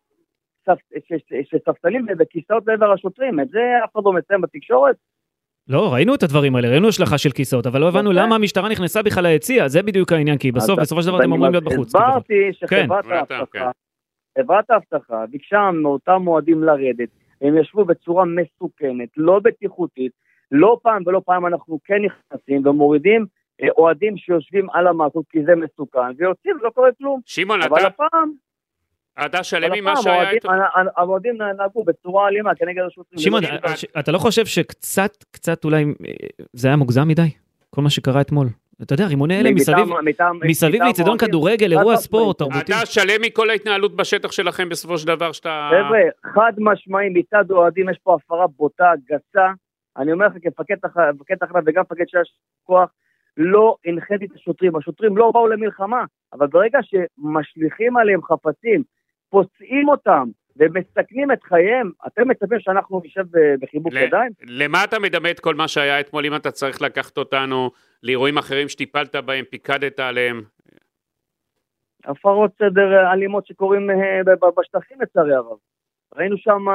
ספ- 0.70 1.00
של- 1.08 1.16
של- 1.30 1.36
של 1.44 1.58
ספסלים 1.70 2.06
וכיסאות 2.20 2.64
לעבר 2.68 2.92
השוטרים, 2.92 3.40
את 3.40 3.50
זה 3.50 3.60
אף 3.86 3.90
אחד 3.96 4.02
לא 4.06 4.14
מציין 4.14 4.42
בתקשורת. 4.42 4.96
לא, 5.68 5.94
ראינו 5.94 6.16
את 6.16 6.24
הדברים 6.24 6.56
האלה, 6.56 6.70
ראינו 6.70 6.88
השלכה 6.88 7.18
של 7.18 7.30
כיסאות, 7.30 7.66
אבל 7.68 7.80
לא 7.82 7.88
הבנו 7.88 8.10
אוקיי. 8.10 8.24
למה 8.24 8.36
המשטרה 8.36 8.70
נכנסה 8.70 9.04
בכלל 9.04 9.24
ליציע, 9.24 9.68
זה 9.68 9.84
בדיוק 9.84 10.12
העניין, 10.12 10.38
כי 10.38 10.52
בסוף, 10.52 10.80
אז- 10.80 10.86
בסופו 10.86 11.02
של 11.02 11.08
דבר 11.08 11.18
אתם 11.18 11.24
אני 11.26 11.34
אמורים 11.36 11.52
להיות 11.52 11.64
בחוץ. 11.64 11.96
הסברתי 11.96 12.50
שחברת 12.54 13.06
כן. 13.06 13.12
האבטחה, 13.12 13.46
כן. 13.52 13.66
חברת 14.42 14.70
האבטחה 14.70 15.26
ביקשה 15.32 15.72
מאותם 15.72 16.28
אוהדים 16.28 16.64
לרדת, 16.64 17.10
הם 17.42 17.58
ישבו 17.58 17.86
בצורה 17.86 18.26
מסוכנת, 18.26 19.10
לא 19.18 19.40
בטיחותית, 19.44 20.12
לא 20.52 20.80
פעם 20.84 21.04
ולא 21.06 21.22
פעם 21.26 21.46
אנחנו 21.46 21.80
כן 21.86 21.98
נכנסים 22.06 22.68
ומורידים 22.68 23.26
אוהדים 23.78 24.18
שיושבים 24.18 24.70
על 24.70 24.88
המעקות 24.88 25.26
כי 25.30 25.44
זה 25.46 25.56
מסוכן, 25.56 26.00
ויוצאים 26.18 26.56
ולא 26.62 26.70
קורה 26.70 26.90
כלום. 26.98 27.20
שמעון, 27.26 27.62
אבל 27.62 27.78
אתה- 27.80 27.88
הפעם, 27.88 28.32
אתה 29.26 29.44
שלם 29.44 29.64
אבל 29.64 29.78
עם 29.78 29.84
מה 29.84 29.96
שהיה 29.96 30.30
איתו. 30.32 30.52
ה- 30.52 30.54
ה- 30.56 31.02
האוהדים 31.02 31.38
נהגו 31.58 31.84
בצורה 31.84 32.28
אלימה 32.28 32.56
כנגד 32.56 32.84
השוטרים. 32.88 33.20
שמעון. 33.20 33.44
ש- 33.76 33.86
אתה 34.00 34.12
לא 34.12 34.18
חושב 34.18 34.46
שקצת, 34.46 35.24
קצת 35.32 35.66
אולי, 35.66 35.84
אה, 35.84 36.12
זה 36.54 36.68
היה 36.68 36.78
מוגזם 36.78 37.08
מדי? 37.08 37.30
כל 37.70 37.82
מה 37.82 37.90
שקרה 37.90 38.22
אתמול. 38.22 38.48
אתה 38.82 38.94
יודע, 38.94 39.06
רימוני 39.06 39.38
הלם 39.40 39.56
מסביב, 39.56 39.86
מסביב 40.44 40.82
לאיצטדיון. 40.84 41.18
כדורגל, 41.18 41.72
אירוע. 41.72 41.96
ספורט, 41.98 42.38
תרבותי. 42.40 42.60
אתה 42.74 42.86
שלם 42.86 43.22
מכל 43.22 43.50
ההתנהלות 43.50 43.96
בשטח 43.96 44.32
שלכם 44.32 44.70
בסופו 44.70 44.98
של 44.98 45.08
דבר 45.08 45.32
שאתה... 45.32 45.70
חבר'ה, 45.72 46.00
חד 46.34 46.52
משמעי 46.58 47.10
מצד 47.14 47.52
אוהדים 47.52 47.90
יש 47.90 47.98
פה 48.04 48.16
הפרה 48.16 48.48
בוטה, 48.48 48.92
גסה. 49.06 49.48
אני 49.98 50.12
אומר 50.12 50.26
לך 50.28 50.34
כמפקד 50.44 50.76
תח- 50.76 50.98
מפקד 51.16 51.36
תחנה 51.36 51.60
וגם 51.66 51.82
מפקד 51.82 52.04
שיש 52.08 52.34
כוח, 52.64 52.90
לא 53.38 53.76
הנחיתי 53.86 54.26
את 54.26 54.32
השוטרים. 54.36 54.76
השוטרים 54.76 55.18
לא 55.18 55.32
באו 55.32 55.48
למלחמה, 55.48 56.06
אבל 56.34 56.48
ברגע 56.48 56.80
שמשליכים 56.82 57.98
עליהם 57.98 58.24
חפצים, 58.24 58.84
פוצעים 59.30 59.90
אותם 59.90 60.30
ומסכנים 60.56 61.32
את 61.32 61.44
חייהם, 61.44 61.92
אתם 62.08 62.28
מצפים 62.28 62.60
שאנחנו 62.60 63.02
נשב 63.06 63.26
בחיבוק 63.62 63.94
ל- 63.94 63.98
ידיים? 63.98 64.32
למה 64.42 64.84
אתה 64.84 65.00
מדמה 65.00 65.32
את 65.32 65.40
כל 65.40 65.56
מה 65.56 65.68
שהיה 65.68 66.00
אתמול, 66.00 66.26
אם 66.26 66.36
אתה 66.36 66.52
צריך 66.52 66.82
לקחת 66.82 67.18
אותנו 67.18 67.72
לאירועים 68.04 68.38
אחרים 68.38 68.70
שטיפלת 68.70 69.16
בהם, 69.16 69.46
פיקדת 69.46 70.00
עליהם? 70.00 70.42
הפרות 72.06 72.52
סדר 72.60 72.94
אה, 72.94 73.14
אלימות 73.14 73.48
שקורים 73.48 73.90
אה, 73.90 74.22
בשטחים 74.58 75.02
לצערי 75.02 75.36
הרב. 75.36 75.58
ראינו 76.16 76.38
שם 76.38 76.66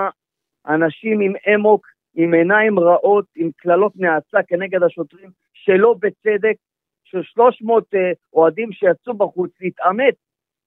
אנשים 0.69 1.21
עם 1.21 1.33
אמוק, 1.55 1.87
עם 2.15 2.35
עיניים 2.35 2.79
רעות, 2.79 3.25
עם 3.37 3.51
קללות 3.57 3.93
נאצה 3.97 4.39
כנגד 4.49 4.83
השוטרים, 4.83 5.31
שלא 5.65 5.95
בצדק, 6.01 6.57
של 7.05 7.23
300 7.23 7.85
אה, 7.95 8.13
אוהדים 8.33 8.73
שיצאו 8.73 9.15
בחוץ 9.15 9.51
להתעמת, 9.61 10.15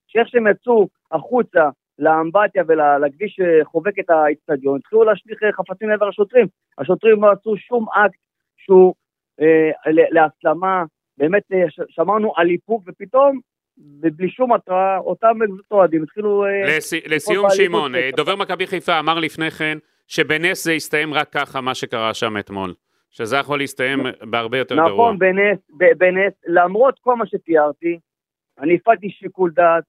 שאיך 0.08 0.28
שהם 0.28 0.48
יצאו 0.48 0.88
החוצה 1.12 1.70
לאמבטיה 2.00 2.64
ולכביש 2.68 3.40
שחובק 3.40 4.00
את 4.00 4.10
האיצטדיון, 4.10 4.80
התחילו 4.80 5.04
להשליך 5.04 5.44
אה, 5.44 5.52
חפצים 5.52 5.90
לעבר 5.90 6.08
השוטרים. 6.08 6.48
השוטרים 6.78 7.24
לא 7.24 7.32
עשו 7.32 7.58
שום 7.58 7.86
אקט 7.90 8.20
שהוא 8.58 8.94
אה, 9.42 9.92
להסלמה, 10.12 10.84
באמת 11.18 11.44
אה, 11.54 11.66
שמענו 11.90 12.34
על 12.36 12.50
איפוק, 12.50 12.84
ופתאום 12.88 13.40
ובלי 14.02 14.30
שום 14.30 14.54
התראה, 14.54 14.98
אותם 14.98 15.38
אוהדים 15.72 16.04
התחילו... 16.04 16.46
אה, 16.46 16.78
לס... 16.78 16.94
לסיום 16.94 17.48
שמעון, 17.50 17.96
אה. 17.96 18.10
דובר 18.16 18.36
מכבי 18.36 18.68
חיפה 18.68 19.00
אמר 19.00 19.20
לפני 19.20 19.52
כן 19.52 19.78
שבנס 20.08 20.64
זה 20.64 20.72
הסתיים 20.72 21.14
רק 21.14 21.30
ככה 21.30 21.62
מה 21.62 21.76
שקרה 21.76 22.14
שם 22.14 22.38
אתמול. 22.38 22.74
שזה 23.14 23.38
יכול 23.38 23.60
להסתיים 23.60 24.00
בהרבה 24.30 24.58
יותר 24.58 24.76
גרוע. 24.76 24.90
נכון, 24.90 25.20
בנס, 25.20 25.60
בנס, 25.98 26.34
למרות 26.48 27.00
כל 27.00 27.16
מה 27.16 27.26
שתיארתי, 27.26 28.00
אני 28.60 28.76
הפעלתי 28.76 29.10
שיקול 29.10 29.52
דעת, 29.52 29.84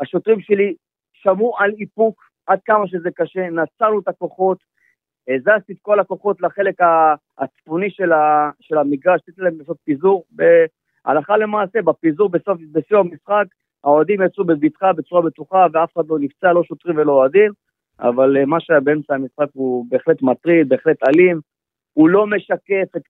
השוטרים 0.00 0.40
שלי 0.40 0.74
שמעו 1.12 1.58
על 1.58 1.70
איפוק 1.80 2.22
עד 2.46 2.58
כמה 2.64 2.86
שזה 2.86 3.10
קשה, 3.14 3.50
נצרנו 3.50 4.00
את 4.00 4.08
הכוחות, 4.08 4.58
הזזתי 5.28 5.72
את 5.72 5.78
כל 5.82 6.00
הכוחות 6.00 6.40
לחלק 6.40 6.74
הצפוני 7.38 7.90
של, 7.90 8.12
ה, 8.12 8.50
של 8.60 8.78
המגרש, 8.78 9.20
עשיתי 9.22 9.40
להם 9.40 9.58
לעשות 9.58 9.76
פיזור, 9.84 10.24
הלכה 11.04 11.36
למעשה, 11.36 11.82
בפיזור 11.82 12.28
בסוף, 12.28 12.58
בסיום 12.72 13.08
המשחק, 13.08 13.44
האוהדים 13.84 14.22
יצאו 14.22 14.44
בבטחה, 14.44 14.92
בצורה 14.92 15.22
בטוחה, 15.22 15.66
ואף 15.72 15.92
אחד 15.92 16.08
לא 16.08 16.18
נפצע, 16.18 16.52
לא 16.52 16.62
שוטרים 16.62 16.96
ולא 16.96 17.12
אוהדים, 17.12 17.52
אבל 18.00 18.36
אה, 18.36 18.44
מה 18.44 18.60
שהיה 18.60 18.80
באמצע 18.80 19.14
המשחק 19.14 19.46
הוא 19.52 19.86
בהחלט 19.88 20.22
מטריד, 20.22 20.68
בהחלט 20.68 20.96
אלים, 21.08 21.40
הוא 21.92 22.08
לא 22.08 22.26
משקף 22.26 22.96
את, 22.96 23.02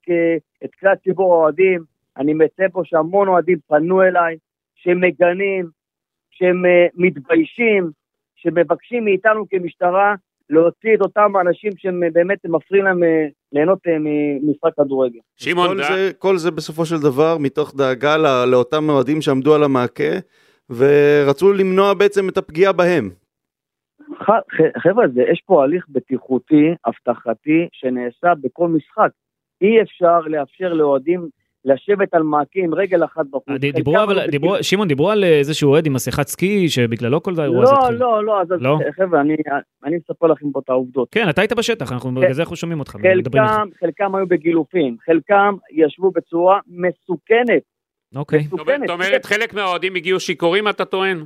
את 0.64 0.70
כלל 0.80 0.94
ציבור 1.04 1.34
האוהדים. 1.34 1.82
אני 2.16 2.34
מציין 2.34 2.70
פה 2.70 2.82
שהמון 2.84 3.28
אוהדים 3.28 3.58
פנו 3.68 4.02
אליי, 4.02 4.36
שמגנים, 4.74 5.66
שהם 6.30 6.66
אה, 6.66 6.86
מתביישים, 6.94 7.90
שמבקשים 8.36 9.04
מאיתנו 9.04 9.44
כמשטרה 9.50 10.14
להוציא 10.50 10.94
את 10.94 11.00
אותם 11.00 11.32
אנשים 11.40 11.72
שהם 11.76 12.02
אה, 12.02 12.08
באמת 12.12 12.38
מפריעים 12.44 12.84
להם 12.84 13.02
אה, 13.02 13.26
ליהנות 13.52 13.78
ממשחק 13.86 14.70
כדורגל. 14.76 15.18
שמעון, 15.36 15.68
כל 15.68 15.82
זה, 15.82 16.10
כל 16.18 16.36
זה 16.36 16.50
בסופו 16.50 16.86
של 16.86 16.98
דבר 16.98 17.38
מתוך 17.38 17.74
דאגה 17.76 18.16
לא, 18.16 18.44
לאותם 18.44 18.88
אוהדים 18.88 19.22
שעמדו 19.22 19.54
על 19.54 19.62
המעקה 19.62 20.12
ורצו 20.70 21.52
למנוע 21.52 21.94
בעצם 21.94 22.28
את 22.28 22.38
הפגיעה 22.38 22.72
בהם. 22.72 23.10
חבר'ה, 24.78 25.08
זה- 25.14 25.22
יש 25.32 25.42
פה 25.46 25.62
הליך 25.64 25.84
בטיחותי, 25.88 26.74
אבטחתי, 26.86 27.68
שנעשה 27.72 28.34
בכל 28.40 28.68
משחק. 28.68 29.10
אי 29.62 29.82
אפשר 29.82 30.20
לאפשר 30.20 30.72
לאוהדים 30.72 31.28
לשבת 31.64 32.14
על 32.14 32.22
מעקה 32.22 32.60
עם 32.60 32.74
רגל 32.74 33.04
אחת 33.04 33.26
בחוץ. 33.30 33.48
אה, 33.48 33.72
דיברו, 33.72 34.02
אבל, 34.02 34.18
היו 34.18 34.30
דיברו, 34.30 34.54
שמעון, 34.62 34.88
דיברו 34.88 35.10
על 35.10 35.24
איזשהו 35.24 35.70
אוהד 35.70 35.86
עם 35.86 35.92
מסכת 35.92 36.28
סקי, 36.28 36.68
שבגללו 36.68 37.22
כל 37.22 37.32
האירוע 37.38 37.62
הזה 37.62 37.72
לא, 37.72 37.78
התחיל. 37.78 37.96
לא, 37.98 38.24
לא, 38.24 38.40
אז, 38.40 38.48
לא? 38.50 38.78
חבר'ה, 38.96 39.20
אני, 39.20 39.36
אני 39.84 39.96
מספר 39.96 40.26
לכם 40.26 40.50
פה 40.52 40.60
את 40.64 40.70
העובדות. 40.70 41.08
כן, 41.10 41.28
אתה 41.28 41.40
היית 41.40 41.52
בשטח, 41.52 41.92
אנחנו 41.92 42.14
בגלל 42.14 42.32
זה 42.32 42.42
אנחנו 42.42 42.56
שומעים 42.56 42.80
אותך. 42.80 42.90
חלקם, 42.90 43.68
חלקם 43.80 44.14
היו 44.14 44.26
בגילופים, 44.26 44.96
חלקם 45.06 45.54
ישבו 45.72 46.10
בצורה 46.10 46.60
מסוכנת. 46.68 47.62
אוקיי. 48.16 48.38
מסוכנת. 48.38 48.80
זאת 48.80 48.90
אומרת, 48.90 49.26
חלק 49.26 49.54
מהאוהדים 49.54 49.94
הגיעו 49.94 50.20
שיכורים, 50.20 50.68
אתה 50.68 50.84
טוען? 50.84 51.24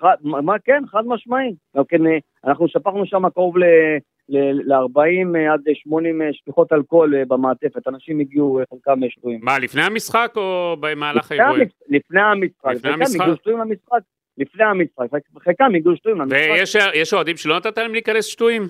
חד, 0.00 0.14
מה 0.22 0.58
כן, 0.64 0.82
חד 0.90 1.02
משמעי. 1.06 1.54
גם 1.76 1.84
כן, 1.88 2.06
אה, 2.06 2.18
אנחנו 2.44 2.68
שפכנו 2.68 3.06
שם 3.06 3.28
קרוב 3.28 3.58
ל-40 3.58 5.38
עד 5.52 5.60
80 5.74 6.20
שפיכות 6.32 6.72
אלכוהול 6.72 7.14
אה, 7.14 7.22
במעטפת. 7.28 7.88
אנשים 7.88 8.20
הגיעו, 8.20 8.60
אה, 8.60 8.64
חלקם 8.70 9.02
אה, 9.04 9.10
שטויים. 9.10 9.40
מה, 9.42 9.58
לפני 9.58 9.82
המשחק 9.82 10.32
או 10.36 10.76
במהלך 10.80 11.32
האירועים? 11.32 11.68
לפני 11.88 12.20
המשחק. 12.20 12.70
לפני 12.74 12.90
המשחק? 12.90 13.20
הגיעו 13.20 13.36
שטויים 13.36 13.58
למשחק. 13.58 14.00
לפני 14.38 14.64
המשחק. 14.64 15.06
חלקם 15.44 15.74
הגיעו 15.74 15.96
שטויים 15.96 16.20
למשחק. 16.20 16.38
ויש 16.38 16.76
יש 16.94 17.14
אוהדים 17.14 17.36
שלא 17.36 17.56
נתת 17.56 17.78
להם 17.78 17.92
להיכנס 17.92 18.24
שטויים? 18.24 18.68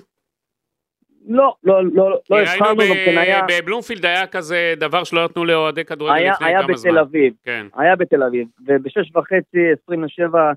לא, 1.29 1.55
לא, 1.63 1.85
לא, 1.85 2.19
לא 2.29 2.39
הבחרנו, 2.39 2.81
גם 2.89 2.95
כן 3.05 3.17
היה... 3.17 3.45
בבלומפילד 3.47 4.05
היה 4.05 4.27
כזה 4.27 4.73
דבר 4.77 5.03
שלא 5.03 5.23
נתנו 5.23 5.45
לאוהדי 5.45 5.85
כדורגל 5.85 6.15
היה, 6.15 6.31
לפני 6.31 6.47
היה 6.47 6.63
כמה 6.63 6.77
זמן. 6.77 6.91
בתל 6.91 6.99
אביב. 6.99 7.33
כן. 7.43 7.67
היה 7.75 7.95
בתל 7.95 8.23
אביב, 8.23 8.47
ובשש 8.67 9.15
וחצי, 9.15 9.71
27, 9.83 10.39
אה, 10.39 10.51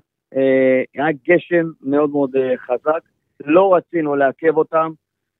היה 0.95 1.07
גשם 1.27 1.65
מאוד 1.81 2.09
מאוד 2.09 2.35
אה, 2.35 2.57
חזק, 2.57 3.01
לא 3.45 3.75
רצינו 3.75 4.15
לעכב 4.15 4.57
אותם, 4.57 4.91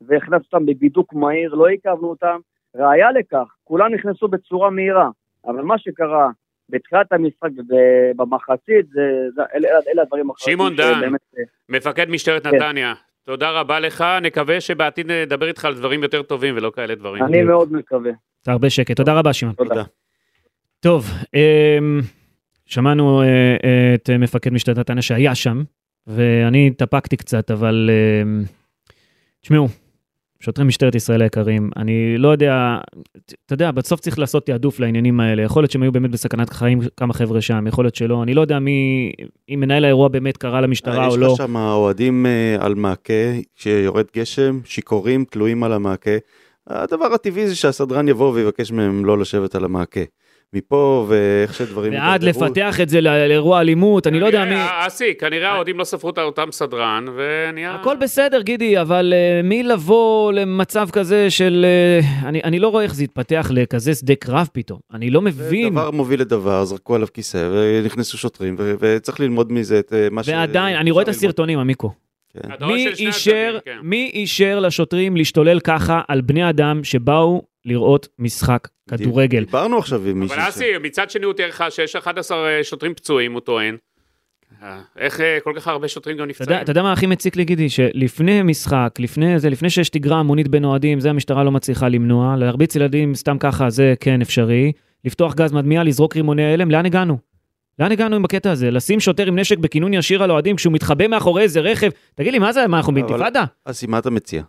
והכנסנו 0.02 0.38
אותם 0.54 0.66
בבידוק 0.66 1.14
מהיר, 1.14 1.54
לא 1.54 1.68
עיכבנו 1.68 2.10
אותם. 2.10 2.40
ראיה 2.76 3.12
לכך, 3.12 3.56
כולם 3.64 3.94
נכנסו 3.94 4.28
בצורה 4.28 4.70
מהירה, 4.70 5.10
אבל 5.46 5.62
מה 5.62 5.78
שקרה 5.78 6.30
בתחילת 6.70 7.12
המשחק 7.12 7.50
ובמחצית, 7.58 8.88
זה, 8.94 9.02
זה, 9.36 9.42
אלה, 9.56 9.68
אלה 9.94 10.02
הדברים 10.02 10.30
החשובים. 10.30 10.58
שמעון 10.58 10.76
דן. 10.76 10.94
שבאמת, 10.98 11.20
אה, 11.38 11.44
מפקד 11.70 12.10
משטרת 12.10 12.48
כן. 12.48 12.56
נתניה, 12.56 12.94
תודה 13.24 13.52
רבה 13.52 13.80
לך, 13.80 14.04
נקווה 14.22 14.62
שבעתיד 14.62 15.12
נדבר 15.12 15.48
איתך 15.48 15.66
על 15.66 15.74
דברים 15.76 16.04
יותר 16.04 16.22
טובים 16.22 16.58
ולא 16.58 16.72
כאלה 16.76 16.96
דברים. 16.96 17.24
אני 17.24 17.44
מאוד 17.44 17.74
מקווה. 17.74 18.12
הרבה 18.48 18.70
שקט. 18.70 18.96
תודה 18.96 19.20
רבה, 19.20 19.34
שמעון. 19.34 19.56
תודה. 19.56 19.84
טוב, 20.80 21.06
אמ, 21.34 22.00
שמענו 22.72 23.22
אה, 23.22 23.28
אה, 23.64 23.94
את 23.96 24.10
מפקד 24.10 24.54
משטרת 24.54 24.78
נתניה 24.78 25.02
שהיה 25.02 25.36
שם, 25.36 25.64
ואני 26.08 26.68
התאפקתי 26.68 27.18
קצת, 27.18 27.52
אבל 27.52 27.90
אמ, 28.24 28.44
תשמעו, 29.42 29.68
שוטרי 30.40 30.66
משטרת 30.66 30.96
ישראל 30.96 31.22
היקרים, 31.22 31.70
אני 31.78 32.18
לא 32.18 32.28
יודע, 32.28 32.78
אתה 33.46 33.54
יודע, 33.54 33.72
בסוף 33.72 34.00
צריך 34.00 34.20
לעשות 34.20 34.46
תעדוף 34.46 34.80
לעניינים 34.80 35.20
האלה. 35.20 35.44
יכול 35.44 35.64
להיות 35.64 35.72
שהם 35.72 35.82
היו 35.82 35.92
באמת 35.92 36.12
בסכנת 36.12 36.50
חיים 36.50 36.80
כמה 36.98 37.14
חבר'ה 37.14 37.42
שם, 37.42 37.68
יכול 37.68 37.86
להיות 37.86 37.96
שלא. 37.96 38.24
אני 38.24 38.34
לא 38.34 38.42
יודע 38.42 38.60
מי, 38.60 39.12
אם 39.50 39.60
מנהל 39.60 39.86
האירוע 39.86 40.08
באמת 40.08 40.38
קרא 40.38 40.62
למשטרה 40.62 41.08
או 41.08 41.12
יש 41.12 41.18
לא. 41.18 41.28
לך 41.28 41.38
שם 41.38 41.56
אוהדים 41.56 42.26
אה, 42.26 42.56
על 42.60 42.76
מעקה, 42.76 43.14
כשיורד 43.56 44.06
גשם, 44.16 44.60
שיכורים, 44.66 45.26
תלויים 45.30 45.64
על 45.64 45.74
המעקה. 45.74 46.18
הדבר 46.68 47.14
הטבעי 47.14 47.48
זה 47.48 47.56
שהסדרן 47.56 48.08
יבוא 48.08 48.34
ויבקש 48.34 48.72
מהם 48.72 49.06
לא 49.06 49.18
לשבת 49.18 49.56
על 49.56 49.66
המעקה. 49.66 50.02
מפה 50.54 51.06
ואיך 51.10 51.54
שדברים... 51.54 51.94
ועד. 51.94 52.24
לפתח 52.24 52.82
את 52.82 52.90
זה 52.90 53.02
לא- 53.02 53.28
לאירוע 53.28 53.62
אלימות, 53.62 54.08
אני 54.08 54.20
לא 54.20 54.26
יודע 54.26 54.46
מי... 54.46 54.50
כנראה, 54.50 54.88
אסי, 54.88 55.14
כנראה 55.20 55.52
האוהדים 55.52 55.78
לא 55.80 55.84
ספרו 55.84 56.10
את 56.10 56.18
אותם 56.18 56.48
סדרן, 56.52 57.06
ונהיה... 57.16 57.76
הכל 57.76 57.96
בסדר, 57.96 58.42
גידי, 58.42 58.82
אבל 58.82 59.14
uh, 59.14 59.46
מי 59.46 59.64
לבוא 59.64 60.34
למצב 60.34 60.90
כזה 60.92 61.30
של... 61.30 61.66
Uh, 62.02 62.26
אני, 62.26 62.42
אני 62.44 62.60
לא 62.60 62.68
רואה 62.68 62.84
איך 62.84 62.96
זה 62.96 63.04
יתפתח 63.04 63.48
לכזה 63.54 63.96
שדה 63.96 64.16
קרב 64.16 64.50
פתאום. 64.54 64.80
אני 64.94 65.10
לא 65.10 65.22
מבין. 65.22 65.74
דבר 65.74 65.92
מוביל 65.92 66.22
לדבר, 66.22 66.66
זרקו 66.66 66.96
עליו 66.96 67.08
כיסא 67.14 67.50
ונכנסו 67.54 68.18
שוטרים, 68.18 68.56
וצריך 68.60 69.20
ללמוד 69.20 69.52
מזה 69.52 69.80
את 69.80 69.94
אה, 69.94 70.08
מה 70.12 70.24
ש... 70.24 70.30
ועדיין, 70.30 70.78
אני 70.78 70.92
רואה 70.92 71.04
את. 71.04 71.08
הסרטונים, 71.08 71.60
עמיקו. 71.60 71.92
כן. 72.34 72.40
כן. 73.66 73.78
מי 73.84 74.12
אישר 74.14 74.60
לשוטרים 74.60 75.18
להשתולל 75.18 75.60
ככה 75.60 76.02
על 76.08 76.22
בני 76.22 76.50
אדם 76.50 76.84
שבאו 76.84 77.42
לראות 77.66 78.08
משחק 78.20 78.68
כדורגל? 78.90 79.44
דיברנו 79.46 79.78
עכשיו 79.78 80.08
עם 80.08 80.20
מישהו... 80.20 80.38
אבל 80.38 80.50
אסי, 80.50 80.78
מצד 80.84 81.10
שני 81.10 81.26
הוא 81.26 81.34
תיאר 81.34 81.48
לך 81.48 81.64
שיש 81.70 81.96
11 81.96 82.60
שוטרים 82.64 82.94
פצועים, 82.94 83.34
הוא 83.34 83.42
טוען. 83.42 83.78
אה, 84.64 84.82
איך 84.98 85.22
אה, 85.22 85.38
כל 85.44 85.54
כך 85.56 85.68
הרבה 85.68 85.88
שוטרים 85.88 86.18
גם 86.18 86.28
נפצעים? 86.28 86.62
אתה 86.62 86.72
יודע 86.72 86.84
מה 86.84 86.94
הכי 86.94 87.06
מציק 87.08 87.36
לי, 87.36 87.46
גידי? 87.46 87.70
שלפני 87.70 88.42
משחק, 88.42 88.96
לפני 89.00 89.40
זה, 89.40 89.50
לפני 89.50 89.70
שיש 89.70 89.90
תגרה 89.90 90.20
המונית 90.20 90.48
בין 90.48 90.66
אוהדים, 90.66 91.00
זה 91.00 91.10
המשטרה 91.10 91.44
לא 91.44 91.52
מצליחה 91.52 91.90
למנוע. 91.90 92.36
להרביץ 92.38 92.76
ילדים 92.76 93.16
סתם 93.16 93.38
ככה, 93.40 93.70
זה 93.70 93.94
כן 94.00 94.22
אפשרי. 94.22 94.72
לפתוח 95.06 95.36
גז 95.36 95.54
מדמיע, 95.54 95.84
לזרוק 95.84 96.16
רימוני 96.16 96.54
הלם, 96.54 96.72
לאן 96.72 96.86
הגענו? 96.86 97.18
לאן 97.80 97.92
הגענו 97.92 98.16
עם 98.16 98.26
הקטע 98.26 98.52
הזה? 98.52 98.72
לשים 98.72 99.00
שוטר 99.00 99.28
עם 99.28 99.40
נשק 99.40 99.58
בכינון 99.58 99.94
ישיר 99.94 100.24
על 100.24 100.32
אוהדים 100.32 100.56
כשהוא 100.56 100.74
מתחבא 100.74 101.08
מאחורי 101.08 101.44
איזה 101.44 101.60
רכב? 101.60 101.90
תגיד 102.16 102.34
לי, 102.34 102.40
מה 102.40 102.54
זה, 102.54 102.68
מה, 102.68 102.78
אנחנו 102.78 102.94
באינתיפאדה? 102.94 103.44
אסי, 103.66 103.88
מה 103.88 103.98
אתה 104.00 104.10
מציע? 104.10 104.44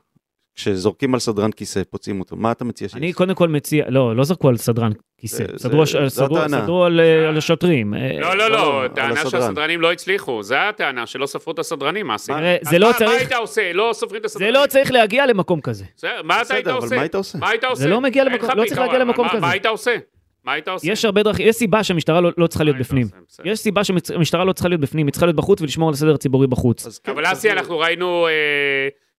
כשזורקים 0.55 1.15
על 1.15 1.21
סדרן 1.21 1.51
כיסא, 1.53 1.83
פוצעים 1.91 2.21
אותו, 2.21 2.37
מה 2.37 2.53
אתה 2.53 2.65
מציע 2.65 2.89
אני 2.95 3.07
שיש? 3.07 3.17
קודם 3.17 3.35
כל 3.35 3.49
מציע, 3.49 3.85
לא, 3.89 4.17
לא 4.17 4.25
זרקו 4.25 4.49
על 4.49 4.57
סדרן 4.57 4.91
כיסא, 5.19 5.37
זה- 5.53 5.59
סדרו 5.59 5.87
זה- 5.87 6.09
זו 6.09 6.11
סדרו- 6.25 6.39
הטענה. 6.39 6.63
סדרו 6.63 6.85
על 6.85 7.01
אה, 7.01 7.29
על 7.29 7.37
השוטרים. 7.39 7.95
אה, 7.95 8.19
לא, 8.21 8.37
לא, 8.37 8.51
לא, 8.51 8.85
טענה. 8.95 9.17
שהסדרנים 9.31 9.81
לא 9.81 9.93
הצליחו, 9.93 10.43
זה 10.43 10.69
הטענה, 10.69 11.07
שלא 11.07 11.27
ספרו 11.27 11.53
את 11.53 11.59
הסדרנים, 11.59 12.07
מה 12.07 12.15
עשית? 12.15 12.35
זה 12.63 12.79
לא 12.79 12.91
מה- 13.01 13.11
היית 13.11 13.33
עושה? 13.33 13.73
לא 13.73 13.91
סופרים 13.95 14.17
את 14.19 14.23
זה 14.23 14.27
הסדרנים. 14.27 14.55
לא 14.55 14.67
צריך 14.69 14.91
להגיע 14.93 15.27
למקום 15.27 15.61
כזה. 15.61 15.85
בסדר, 15.97 16.21
מה 16.25 16.43
אתה 16.43 16.55
היית 16.55 16.67
אבל 16.67 16.77
עושה? 16.77 16.95
מה 16.97 17.01
היית 17.03 17.15
עושה? 17.15 17.39
מה 17.39 17.49
היית 17.49 17.65
עושה? 17.65 17.87
לא 17.87 18.01
מגיע 18.01 18.25
למקום- 18.25 18.51
לא 18.57 18.65
צריך 18.67 18.81
להגיע 18.81 18.99
למקום 18.99 19.29
כזה. 19.29 19.41
מה 19.41 19.51
היית 19.51 19.67
עושה? 19.67 19.97
מה 20.45 20.53
היית 20.53 20.69
עושה? 20.69 20.93
יש 20.93 21.05
הרבה 21.05 21.23
דרכים, 21.23 21.49
יש 21.49 21.57
סיבה 21.57 21.85
שהמשטרה 21.85 22.21
לא- 22.21 22.31
לא 22.39 22.47
צריכה 22.47 22.65
להיות 22.65 22.77
בפנים. 22.79 23.07
עושה? 23.29 23.43
יש 23.47 23.59
סיבה 23.59 23.85
שהמשטרה 23.85 24.45
לא 24.45 24.53
צריכה 24.53 24.69
להיות 24.69 24.81
בפנים, 24.81 25.07
היא 25.07 25.13
צריכה 25.13 25.27
להיות 25.27 25.37
בחוץ 25.37 25.61
ולשמור 25.61 25.89
על 25.89 25.95
הסדר 25.95 26.15
הציבורי 26.15 26.47
בחוץ. 26.47 26.87
אז 26.87 26.99
כן, 26.99 27.13
אבל 27.13 27.33
אסי, 27.33 27.51
אנחנו 27.53 27.79
ראינו 27.79 28.27
אה, 28.29 28.33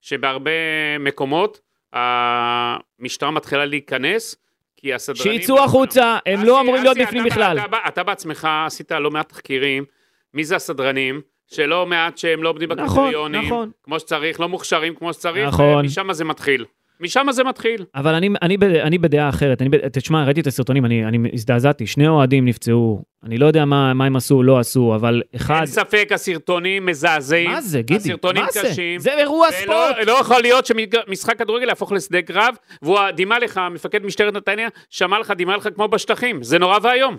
שבהרבה 0.03 0.51
מקומות 0.99 1.59
המשטרה 1.93 3.31
מתחילה 3.31 3.65
להיכנס, 3.65 4.35
כי 4.77 4.93
הסדרנים... 4.93 5.41
שיצאו 5.41 5.63
החוצה, 5.63 6.17
הם 6.25 6.39
אסי, 6.39 6.47
לא 6.47 6.61
אמורים 6.61 6.83
להיות 6.83 6.97
בפנים 6.97 7.23
בכלל. 7.23 7.59
אתה, 7.59 7.77
אתה 7.87 8.03
בעצמך 8.03 8.47
עשית 8.65 8.91
לא 8.91 9.11
מעט 9.11 9.29
תחקירים, 9.29 9.85
מי 10.33 10.43
זה 10.43 10.55
הסדרנים, 10.55 11.21
שלא 11.47 11.85
מעט 11.85 12.17
שהם 12.17 12.43
לא 12.43 12.49
עומדים 12.49 12.71
נכון, 12.71 12.85
בקריטריונים, 12.85 13.45
נכון. 13.45 13.71
כמו 13.83 13.99
שצריך, 13.99 14.39
לא 14.39 14.49
מוכשרים 14.49 14.95
כמו 14.95 15.13
שצריך, 15.13 15.47
נכון. 15.47 15.85
ומשם 15.85 16.13
זה 16.13 16.25
מתחיל. 16.25 16.65
משם 17.03 17.27
זה 17.31 17.43
מתחיל. 17.43 17.85
אבל 17.95 18.15
אני, 18.15 18.29
אני, 18.41 18.57
ב- 18.57 18.63
אני 18.63 18.97
בדעה 18.97 19.29
אחרת, 19.29 19.61
אני, 19.61 19.69
תשמע, 19.91 20.25
ראיתי 20.25 20.41
את 20.41 20.47
הסרטונים, 20.47 20.85
אני, 20.85 21.05
אני 21.05 21.29
הזדעזעתי, 21.33 21.87
שני 21.87 22.07
אוהדים 22.07 22.45
נפצעו, 22.45 23.03
אני 23.23 23.37
לא 23.37 23.45
יודע 23.45 23.65
מה, 23.65 23.93
מה 23.93 24.05
הם 24.05 24.15
עשו, 24.15 24.43
לא 24.43 24.59
עשו, 24.59 24.95
אבל 24.95 25.21
אחד... 25.35 25.55
אין 25.55 25.65
ספק, 25.65 26.09
הסרטונים 26.11 26.85
מזעזעים. 26.85 27.51
מה 27.51 27.61
זה, 27.61 27.81
גידי? 27.81 27.99
הסרטונים 27.99 28.43
מה 28.43 28.51
זה? 28.51 28.61
קשים. 28.63 28.99
זה 28.99 29.17
אירוע 29.17 29.47
ולא 29.47 29.57
ספורט. 29.63 30.07
לא 30.07 30.11
יכול 30.11 30.41
להיות 30.41 30.65
שמשחק 30.65 31.37
כדורגל 31.37 31.67
יהפוך 31.67 31.91
לשדה 31.91 32.21
קרב, 32.21 32.55
והוא 32.81 32.99
דימה 33.15 33.39
לך, 33.39 33.61
מפקד 33.71 34.05
משטרת 34.05 34.33
נתניה, 34.33 34.67
שמע 34.89 35.19
לך, 35.19 35.31
דימה 35.31 35.57
לך 35.57 35.67
כמו 35.75 35.87
בשטחים. 35.87 36.43
זה 36.43 36.59
נורא 36.59 36.77
ואיום. 36.83 37.17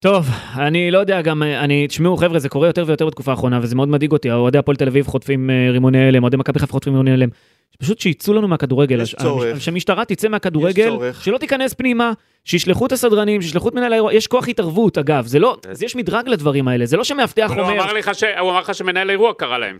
טוב, 0.00 0.26
אני 0.56 0.90
לא 0.90 0.98
יודע, 0.98 1.22
גם, 1.22 1.42
אני, 1.42 1.86
תשמעו, 1.86 2.16
חבר'ה, 2.16 2.38
זה 2.38 2.48
קורה 2.48 2.66
יותר 2.66 2.84
ויותר 2.86 3.06
בתקופה 3.06 3.30
האחרונה, 3.30 3.58
וזה 3.62 3.76
מאוד 3.76 3.88
מדאיג 3.88 4.12
אותי. 4.12 4.30
אוהדי 4.30 4.58
הפועל 4.58 4.76
תל 4.76 4.88
אביב 4.88 5.06
חוטפים 5.06 5.50
אה, 5.50 5.70
רימוני 5.70 6.08
הלם, 6.08 6.22
אוהדי 6.22 6.36
מכבי 6.36 6.58
חיפה 6.58 6.72
חוטפים 6.72 6.92
רימוני 6.92 7.12
הלם. 7.12 7.28
פשוט 7.78 7.98
שיצאו 7.98 8.32
לנו 8.34 8.48
מהכדורגל. 8.48 9.00
יש 9.00 9.14
צורך. 9.14 9.60
שהמשטרה 9.60 10.04
תצא 10.04 10.28
מהכדורגל, 10.28 10.88
צורך. 10.88 11.24
שלא 11.24 11.38
תיכנס 11.38 11.74
פנימה, 11.74 12.12
שישלחו 12.44 12.86
את 12.86 12.92
הסדרנים, 12.92 13.42
שישלחו 13.42 13.68
את 13.68 13.74
מנהל 13.74 13.92
האירוע, 13.92 14.14
יש 14.14 14.26
כוח 14.26 14.48
התערבות, 14.48 14.98
אגב, 14.98 15.26
זה 15.26 15.38
לא, 15.38 15.56
כן. 15.62 15.70
אז 15.70 15.82
יש 15.82 15.96
מדרג 15.96 16.28
לדברים 16.28 16.68
האלה, 16.68 16.86
זה 16.86 16.96
לא 16.96 17.04
שמאבטח 17.04 17.50
אבל 17.50 17.60
הוא 17.60 17.70
אומר, 17.70 17.82
אמר 17.82 17.92
לך 17.92 18.14
ש- 18.14 18.24
הוא 18.40 18.50
אמר 18.50 18.60
לך 18.60 18.74
שמנהל 18.74 19.08
האירוע 19.10 19.32
קרא 19.34 19.58
להם. 19.58 19.78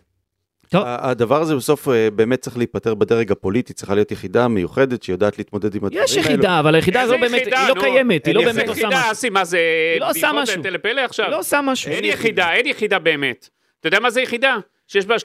טוב. 0.71 0.83
הדבר 0.87 1.41
הזה 1.41 1.57
בסוף 1.57 1.89
אה, 1.89 2.09
באמת 2.11 2.41
צריך 2.41 2.57
להיפתר 2.59 2.95
בדרג 2.95 3.33
הפוליטי, 3.33 3.73
צריכה 3.73 3.95
להיות 3.95 4.11
יחידה 4.13 4.49
מיוחדת 4.49 5.03
שיודעת 5.03 5.39
להתמודד 5.39 5.75
עם 5.75 5.85
הדברים 5.85 6.05
יש 6.05 6.17
האלו. 6.17 6.23
יחידה, 6.29 6.61
אבל 6.61 6.75
היחידה 6.75 7.01
הזו 7.01 7.15
איזה 7.15 7.27
באמת, 7.27 7.41
יחידה, 7.41 7.61
היא 7.61 7.69
לא 7.69 7.75
נו? 7.75 7.81
קיימת, 7.81 8.27
היא 8.27 8.35
לא 8.35 8.41
יחידה. 8.41 8.53
באמת 8.57 8.69
עושה 8.69 8.81
יחידה, 8.81 8.99
משהו. 9.01 9.13
אסי, 9.13 9.31
מה 9.31 9.45
זה... 9.45 9.59
היא 9.95 10.01
לא 10.01 10.11
עושה 10.11 10.31
משהו. 10.35 10.63
טלפלא 10.63 11.01
עכשיו? 11.01 11.25
היא 11.27 11.33
לא 11.33 11.39
עושה 11.39 11.61
משהו. 11.63 11.91
אין 11.93 12.05
יחידה, 12.05 12.53
אין 12.53 12.67
יחידה 12.67 12.99
באמת. 12.99 13.49
אתה 13.81 13.89
יודע 13.89 14.01
מה 14.01 14.11
זה 14.11 14.21
יחידה? 14.21 14.57
שיש 14.89 15.07
בה 15.07 15.17
30-40 15.17 15.21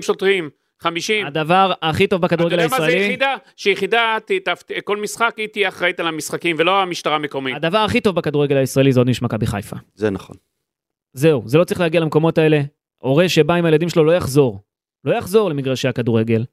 שוטרים, 0.00 0.50
50. 0.80 1.26
הדבר 1.26 1.72
הכי 1.82 2.06
טוב 2.06 2.24
אתה 2.24 2.34
בכדורגל 2.36 2.56
יודע 2.56 2.68
מה 2.70 2.76
זה 2.80 2.84
הישראלי, 2.86 3.04
יחידה? 3.06 3.34
שיחידה, 3.56 4.16
ת- 4.26 4.48
ת- 4.48 4.72
כל 4.84 4.96
משחק 4.96 5.34
היא 5.36 5.46
תהיה 5.48 5.68
אחראית 5.68 6.00
על 6.00 6.06
המשחקים, 6.06 6.56
ולא 6.58 6.82
המשטרה 6.82 7.14
המקומית. 7.14 7.56
הדבר 7.56 7.78
הכי 7.78 8.00
טוב 8.00 8.16
בכדורגל 8.16 8.56
הישראלי 8.56 8.92
זה 8.92 9.00
עוד 9.00 9.08
איש 9.08 9.22
מכבי 9.22 9.46
חיפה. 9.46 9.76
זה 9.94 10.10
נכון. 10.10 10.36
זהו, 11.12 11.42
זה 11.46 11.58
לא 11.58 11.64
צריך 11.64 11.80
להגיע 11.80 12.00
למקומות 12.00 12.38
האלה. 12.38 12.60
הורה 12.98 13.28
שבא 13.28 13.54
עם 13.54 13.64
הילדים 13.64 13.88
שלו 13.88 14.04
לא 14.04 14.12
יחזור. 14.12 14.60
לא 15.04 15.14
יחזור 15.14 15.50
למגרשי 15.50 15.88
הכדורגל. 15.88 16.44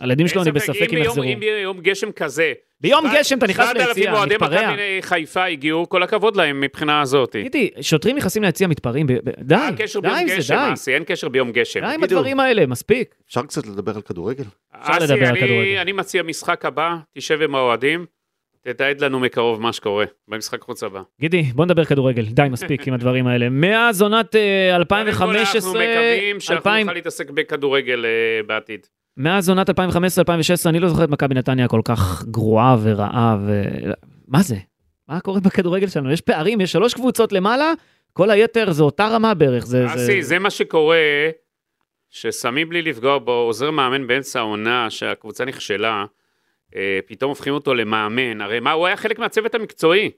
הילדים 0.00 0.28
שלו, 0.28 0.42
אני 0.42 0.52
בספק 0.52 0.80
אם 0.82 0.88
ביום- 0.90 1.06
יחזרו. 1.06 1.24
אם 1.24 1.40
ביום 1.40 1.80
גשם 1.80 2.12
כזה, 2.12 2.52
ביום 2.80 3.04
גשם 3.14 3.38
אתה 3.38 3.46
נכנס 3.46 3.66
7,000 3.68 3.96
ליציע, 3.96 4.12
אוהדי 4.12 4.34
מתפרע. 4.34 4.70
מכבי 4.70 4.98
חיפה 5.02 5.44
הגיעו, 5.44 5.88
כל 5.88 6.02
הכבוד 6.02 6.36
להם 6.36 6.60
מבחינה 6.60 7.00
הזאת. 7.00 7.30
תגידי, 7.30 7.70
שוטרים 7.80 8.16
נכנסים 8.16 8.42
ליציע 8.42 8.68
מתפרעים, 8.68 9.06
די, 9.06 9.14
די 9.40 9.54
עם 9.54 9.76
זה, 9.76 9.84
גשם, 9.84 10.00
די. 10.86 10.92
אין 10.94 11.04
קשר 11.04 11.28
ביום 11.28 11.52
גשם. 11.52 11.80
די 11.80 11.86
עם. 11.94 12.04
הדברים 12.04 12.40
האלה, 12.40 12.66
מספיק. 12.66 13.14
אפשר 13.28 13.42
קצת 13.42 13.66
לדבר 13.66 13.92
על 13.96 14.02
כדורגל? 14.02 14.44
אפשר 14.82 14.98
לדבר 15.00 15.28
על 15.28 15.36
כדורגל. 15.36 15.76
אני 15.80 15.92
מציע 15.92 16.22
משחק 16.22 16.64
הבא, 16.64 16.96
תשב 17.14 17.42
עם 17.42 17.54
האוהדים, 17.54 18.06
תתעד 18.64 19.00
לנו 19.00 19.20
מקרוב 19.20 19.60
מה 19.60 19.72
שקורה 19.72 20.04
במשחק 20.28 20.62
חוץ 20.62 20.82
הבא. 20.82 21.00
גידי, 21.20 21.42
בוא 21.42 21.64
נדבר 21.64 21.84
כדורגל, 21.84 22.24
די, 22.24 22.42
מספיק 22.50 22.88
עם 22.88 22.94
הדברים 22.94 23.26
האלה. 23.26 23.48
מאז 23.48 24.02
עונת 24.02 24.36
אה, 24.36 24.40
קודם 24.72 24.84
כל, 24.88 24.94
אנחנו 24.94 25.30
2015, 25.30 25.70
מקווים 25.72 26.40
שאנחנו 26.40 26.70
2000 26.70 26.86
נוכל 26.86 26.94
להתעסק 26.94 27.30
בכדורגל 27.30 28.04
אה, 28.04 28.10
בעתיד. 28.46 28.86
מאז 29.16 29.48
עונת 29.48 29.70
2015-2016, 29.70 29.72
אני 30.66 30.80
לא 30.80 30.88
זוכר 30.88 31.04
את 31.04 31.08
מכבי 31.08 31.34
נתניה 31.34 31.68
כל 31.68 31.80
כך 31.84 32.24
גרועה 32.24 32.76
ורעה 32.82 33.36
ו... 33.46 33.62
מה 34.28 34.42
זה? 34.42 34.56
מה 35.08 35.20
קורה 35.20 35.40
בכדורגל 35.40 35.86
שלנו? 35.86 36.12
יש 36.12 36.20
פערים, 36.20 36.60
יש 36.60 36.72
שלוש 36.72 36.94
קבוצות 36.94 37.32
למעלה, 37.32 37.72
כל 38.12 38.30
היתר 38.30 38.72
זה 38.72 38.82
אותה 38.82 39.08
רמה 39.08 39.34
בערך. 39.34 39.66
זה, 39.66 39.86
אסי, 39.94 40.22
זה 40.22 40.38
מה 40.38 40.50
שקורה, 40.50 40.98
ששמים 42.10 42.68
בלי 42.68 42.82
לפגוע 42.82 43.18
בו, 43.18 43.32
עוזר 43.32 43.70
מאמן 43.70 44.06
באמצע 44.06 44.38
העונה, 44.38 44.90
שהקבוצה 44.90 45.44
נכשלה, 45.44 46.04
אה, 46.76 46.98
פתאום 47.06 47.28
הופכים 47.28 47.54
אותו 47.54 47.74
למאמן. 47.74 48.40
הרי 48.40 48.60
מה, 48.60 48.72
הוא 48.72 48.86
היה 48.86 48.96
חלק 48.96 49.18
מהצוות 49.18 49.54
המקצועי. 49.54 50.10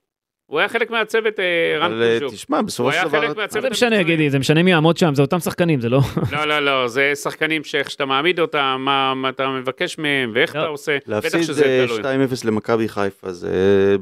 הוא 0.47 0.59
היה 0.59 0.69
חלק 0.69 0.91
מהצוות 0.91 1.41
אה, 1.41 1.79
רן 1.79 2.03
אה, 2.03 2.19
קושוב. 2.21 2.35
תשמע, 2.35 2.63
בסופו 2.63 2.93
של 2.93 3.09
דבר... 3.09 3.33
מה 3.37 3.47
זה 3.49 3.71
משנה. 3.71 4.03
גידי? 4.03 4.31
זה 4.31 4.39
משנה 4.39 4.63
מי 4.63 4.71
יעמוד 4.71 4.97
שם, 4.97 5.15
זה 5.15 5.23
אותם 5.23 5.39
שחקנים, 5.39 5.81
זה 5.81 5.89
לא... 5.89 6.01
לא, 6.33 6.45
לא, 6.45 6.61
לא, 6.61 6.89
זה 6.89 7.13
שחקנים 7.15 7.65
שאיך 7.65 7.91
שאתה 7.91 8.05
מעמיד 8.05 8.41
אותם, 8.41 8.77
מה, 8.85 9.15
מה 9.15 9.29
אתה 9.29 9.49
מבקש 9.49 9.99
מהם, 9.99 10.31
ואיך 10.35 10.57
לא. 10.57 10.61
אתה 10.61 10.69
עושה, 10.69 10.97
בטח 10.97 11.09
להפסיד 11.09 11.43
שזה 11.43 11.65
אה, 11.65 11.85
תלוי. 11.87 12.01
2-0 12.01 12.05
למכבי 12.45 12.89
חיפה, 12.89 13.33
זה 13.33 13.51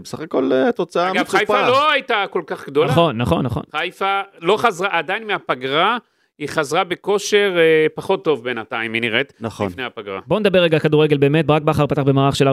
בסך 0.02 0.20
הכל 0.20 0.52
אה, 0.52 0.72
תוצאה 0.72 1.10
אגב, 1.10 1.20
מצופה. 1.20 1.38
חיפה 1.38 1.68
לא 1.68 1.90
הייתה 1.90 2.24
כל 2.30 2.42
כך 2.46 2.66
גדולה. 2.66 2.90
נכון, 2.90 3.18
נכון, 3.18 3.46
נכון. 3.46 3.62
חיפה 3.76 4.20
לא 4.40 4.56
חזרה, 4.56 4.88
עדיין 4.92 5.26
מהפגרה, 5.26 5.98
היא 6.40 6.48
חזרה 6.48 6.84
בכושר 6.84 7.54
אה, 7.58 7.86
פחות 7.94 8.24
טוב 8.24 8.44
בינתיים, 8.44 8.92
היא 8.92 9.02
נראית, 9.02 9.32
נכון. 9.40 9.66
לפני 9.66 9.84
הפגרה. 9.84 10.20
בואו 10.26 10.40
נדבר 10.40 10.58
רגע 10.58 10.78
כדורגל 10.78 11.16
באמת, 11.16 11.46
ברק 11.46 11.62
בכר 11.62 11.86
פתח 11.86 12.02
במערך 12.02 12.36
של 12.36 12.48
4-2-3-1, 12.48 12.52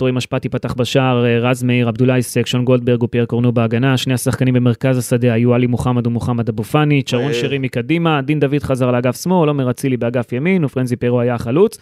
רועי 0.00 0.12
משפטי 0.12 0.48
פתח 0.48 0.74
בשער, 0.74 1.26
אה, 1.26 1.38
רז 1.38 1.62
מאיר, 1.62 1.88
עבדולאי 1.88 2.22
סק, 2.22 2.46
שון 2.46 2.64
גולדברג 2.64 3.02
ופייר 3.02 3.24
קורנו 3.26 3.52
בהגנה, 3.52 3.96
שני 3.96 4.14
השחקנים 4.14 4.54
במרכז 4.54 4.98
השדה 4.98 5.32
היו 5.32 5.54
עלי 5.54 5.66
מוחמד 5.66 6.06
ומוחמד 6.06 6.48
אבו 6.48 6.64
פאני, 6.64 7.02
שרון 7.06 7.28
אה. 7.28 7.34
שרי 7.34 7.58
מקדימה, 7.58 8.22
דין 8.22 8.40
דוד 8.40 8.62
חזר 8.62 8.90
לאגף 8.90 9.22
שמאל, 9.22 9.48
עומר 9.48 9.70
אצילי 9.70 9.96
באגף 9.96 10.32
ימין, 10.32 10.64
ופרנזי 10.64 10.96
פרו 10.96 11.20
היה 11.20 11.34
החלוץ. 11.34 11.78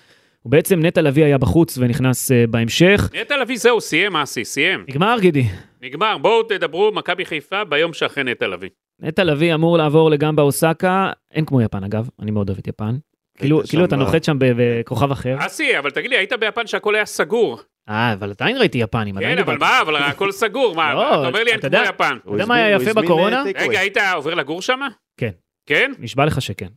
ובעצם 0.47 0.81
נטע 0.81 1.03
לביא 1.03 1.25
היה 1.25 1.39
בחוץ 1.39 1.79
ונכנס 1.79 2.33
אה, 2.33 2.45
בהמשך. 2.47 3.11
נטע 3.21 3.37
לביא 3.37 3.57
זהו, 3.57 3.81
סיים 3.81 4.17
אסי, 4.17 4.45
סיים. 4.45 4.85
נגמר 4.89 5.17
גידי. 5.21 5.45
נגמר, 5.83 6.19
בואו 6.19 6.43
תדברו 6.43 6.93
מכבי 6.95 7.25
חיפה 7.25 7.65
ביום 7.65 7.93
שאחרי 7.93 8.25
נטע 8.25 8.47
לביא. 8.47 8.69
נטע 9.05 9.25
לביא 9.25 9.55
אמור 9.55 9.79
לעבור 9.79 10.11
לגמבה 10.11 10.43
אוסקה, 10.43 11.11
אין 11.33 11.45
כמו 11.45 11.63
יפן 11.63 11.85
אגב, 11.85 12.09
אני 12.23 12.31
מאוד 12.31 12.49
אוהב 12.49 12.59
את 12.59 12.67
יפן. 12.69 12.97
כאילו, 13.39 13.61
שם 13.63 13.69
כאילו 13.69 13.85
אתה 13.85 13.97
נוחת 13.97 14.25
שם 14.25 14.37
בכוכב 14.39 15.11
אחר. 15.13 15.37
אסי, 15.39 15.79
אבל 15.79 15.91
תגיד 15.91 16.11
לי, 16.11 16.17
היית 16.17 16.33
ביפן 16.41 16.67
שהכל 16.67 16.95
היה 16.95 17.07
סגור. 17.07 17.61
אה, 17.89 18.13
אבל 18.13 18.31
עדיין 18.31 18.57
ראיתי 18.59 18.79
יפנים, 18.79 19.17
עדיין 19.17 19.37
כן, 19.37 19.43
אבל. 19.43 19.59
מה, 19.59 19.81
אבל 19.81 19.97
הכל 19.97 20.33
סגור, 20.33 20.75
מה, 20.75 20.95
לא, 20.95 21.21
אתה 21.21 21.29
אומר 21.29 21.45
לי 21.45 21.51
אין 21.51 21.59
אתה 21.59 21.69
כמו 21.71 21.79
יפן. 21.89 22.17
הוא 22.25 22.35
יודע 22.35 22.47
מה 22.47 22.55
היה 22.55 22.77
יפה 22.77 22.93
בקורונה? 23.03 23.37
אה. 23.57 23.63
רגע, 23.69 23.79
היית 23.81 23.97
עובר 24.15 24.35
לגור 24.35 24.63
שם? 24.63 24.81
כן. 25.17 25.31
כן? 25.67 25.93
נשבע 25.99 26.25
לך 26.25 26.43
שכן. 26.43 26.69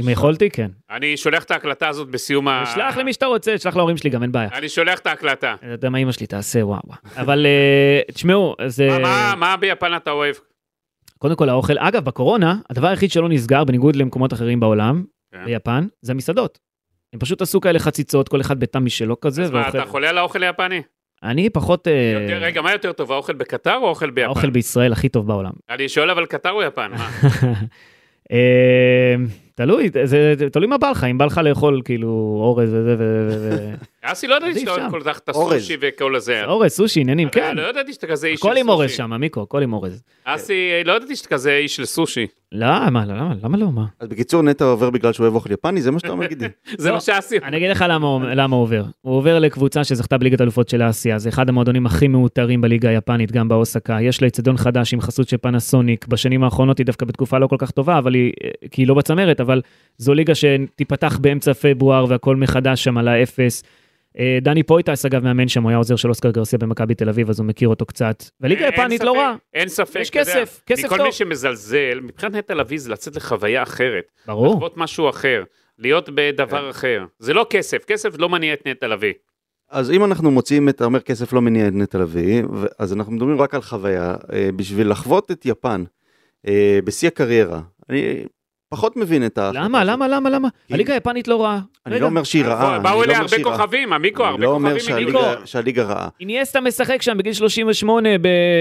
אם 0.00 0.08
יכולתי, 0.08 0.50
כן. 0.50 0.70
אני 0.90 1.16
שולח 1.16 1.44
את 1.44 1.50
ההקלטה 1.50 1.88
הזאת 1.88 2.08
בסיום 2.08 2.48
ה... 2.48 2.64
שלח 2.74 2.96
למי 2.96 3.12
שאתה 3.12 3.26
רוצה, 3.26 3.58
שלח 3.58 3.76
להורים 3.76 3.96
שלי, 3.96 4.10
גם 4.10 4.22
אין 4.22 4.32
בעיה. 4.32 4.48
אני 4.52 4.68
שולח 4.68 4.98
את 4.98 5.06
ההקלטה. 5.06 5.54
אני 5.62 5.72
יודע 5.72 5.88
מה 5.90 5.98
אמא 5.98 6.12
שלי 6.12 6.26
תעשה, 6.26 6.66
וואו. 6.66 6.80
אבל 7.16 7.46
אה, 7.46 8.00
תשמעו, 8.14 8.54
זה... 8.66 8.88
מה- 8.88 8.98
מה- 8.98 9.34
מה 9.36 9.56
ביפן 9.56 9.96
אתה 9.96 10.10
אוהב? 10.10 10.34
קודם 11.24 11.36
כל 11.36 11.48
האוכל, 11.48 11.78
אגב, 11.78 12.04
בקורונה, 12.04 12.56
הדבר 12.70 12.86
היחיד 12.86 13.10
שלא 13.10 13.28
נסגר, 13.28 13.64
בניגוד 13.64 13.96
למקומות 13.96 14.32
אחרים 14.32 14.60
בעולם, 14.60 15.04
כן. 15.32 15.44
ביפן, 15.44 15.86
זה 16.02 16.12
המסעדות. 16.12 16.58
הם 17.12 17.20
פשוט 17.20 17.42
עשו 17.42 17.60
כאלה 17.60 17.78
חציצות, 17.78 18.28
כל 18.28 18.40
אחד 18.40 18.60
בתא 18.60 18.78
משלו 18.78 19.20
כזה, 19.20 19.42
אז 19.42 19.50
מה, 19.50 19.62
ואוכל. 19.62 19.78
אתה 19.78 19.86
חולה 19.86 20.08
על 20.10 20.18
האוכל 20.18 20.42
היפני? 20.42 20.82
אני 21.22 21.50
פחות... 21.50 21.88
אה, 21.88 22.20
יותר- 22.22 22.38
רגע, 22.44 22.62
מה 22.62 22.72
יותר 22.72 22.92
טוב, 22.92 23.12
האוכל 23.12 23.32
בקטר 23.32 23.74
או 23.76 23.86
האוכל 23.86 24.10
ביפן? 24.10 24.26
האוכל 24.26 24.50
בישראל 24.50 24.92
הכי 24.92 25.08
טוב 25.08 25.26
בעולם. 25.26 25.52
אני 25.70 25.88
שואל 25.88 26.10
אבל 26.10 26.26
קטר 26.26 26.50
או 26.50 26.62
יפן? 26.62 26.90
מה? 26.90 27.10
אה, 29.60 29.66
תלוי, 29.66 29.90
זה 30.04 30.34
תלוי 30.52 30.66
מה 30.68 30.78
בא 30.78 30.90
לך, 30.90 31.04
אם 31.04 31.18
בא 31.18 31.24
לך 31.24 31.40
לאכול 31.44 31.80
כאילו 31.84 32.08
אורז 32.40 32.68
וזה 32.74 32.96
ו... 32.98 33.74
אסי, 34.02 34.26
לא 34.26 34.34
ידעתי 34.34 34.60
שאתה. 34.60 34.86
כל 34.90 35.00
כך 35.04 35.18
את 35.18 35.28
אורז. 35.28 35.52
הסושי 35.56 35.76
וכל 35.80 36.16
הזה. 36.16 36.44
אורז, 36.44 36.70
סושי, 36.70 37.00
עניינים, 37.00 37.28
כן. 37.28 37.56
לא 37.56 37.62
ידעתי 37.70 37.92
שאתה 37.92 38.06
כזה 38.06 38.26
איש 38.26 38.40
של 38.40 38.46
הכל 38.48 38.56
עם 38.56 38.68
אורז 38.68 38.88
סושי. 38.90 38.96
שם, 38.96 39.12
מיקו, 39.20 39.42
הכל 39.42 39.62
עם 39.62 39.72
אורז. 39.72 40.02
אסי, 40.24 40.54
לא 40.84 40.92
ידעתי 40.92 41.16
שאתה 41.16 41.28
כזה 41.28 41.56
איש 41.56 41.76
של 41.76 41.84
סושי. 41.84 42.26
לא, 42.52 42.90
מה, 42.90 43.04
לא, 43.06 43.14
למה, 43.14 43.34
למה 43.42 43.58
לא, 43.58 43.72
מה? 43.72 43.84
אז 44.00 44.08
בקיצור, 44.08 44.42
נטע 44.42 44.64
עובר 44.64 44.90
בגלל 44.90 45.12
שהוא 45.12 45.24
אוהב 45.24 45.34
אוכל 45.34 45.52
יפני, 45.52 45.82
זה 45.82 45.90
מה 45.90 45.98
שאתה 45.98 46.12
אומר, 46.12 46.26
גידי. 46.26 46.46
זה 46.78 46.88
לא. 46.88 46.94
מה 46.94 47.00
שאסי... 47.00 47.36
אני 47.42 47.56
אגיד 47.56 47.70
לך 47.70 47.84
למה, 47.88 48.06
הוא- 48.06 48.22
למה 48.24 48.56
הוא 48.56 48.62
עובר. 48.62 48.84
הוא 49.00 49.16
עובר 49.16 49.38
לקבוצה 49.38 49.84
שזכתה 49.84 50.18
בליגת 50.18 50.40
אלופות 50.40 50.68
של 50.68 50.82
אסיה, 50.90 51.18
זה 51.18 51.28
אחד 51.28 51.48
המועדונים 51.48 51.86
הכי 51.86 52.08
מעוטרים 52.08 52.60
בליגה 52.60 52.88
היפנית, 52.88 53.32
גם 53.32 53.48
באוסקה. 53.48 53.98
יש 54.02 54.22
לה 54.22 54.28
אצטדיון 54.28 54.56
חדש 54.56 54.94
עם 54.94 55.00
חסות 55.00 55.28
של 55.28 55.36
פנסוניק. 55.36 56.06
בשנים 56.06 56.44
האחרונות 56.44 56.78
היא 56.78 56.86
דווקא 56.86 57.06
בתקופה 57.06 57.38
לא 57.38 57.46
כל 57.46 57.56
כך 57.58 57.70
טובה, 57.70 57.98
אבל 57.98 58.14
היא, 58.14 58.32
כי 58.70 58.82
היא 58.82 58.88
לא 58.88 58.94
בצמרת, 58.94 59.40
אבל 59.44 59.62
זו 59.98 60.14
ליגה 60.14 60.32
שתיפתח 60.34 61.18
באמצע 61.20 61.54
פברואר 61.54 62.04
והכל 62.08 62.36
מחדש 62.36 62.84
שם 62.84 62.98
על 62.98 63.08
האפס. 63.08 63.62
אה, 64.18 64.38
דני 64.42 64.62
פויטס 64.62 65.06
אגב 65.06 65.24
מאמן 65.24 65.48
שם, 65.48 65.62
הוא 65.62 65.70
היה 65.70 65.78
עוזר 65.78 65.96
של 65.96 66.08
אוסקר 66.08 66.30
גרסיה 66.30 66.58
במכבי 66.58 66.94
תל 66.94 67.08
אביב, 67.08 67.30
אז 67.30 67.38
הוא 67.40 67.46
מכיר 67.46 67.68
אותו 67.68 67.86
קצת. 67.86 68.24
וליגה 68.40 68.64
אין 68.64 68.74
יפנית 68.74 69.04
לא 69.04 69.12
רע, 69.12 69.34
אין 69.54 69.68
ספק. 69.68 70.00
יש 70.00 70.10
כסף, 70.10 70.62
כסף 70.66 70.84
מכל 70.84 70.96
טוב. 70.96 71.06
מי 71.06 71.12
שמזלזל, 71.12 72.00
מבחינת 72.02 72.34
נטע 72.34 72.54
לביא 72.54 72.78
זה 72.78 72.90
לצאת 72.90 73.16
לחוויה 73.16 73.62
אחרת. 73.62 74.04
ברור. 74.26 74.54
לחוות 74.54 74.76
משהו 74.76 75.10
אחר. 75.10 75.44
להיות 75.78 76.06
כן. 76.06 76.12
בדבר 76.14 76.70
אחר. 76.70 77.04
זה 77.18 77.34
לא 77.34 77.46
כסף, 77.50 77.84
כסף 77.84 78.18
לא 78.18 78.28
מניע 78.28 78.54
את 78.54 78.66
נטע 78.66 78.86
לביא. 78.86 79.12
אז 79.70 79.90
אם 79.90 80.04
אנחנו 80.04 80.30
מוצאים 80.30 80.68
את, 80.68 80.82
אומר 80.82 81.00
כסף 81.00 81.32
לא 81.32 81.42
מניע 81.42 81.68
את 81.68 81.72
נטע 81.72 81.98
לביא, 81.98 82.42
ו- 82.52 82.66
אז 82.78 82.92
אנחנו 82.92 83.12
מדברים 83.12 83.40
רק 83.40 83.54
על 83.54 83.62
חוויה, 83.62 84.16
אה, 84.32 84.48
בשביל 84.56 84.90
לחוות 84.90 85.30
את 85.30 85.46
יפן 85.46 85.84
אה, 86.48 86.78
בשיא 86.84 87.08
הקריירה, 87.08 87.60
אני 87.88 88.24
פחות 88.74 88.96
מבין 88.96 89.26
את 89.26 89.38
ה... 89.38 89.50
למה, 89.54 89.84
למה, 89.84 90.08
למה, 90.08 90.30
למה? 90.30 90.48
כי- 90.68 90.74
הליגה 90.74 90.94
היפנית 90.94 91.28
לא 91.28 91.42
רעה. 91.42 91.60
אני 91.86 92.00
לא 92.00 92.06
אומר 92.06 92.24
שהיא 92.24 92.44
רעה, 92.44 92.74
אני 92.76 92.82
באו 92.84 92.98
לא 92.98 93.04
אליה 93.04 93.18
הרבה 93.18 93.36
רעה. 93.46 93.58
כוכבים, 93.58 93.92
עמיקו, 93.92 94.22
הרבה 94.24 94.36
אני 94.36 94.42
לא 94.44 94.50
אומר 94.50 94.78
כוכבים. 94.78 95.46
שהליגה- 95.46 95.82
רעה. 95.82 96.08
איניאסטה 96.20 96.60
משחק 96.60 97.02
שם 97.02 97.18
בגיל 97.18 97.32
38 97.32 98.08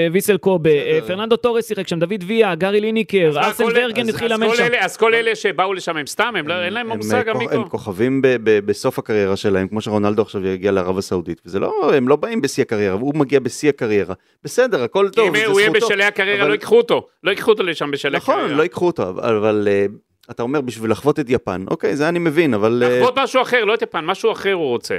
בוויסל 0.07 0.37
קובה. 0.37 0.69
אה, 0.69 0.99
פרננדו 1.07 1.35
טורס 1.35 1.67
שיחק 1.67 1.87
שם, 1.87 1.99
דוד 1.99 2.23
ויה, 2.27 2.55
גארי 2.55 2.81
ליניקר, 2.81 3.31
ארסן 3.37 3.63
ונגר 3.63 4.01
אז- 4.01 4.09
התחיל 4.09 4.31
לאמן 4.31 4.47
כל 4.47 4.55
שם. 4.55 4.63
אלה- 4.63 4.85
אז 4.85 4.97
כל 4.97 5.13
אלה 5.13 5.35
שבאו 5.35 5.73
לשם 5.73 5.97
הם 5.97 6.07
סתם, 6.07 6.33
לא- 6.45 6.63
אין 6.63 6.73
להם 6.73 6.91
הם- 6.91 6.97
מושג, 6.97 7.29
הם- 7.29 7.35
עמיקו. 7.35 7.53
הם 7.55 7.63
כוכבים 7.69 8.21
בסוף 8.43 8.99
הקריירה 8.99 9.35
שלהם, 9.35 9.67
כמו 9.67 9.81
שרונלדו 9.81 10.21
עכשיו 10.21 10.47
יגיע 10.47 10.71
לערב 10.71 10.97
הסעודית, 10.97 11.41
וזה 11.45 11.59
לא, 11.59 11.91
הם 11.95 12.07
לא 12.07 12.15
באים 12.15 12.41
בשיא 12.41 12.63
הקריירה, 12.63 12.93
הוא 12.95 13.15
מגיע 13.15 13.39
בשיא 13.39 13.69
הקריירה. 13.69 14.13
בסדר, 14.43 14.83
הכל 14.83 15.07
כי 15.11 15.15
טוב, 15.15 15.27
אם 15.27 15.41
זה 15.41 15.45
הוא 15.45 15.59
יהיה 15.59 15.69
זכותו. 15.71 15.85
בשלהי 15.87 16.07
הקריירה, 16.07 16.47
לא 16.47 16.53
ייקחו 16.53 16.77
אותו. 16.77 17.07
לא 17.23 17.29
ייקחו 17.31 17.51
אותו 17.51 17.63
לשם 17.63 17.91
בשלהי 17.91 18.15
נכון, 18.17 18.35
הקריירה. 18.35 18.57
לא 18.57 18.63
ייקחו 18.63 18.85
אותו, 18.85 19.09
אבל- 19.09 19.35
אבל 19.37 19.67
אה, 19.71 19.85
אתה 20.31 20.43
אומר 20.43 20.61
בשביל 20.61 20.91
לחוות 20.91 21.19
את 21.19 21.25
יפן, 21.29 21.65
אוקיי, 21.67 21.95
זה 21.95 22.09
אני 22.09 22.19
מבין, 22.19 22.53
אבל 22.53 22.83
אה, 22.85 22.99
לחוות 22.99 23.19
משהו 23.19 23.41
אחר, 23.41 23.65
לא 23.65 23.73
את 23.73 23.81
יפן, 23.81 24.05
משהו 24.05 24.31
אחר 24.31 24.53
הוא 24.53 24.67
רוצה. 24.67 24.97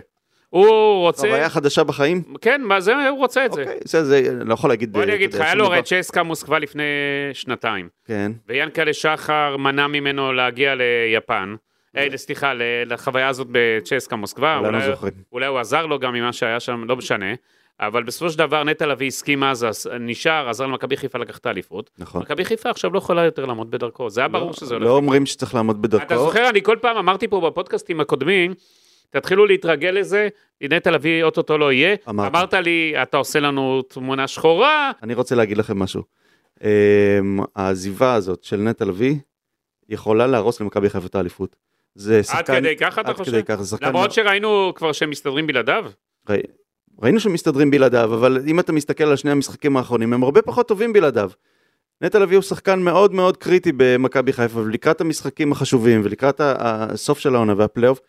הוא 0.51 1.01
רוצה... 1.01 1.29
חוויה 1.29 1.49
חדשה 1.49 1.85
בחיים, 1.85 2.23
כן, 2.41 2.63
מה 2.63 2.81
זה, 2.81 3.09
הוא 3.09 3.19
רוצה 3.19 3.47
את 3.47 3.53
זה. 3.53 3.61
אוקיי, 3.61 3.79
זה, 3.85 4.05
זה, 4.05 4.23
לא 4.45 4.55
יכול 4.55 4.71
להגיד, 4.71 4.93
בוא 4.93 5.03
אני 5.03 5.11
אה, 5.11 5.17
אגיד 5.17 5.35
לך, 5.35 5.41
היה 5.41 5.55
לו. 5.55 5.65
הרי 5.65 5.83
צ'סקה 5.83 6.23
מוסקבה 6.23 6.59
לפני 6.59 6.83
שנתיים, 7.33 7.89
כן, 8.05 8.33
ויאנקלה 8.49 8.93
שחר 8.93 9.57
מנע 9.57 9.87
ממנו 9.87 10.33
להגיע 10.33 10.75
ליפן. 10.75 11.55
סליחה, 12.17 12.53
לחוויה 12.87 13.29
הזאת 13.29 13.47
בצ'סקה 13.51 14.17
מוסקבה. 14.17 14.61
זוכרים. 14.91 15.13
אולי 15.33 15.47
הוא 15.47 15.59
עזר 15.59 15.87
לו 15.87 15.99
גם 15.99 16.13
ממה 16.13 16.33
שהיה 16.33 16.61
שם, 16.61 16.85
לא 16.89 16.97
משנה. 16.97 17.27
אבל 17.81 18.03
בסופו 18.03 18.31
של 18.31 18.39
דבר 18.39 18.65
נטע 18.65 18.87
לביא 18.87 19.07
הסכים 19.07 19.45
אז, 19.45 19.65
אז 19.65 19.91
נשאר, 20.01 20.49
עזר 20.49 20.67
למכבי 20.67 20.97
חיפה 20.97 21.19
לקח 21.19 21.39
את 21.39 21.47
האליפות. 21.47 21.91
נכון. 21.99 22.23
מכבי 22.23 22.45
חיפה 22.45 22.71
עכשיו 22.71 22.93
לא 22.93 22.99
יכולה 22.99 23.25
יותר 23.25 23.45
לעמוד 23.45 23.71
בדרכו, 23.71 24.11
זה 24.11 24.21
היה 24.21 24.29
ברור 24.29 24.53
שזה 24.53 24.75
הולך. 24.75 24.87
לא 24.87 24.97
אומרים 24.97 25.27
שצריך 25.27 25.55
לעמוד 25.55 25.77
אתה 25.85 25.89
בדרכו, 25.89 26.25
זוכר, 26.25 26.49
אני 26.49 26.63
כל 26.63 26.77
פעם 26.81 26.97
אמרתי 26.97 27.29
פה 27.29 27.41
בפודקאסטים 27.41 28.01
הקודמים, 28.01 28.55
תתחילו 29.11 29.47
להתרגל 29.47 29.91
לזה, 29.91 30.29
נטע 30.63 30.91
לביא 30.91 31.25
אוטוטו 31.25 31.59
לא 31.59 31.73
יהיה. 31.73 31.97
אמרת. 32.09 32.31
אמרת 32.35 32.55
לי, 32.55 32.95
אתה 33.03 33.17
עושה 33.17 33.41
לנו 33.41 33.83
תמונה 33.83 34.29
שחורה, 34.29 34.93
אני 35.03 35.15
רוצה 35.15 35.35
להגיד 35.35 35.59
לכם 35.59 35.79
משהו. 35.79 36.03
אמ, 36.65 36.69
העזיבה 37.57 38.15
הזאת 38.15 38.45
של 38.45 38.57
נטע 38.57 38.85
לביא 38.85 39.15
יכולה 39.89 40.27
להרוס 40.27 40.61
למכבי 40.61 40.91
חיפה 40.91 41.07
את 41.07 41.15
האליפות. 41.15 41.57
זה 41.95 42.17
עד 42.19 42.23
שחקן, 42.25 42.57
כדי 42.61 42.77
ככה 42.77 43.01
אתה 43.01 43.11
עד 43.11 43.17
חושב? 43.17 43.31
כדי 43.33 43.43
כך, 43.43 43.55
זה 43.55 43.71
שחקן, 43.71 43.89
למרות 43.89 44.13
שראינו 44.13 44.73
כבר 44.75 44.93
שהם 44.93 45.11
מסתדרים 45.11 45.47
בלעדיו. 45.47 45.85
ראי- 46.29 46.41
ראינו 47.03 47.21
שמסתדרים 47.21 47.71
בלעדיו, 47.71 48.15
אבל 48.15 48.43
אם 48.47 48.61
אתה 48.61 48.73
מסתכל 48.73 49.05
על 49.05 49.17
שני 49.17 49.31
המשחקים 49.31 49.77
האחרונים, 49.77 50.13
הם 50.13 50.23
הרבה 50.23 50.43
פחות 50.43 50.69
טובים 50.69 50.93
בלעדיו. 50.93 51.31
נטע 52.03 52.19
לביא 52.19 52.37
הוא 52.37 52.43
שחקן 52.43 52.81
מאוד 52.81 53.15
מאוד 53.15 53.37
קריטי 53.37 53.73
במכבי 53.77 54.33
חיפה, 54.33 54.59
ולקראת 54.59 55.01
המשחקים 55.01 55.53
החשובים, 55.53 56.01
ולקראת 56.05 56.41
הסוף 56.45 57.19
של 57.19 57.35
העונה 57.35 57.55
והפלייאוף, 57.57 58.01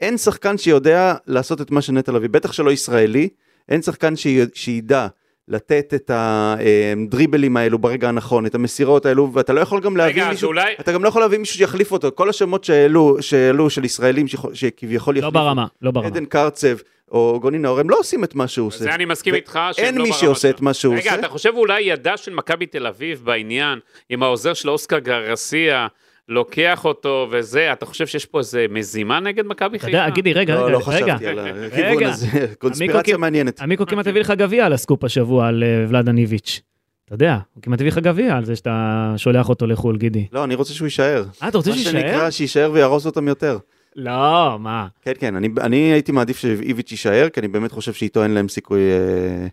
אין 0.00 0.18
שחקן 0.18 0.58
שיודע 0.58 1.14
לעשות 1.26 1.60
את 1.60 1.70
מה 1.70 1.82
שנטע 1.82 2.12
לביא, 2.12 2.28
בטח 2.28 2.52
שלא 2.52 2.70
ישראלי, 2.70 3.28
אין 3.68 3.82
שחקן 3.82 4.16
שי- 4.16 4.40
שידע 4.54 5.06
לתת 5.48 5.94
את 5.94 6.10
הדריבלים 6.14 7.56
האלו 7.56 7.78
ברגע 7.78 8.08
הנכון, 8.08 8.46
את 8.46 8.54
המסירות 8.54 9.06
האלו, 9.06 9.30
ואתה 9.32 9.52
לא 9.52 9.60
יכול 9.60 9.80
גם 9.80 9.96
להביא 9.96 10.22
רגע, 10.22 10.30
מישהו, 10.30 10.48
אולי... 10.48 10.74
אתה 10.80 10.92
גם 10.92 11.02
לא 11.04 11.08
יכול 11.08 11.22
להביא 11.22 11.38
מישהו 11.38 11.56
שיחליף 11.56 11.92
אותו, 11.92 12.10
כל 12.14 12.28
השמות 12.28 12.64
שהעלו, 12.64 13.16
שהעלו 13.20 13.70
של 13.70 13.84
ישראלים 13.84 14.26
שכביכול 14.52 15.14
לא 15.14 15.18
יחליפו, 15.18 15.32
ברמה, 15.32 15.66
לא 15.82 15.90
ברמה. 15.90 16.06
עדן 16.06 16.24
קרצב 16.24 16.76
או 17.12 17.38
גוני 17.42 17.58
נאור, 17.58 17.80
הם 17.80 17.90
לא 17.90 17.98
עושים 17.98 18.24
את 18.24 18.34
מה 18.34 18.48
שהוא 18.48 18.66
עושה. 18.66 18.84
זה 18.84 18.94
אני 18.94 19.04
מסכים 19.04 19.32
ו- 19.34 19.36
איתך 19.36 19.60
שהם 19.72 19.84
אין 19.84 19.94
לא 19.94 20.02
מי 20.02 20.10
ברמה 20.10 20.20
שעושה 20.20 20.48
שלו. 20.48 20.50
את 20.50 20.60
מה 20.60 20.74
שהוא 20.74 20.94
רגע, 20.94 21.10
עושה. 21.10 21.20
אתה 21.20 21.28
חושב 21.28 21.52
אולי 21.56 21.80
ידה 21.80 22.16
של 22.16 22.34
מכבי 22.34 22.66
תל 22.66 22.86
אביב 22.86 23.22
בעניין, 23.24 23.78
עם 24.08 24.22
העוזר 24.22 24.54
של 24.54 24.70
אוסקר 24.70 24.98
גרסיה, 24.98 25.86
לוקח 26.28 26.84
אותו 26.84 27.28
וזה, 27.30 27.72
אתה 27.72 27.86
חושב 27.86 28.06
שיש 28.06 28.26
פה 28.26 28.38
איזה 28.38 28.66
מזימה 28.70 29.20
נגד 29.20 29.46
מכבי 29.46 29.76
אתה 29.76 29.84
חיפה? 29.86 29.96
יודע, 29.98 30.10
גידי, 30.10 30.32
רגע, 30.32 30.54
לא, 30.54 30.60
רגע, 30.64 30.72
לא 30.72 30.78
רגע. 30.86 31.14
חשבתי 31.14 31.26
על 31.26 31.38
הכיוון 31.38 31.96
רגע. 31.96 32.08
הזה, 32.08 32.26
קונספירציה 32.58 33.16
מעניינת. 33.16 33.60
עמיקו 33.60 33.86
כמעט 33.86 34.06
הביא 34.06 34.20
לך 34.20 34.30
גביע 34.30 34.66
על 34.66 34.72
הסקופ 34.72 35.04
השבוע 35.04 35.46
על 35.48 35.62
אה, 35.62 35.84
ולדניביץ'. 35.88 36.60
אתה 37.04 37.14
יודע, 37.14 37.38
הוא 37.54 37.62
כמעט 37.62 37.80
הביא 37.80 37.90
לך 37.90 37.98
גביע 37.98 38.36
על 38.36 38.44
זה 38.44 38.56
שאתה 38.56 38.74
שולח 39.16 39.48
אותו 39.48 39.66
לחו"ל, 39.66 39.96
גידי. 39.96 40.26
לא, 40.32 40.44
אני 40.44 40.54
רוצה 40.54 40.72
שהוא 40.74 40.86
יישאר. 40.86 41.24
אה, 41.42 41.48
אתה 41.48 41.56
רוצה 41.58 41.70
מה 41.70 41.76
שיישאר? 41.76 41.92
שנקרא, 41.92 42.30
שיישאר 42.30 42.70
ויהרוס 42.72 43.06
אותם 43.06 43.28
יותר. 43.28 43.58
לא, 43.96 44.56
מה? 44.60 44.86
כן, 45.02 45.12
כן, 45.18 45.36
אני, 45.36 45.48
אני 45.60 45.76
הייתי 45.76 46.12
מעדיף 46.12 46.38
שאיביץ' 46.38 46.90
יישאר, 46.90 47.28
כי 47.28 47.40
אני 47.40 47.48
באמת 47.48 47.72
חושב 47.72 47.92
שאיתו 47.92 48.22
אין 48.22 48.30
להם 48.30 48.48
סיכוי 48.48 48.80
אה, 48.80 49.46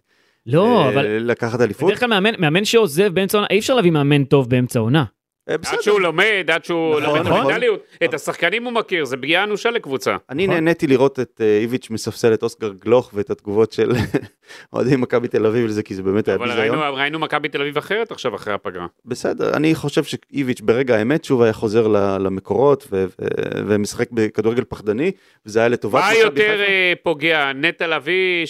לא, 0.45 0.83
אה, 0.83 0.89
אבל 0.89 1.05
לקחת 1.19 1.61
אליפות. 1.61 1.87
בדרך 1.89 1.99
כלל 1.99 2.09
מאמן- 2.09 2.39
מאמן 2.39 2.65
שעוזב 2.65 3.11
באמצע 3.13 3.37
עונה, 3.37 3.47
אי 3.51 3.59
אפשר 3.59 3.75
להביא 3.75 3.91
מאמן 3.91 4.23
טוב 4.23 4.49
באמצע 4.49 4.79
עונה. 4.79 5.03
אה, 5.49 5.53
עד 5.53 5.61
בסדר. 5.61 5.81
שהוא 5.81 5.99
לומד, 6.01 6.45
עד 6.53 6.65
שהוא 6.65 6.99
נכון, 6.99 7.03
לומד 7.15 7.27
נכון. 7.27 7.47
מנטליות. 7.47 7.83
את 8.03 8.13
השחקנים 8.13 8.63
הוא 8.63 8.73
מכיר, 8.73 9.05
זה 9.05 9.17
פגיעה 9.17 9.43
אנושה 9.43 9.71
לקבוצה. 9.71 10.17
אני 10.29 10.47
נכון. 10.47 10.55
נהניתי 10.63 10.87
לראות 10.87 11.19
את 11.19 11.41
אה, 11.43 11.57
איביץ' 11.57 11.89
מספסל 11.89 12.33
את 12.33 12.43
אוסקר 12.43 12.71
גלוך 12.85 13.11
ואת 13.13 13.29
התגובות 13.29 13.71
של 13.71 13.91
אוהדים 14.73 15.01
מכבי 15.01 15.27
תל 15.27 15.45
אביב 15.45 15.65
לזה, 15.65 15.83
כי 15.83 15.95
זה 15.95 16.03
באמת 16.03 16.27
היה 16.27 16.35
אבל 16.37 16.47
ביזיון. 16.47 16.79
ראינו- 16.79 16.95
ראינו 16.95 17.19
מכבי 17.19 17.49
תל 17.49 17.61
אביב 17.61 17.77
אחרת 17.77 18.11
עכשיו 18.11 18.35
אחרי 18.35 18.53
הפגרה. 18.53 18.85
בסדר, 19.05 19.53
אני 19.53 19.75
חושב 19.75 20.03
שאיביץ' 20.03 20.61
ברגע 20.61 20.95
האמת 20.95 21.23
שוב 21.25 21.41
היה 21.41 21.53
חוזר 21.53 21.87
למקורות 22.19 22.87
ו- 22.91 23.05
ו- 23.21 23.25
ומשחק 23.67 24.11
בכדורגל 24.11 24.63
פחדני, 24.69 25.11
וזה 25.45 25.59
היה 25.59 25.67
לטובת 25.67 26.01
מה 26.03 26.13
יותר. 26.15 26.61
אה, 26.61 26.93
פוגע, 27.03 27.51
נטע 27.53 27.87
לביא 27.87 28.45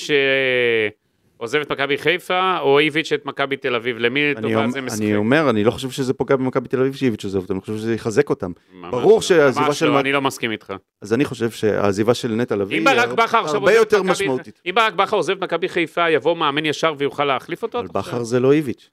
שעוזב 1.41 1.59
את 1.59 1.71
מכבי 1.71 1.97
חיפה, 1.97 2.57
או 2.59 2.79
איביץ' 2.79 3.11
את 3.13 3.25
מכבי 3.25 3.57
תל 3.57 3.75
אביב? 3.75 3.97
למי 3.97 4.33
לטובה 4.33 4.69
זה 4.69 4.81
משחק? 4.81 5.01
אני 5.01 5.15
אומר, 5.15 5.49
אני 5.49 5.63
לא 5.63 5.71
חושב 5.71 5.89
שזה 5.89 6.13
פוגע 6.13 6.35
במכבי 6.35 6.67
תל 6.67 6.79
אביב 6.79 6.93
שאיביץ' 6.95 7.23
עוזב 7.23 7.39
אותם, 7.41 7.53
אני 7.53 7.61
חושב 7.61 7.77
שזה 7.77 7.93
יחזק 7.93 8.29
אותם. 8.29 8.51
ממש 8.73 8.91
ברור 8.91 9.15
לא, 9.15 9.21
שהעזיבה 9.21 9.65
ממש 9.67 9.79
של 9.79 9.85
לא, 9.85 9.93
מה- 9.93 9.99
אני 9.99 10.11
לא 10.11 10.21
מסכים 10.21 10.51
איתך. 10.51 10.73
אז 11.01 11.13
אני 11.13 11.25
חושב 11.25 11.49
שהעזיבה 11.51 12.13
של 12.13 12.31
נטע 12.31 12.55
לביא 12.55 12.85
הרבה 12.89 13.25
עוזב 13.39 13.67
יותר 13.69 14.03
משמעותית. 14.03 14.61
אם 14.65 14.75
ברק 14.75 14.93
בכר 14.93 15.15
עוזב 15.17 15.33
את 15.37 15.43
מכבי 15.43 15.69
חיפה, 15.69 16.09
יבוא 16.09 16.37
מאמן 16.37 16.65
ישר 16.65 16.93
ויוכל 16.97 17.25
להחליף 17.25 17.63
אותו? 17.63 17.79
אבל? 17.79 17.87
בכר 17.87 18.23
זה 18.23 18.39
לא 18.39 18.51
איביץ'. 18.53 18.89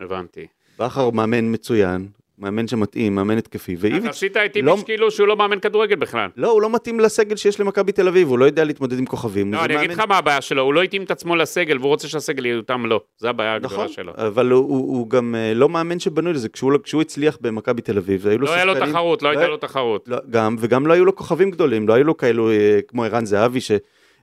הבנתי. 0.00 0.46
בכר 0.78 1.10
מאמן 1.10 1.52
מצוין, 1.54 2.08
מאמן 2.38 2.68
שמתאים, 2.68 3.14
מאמן 3.14 3.38
התקפי, 3.38 3.72
אז 3.74 3.78
ואיביץ' 3.84 4.04
עשית 4.10 4.36
את 4.36 4.56
לא- 4.56 4.72
איביץ' 4.72 4.84
כאילו 4.84 5.10
שהוא 5.10 5.28
לא 5.28 5.36
מאמן 5.36 5.60
כדורגל 5.60 5.96
בכלל. 5.96 6.28
לא, 6.36 6.50
הוא 6.50 6.62
לא 6.62 6.70
מתאים 6.70 7.00
לסגל 7.00 7.36
שיש 7.36 7.60
למכבי 7.60 7.92
תל 7.92 8.08
אביב, 8.08 8.28
הוא 8.28 8.38
לא 8.38 8.44
יודע 8.44 8.64
להתמודד 8.64 8.98
עם 8.98 9.06
כוכבים. 9.06 9.52
לא, 9.54 9.58
זה 9.58 9.64
אני 9.64 9.76
אגיד 9.78 9.90
לך 9.90 10.00
מה 10.00 10.18
הבעיה 10.18 10.40
שלו, 10.40 10.62
הוא 10.62 10.74
לא 10.74 10.82
התאים 10.82 11.02
את 11.02 11.10
עצמו 11.10 11.36
לסגל, 11.36 11.76
והוא 11.78 11.88
רוצה 11.88 12.08
שהסגל 12.08 12.46
יותם 12.46 12.86
לו. 12.86 13.00
זו 13.18 13.28
הבעיה 13.28 13.58
נכון, 13.58 13.70
הגדולה 13.80 13.88
שלו. 13.92 14.12
אבל 14.16 14.50
הוא, 14.50 15.10
גם 15.10 15.34
אה, 15.34 15.54
לא 15.54 15.68
מאמן 15.68 15.98
שבנוי 15.98 16.32
לזה, 16.32 16.48
כשהוא, 16.48 16.72
לא- 16.72 16.78
הצליח 17.00 17.38
במכבי 17.40 17.82
תל 17.82 17.98
אביב, 17.98 18.26
היו 18.26 18.38
לו 18.38 18.46
לא 18.46 18.52
היה 18.54 18.64
לו 18.64 18.72
שחקנים- 18.74 18.92
תחרות, 18.92 19.22
לא 19.22 19.32
לא 19.32 19.38
הייתה 19.38 19.50
לו 19.50 19.56
תחרות. 19.56 20.08
לא, 20.08 20.16
גם, 20.30 20.56
וגם 20.58 20.86
לא 20.86 20.92
היו 20.92 21.04
לו 21.04 21.16
כוכבים 21.16 21.50
גדולים, 21.50 21.88
לא 21.88 21.94
היו 21.94 22.04
לו 22.04 22.16
כאלו 22.16 22.50
אה, 22.50 22.78
כמו 22.88 23.04
ערן 23.04 23.24
זהבי 23.24 23.60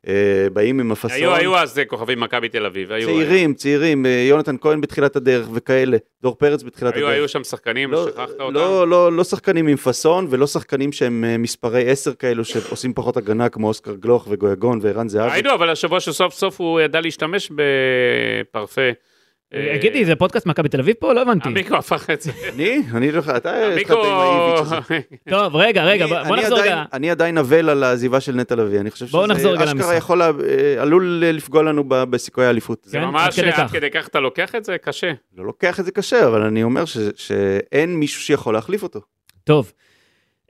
שבאים 0.05 0.79
עם 0.79 0.91
הפסון. 0.91 1.11
היו 1.11 1.35
היו 1.35 1.57
אז 1.57 1.79
אה, 1.79 1.85
כוכבים 1.85 2.19
מכבי 2.19 2.49
תל 2.49 2.65
אביב, 2.65 2.91
היו. 2.91 3.07
צעירים, 3.07 3.53
צעירים, 3.53 4.05
אה, 4.05 4.25
יונתן 4.29 4.55
כהן 4.61 4.81
בתחילת 4.81 5.15
הדרך 5.15 5.47
וכאלה, 5.53 5.97
דור 6.21 6.35
פרץ 6.35 6.63
בתחילת 6.63 6.95
היו 6.95 7.07
הדרך. 7.07 7.17
היו 7.17 7.27
שם 7.27 7.43
שחקנים, 7.43 7.91
לא, 7.91 8.07
שכחת 8.09 8.29
אותם? 8.39 8.53
לא, 8.53 8.87
לא, 8.87 9.11
לא 9.11 9.23
שחקנים 9.23 9.67
עם 9.67 9.77
פאסון 9.77 10.27
ולא 10.29 10.47
שחקנים 10.47 10.91
שהם 10.91 11.23
אה, 11.27 11.37
מספרי 11.37 11.91
10 11.91 12.13
כאלו 12.13 12.45
שעושים 12.45 12.93
פחות 12.93 13.17
הגנה 13.17 13.49
כמו 13.49 13.67
אוסקר 13.67 13.95
גלוך 13.95 14.27
וגויגון 14.29 14.79
וערן 14.81 15.09
זהבי. 15.09 15.31
ראינו, 15.31 15.53
אבל 15.53 15.69
השבוע 15.69 15.99
שסוף 15.99 16.33
סוף 16.33 16.59
הוא 16.59 16.81
ידע 16.81 17.01
להשתמש 17.01 17.51
בפרפה. 17.51 18.91
אה, 19.55 19.77
גידי, 19.81 20.05
זה 20.05 20.15
פודקאסט 20.15 20.45
מכבי 20.45 20.69
תל 20.69 20.79
אביב 20.79 20.95
פה? 20.99 21.13
לא 21.13 21.21
הבנתי. 21.21 21.49
עמיקו 21.49 21.75
הפך 21.75 22.09
את 22.09 22.21
זה. 22.21 22.31
אני? 22.53 22.81
אני 22.93 23.11
לא 23.11 23.21
אתה 23.37 23.67
התחלת. 23.67 23.97
עם 24.05 24.13
האיביץ' 24.13 24.59
הזה. 24.61 24.99
טוב, 25.29 25.55
רגע, 25.55 25.83
רגע, 25.83 26.05
בוא 26.27 26.35
נחזור 26.35 26.59
רגע. 26.59 26.83
אני 26.93 27.11
עדיין 27.11 27.37
אבל 27.37 27.69
על 27.69 27.83
העזיבה 27.83 28.19
של 28.19 28.35
נטע 28.35 28.55
לביא, 28.55 28.79
אני 28.79 28.91
חושב 28.91 29.05
בואו 29.05 29.27
נחזור 29.27 29.53
רגע 29.53 29.65
שזה. 29.67 29.73
אשכרה 29.77 29.95
יכול, 29.95 30.21
אה, 30.21 30.29
עלול 30.79 31.23
לפגוע 31.25 31.63
לנו 31.63 31.83
ב- 31.87 32.03
בסיכויי 32.03 32.47
האליפות. 32.47 32.79
זה 32.83 32.97
כן, 32.97 33.03
ממש 33.05 33.39
עד 33.39 33.71
כדי 33.71 33.89
כך. 33.91 34.07
אתה 34.07 34.19
לוקח 34.19 34.55
את 34.55 34.65
זה? 34.65 34.77
קשה. 34.77 35.11
לא 35.37 35.45
לוקח 35.45 35.79
את 35.79 35.85
זה 35.85 35.91
קשה, 35.91 36.27
אבל 36.27 36.41
אני 36.41 36.63
אומר 36.63 36.85
ש- 36.85 36.97
שאין 37.15 37.95
מישהו 37.95 38.21
שיכול 38.21 38.53
להחליף 38.53 38.83
אותו. 38.83 38.99
טוב. 39.43 39.71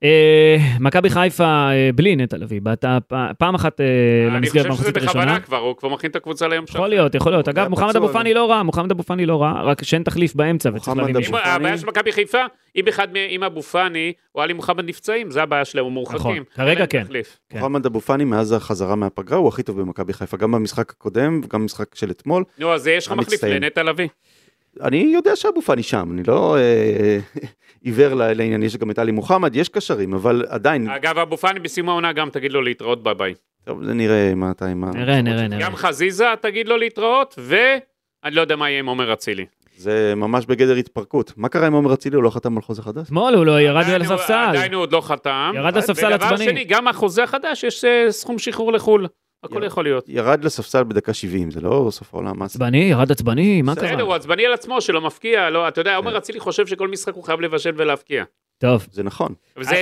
אה, 0.03 0.57
מכבי 0.79 1.09
חיפה 1.09 1.43
אה, 1.45 1.89
בלי 1.95 2.15
נטע 2.15 2.37
לביא, 2.37 2.61
באת 2.61 2.85
פ- 3.07 3.13
פעם 3.37 3.55
אחת 3.55 3.81
אה, 3.81 3.85
אני 4.27 4.35
למסגרת 4.37 4.51
חושב 4.67 4.83
שזה 4.83 4.91
במחצית 4.91 4.97
הראשונה. 4.97 5.23
בכוונה 5.25 5.39
כבר, 5.39 5.57
הוא 5.57 5.75
כבר 5.77 5.89
מכין 5.89 6.09
את 6.11 6.15
הקבוצה 6.15 6.47
ליום 6.47 6.65
יכול 6.69 6.87
להיות, 6.87 7.15
יכול 7.15 7.31
להיות. 7.31 7.47
אגב, 7.47 7.67
מוחמד 7.67 7.95
אבו 7.95 8.09
פאני 8.09 8.33
לא 8.33 8.49
רע, 8.49 8.63
מוחמד 8.63 8.91
אבו 8.91 9.03
פאני 9.03 9.25
לא 9.25 9.41
רע, 9.41 9.61
רק 9.61 9.83
שאין 9.83 10.03
תחליף 10.03 10.35
באמצע 10.35 10.69
וצריך 10.69 10.97
פאני- 10.99 11.13
הבעיה 11.43 11.77
של 11.77 11.87
מכבי 11.87 12.11
חיפה, 12.11 12.37
אם 12.75 12.87
אחד 12.89 13.07
אם 13.29 13.43
אבו 13.43 13.61
פאני 13.61 14.13
או 14.35 14.41
עלי 14.41 14.53
מוחמד 14.53 14.85
נפצעים, 14.85 15.31
זה 15.31 15.43
הבעיה 15.43 15.65
שלהם, 15.65 15.85
הם 15.85 15.91
מורחקים. 15.91 16.19
נכון, 16.19 16.43
כרגע 16.55 16.85
כן. 16.85 17.03
תחליף. 17.03 17.37
כן. 17.49 17.59
מוחמד 17.59 17.85
אבו 17.85 18.01
פאני 18.01 18.23
מאז 18.25 18.51
החזרה 18.51 18.95
מהפגרה 18.95 19.37
הוא 19.37 19.47
הכי 19.47 19.63
טוב 19.63 19.81
במכבי 19.81 20.13
חיפה, 20.13 20.37
גם 20.37 20.51
במשחק 20.51 20.89
הקודם 20.89 21.41
וגם 21.43 21.61
במשחק 21.61 21.95
של 21.95 22.11
אתמול. 22.11 22.43
נו, 22.59 22.73
אז 22.73 22.87
יש 22.87 23.07
לך 23.07 23.13
מחליף. 23.13 23.43
לנטע 23.43 23.83
לביא. 23.83 24.07
אני 24.81 24.97
יודע 25.13 25.35
שאבו 25.35 25.61
פאני 25.61 25.83
שם, 25.83 26.09
אני 26.13 26.21
לא 26.27 26.57
אה, 26.57 27.17
עיוור 27.81 28.13
ל- 28.13 28.33
לעניין, 28.33 28.63
יש 28.63 28.77
גם 28.77 28.91
את 28.91 28.99
עלי 28.99 29.11
מוחמד, 29.11 29.55
יש 29.55 29.69
קשרים, 29.69 30.13
אבל 30.13 30.45
עדיין, 30.49 30.89
אגב, 30.89 31.17
אבו 31.17 31.37
פאני 31.37 31.59
בסיום 31.59 31.89
העונה 31.89 32.13
גם 32.13 32.29
תגיד 32.29 32.51
לו 32.51 32.61
להתראות 32.61 33.03
ביי 33.03 33.13
ביי. 33.15 33.33
טוב, 33.63 33.83
זה 33.83 33.93
נראה 33.93 34.35
מה 34.35 34.51
אתה 34.51 34.65
עם 34.65 34.83
ה... 34.83 34.91
נראה, 34.93 35.21
נראה, 35.21 35.47
נראה. 35.47 35.61
גם 35.61 35.75
חזיזה 35.75 36.25
תגיד 36.41 36.67
לו 36.67 36.77
להתראות, 36.77 37.35
ואני 37.37 37.81
לא 38.35 38.41
יודע 38.41 38.55
מה 38.55 38.69
יהיה 38.69 38.79
עם 38.79 38.85
עומר 38.85 39.13
אצילי. 39.13 39.45
זה 39.77 40.13
ממש 40.15 40.45
בגדר 40.45 40.75
התפרקות. 40.75 41.33
מה 41.37 41.49
קרה 41.49 41.67
עם 41.67 41.73
עומר 41.73 41.93
אצילי? 41.93 42.15
הוא 42.15 42.23
לא 42.23 42.29
חתם 42.29 42.55
על 42.57 42.61
חוזה 42.61 42.81
חדש? 42.81 43.05
אתמול 43.07 43.33
הוא 43.35 43.45
לא 43.45 43.61
ירד 43.61 43.85
הוא- 43.85 43.97
לספסל. 43.97 44.33
עדיין 44.49 44.73
הוא 44.73 44.81
עוד 44.81 44.91
לא 44.91 45.01
חתם. 45.01 45.51
ירד 45.55 45.77
לספסל 45.77 46.07
ודבר 46.13 46.25
עצבני. 46.25 46.43
שני, 46.45 46.63
גם 46.63 46.87
החוזה 46.87 47.23
החדש, 47.23 47.63
יש 47.63 47.85
אה, 47.85 48.11
סכום 48.11 48.39
שחרור 48.39 48.73
לחו"ל. 48.73 49.07
הכל 49.43 49.55
ירד. 49.55 49.63
יכול 49.63 49.83
להיות. 49.83 50.05
ירד 50.07 50.43
לספסל 50.45 50.83
בדקה 50.83 51.13
70, 51.13 51.51
זה 51.51 51.61
לא 51.61 51.87
סוף 51.91 52.13
העולם. 52.13 52.41
עצבני, 52.41 52.77
ירד 52.77 53.11
עצבני, 53.11 53.61
מה 53.61 53.75
קרה? 53.75 53.87
בסדר, 53.87 54.03
הוא 54.03 54.13
עצבני 54.13 54.45
על 54.45 54.53
עצמו 54.53 54.81
שלא 54.81 55.01
מפקיע, 55.01 55.49
לא, 55.49 55.67
אתה 55.67 55.81
יודע, 55.81 55.91
כן. 55.91 55.95
עומר 55.97 56.17
אצילי 56.17 56.39
חושב 56.39 56.67
שכל 56.67 56.87
משחק 56.87 57.13
הוא 57.13 57.23
חייב 57.23 57.41
לבשל 57.41 57.71
ולהבקיע. 57.77 58.23
טוב. 58.57 58.87
זה 58.91 59.03
נכון. 59.03 59.33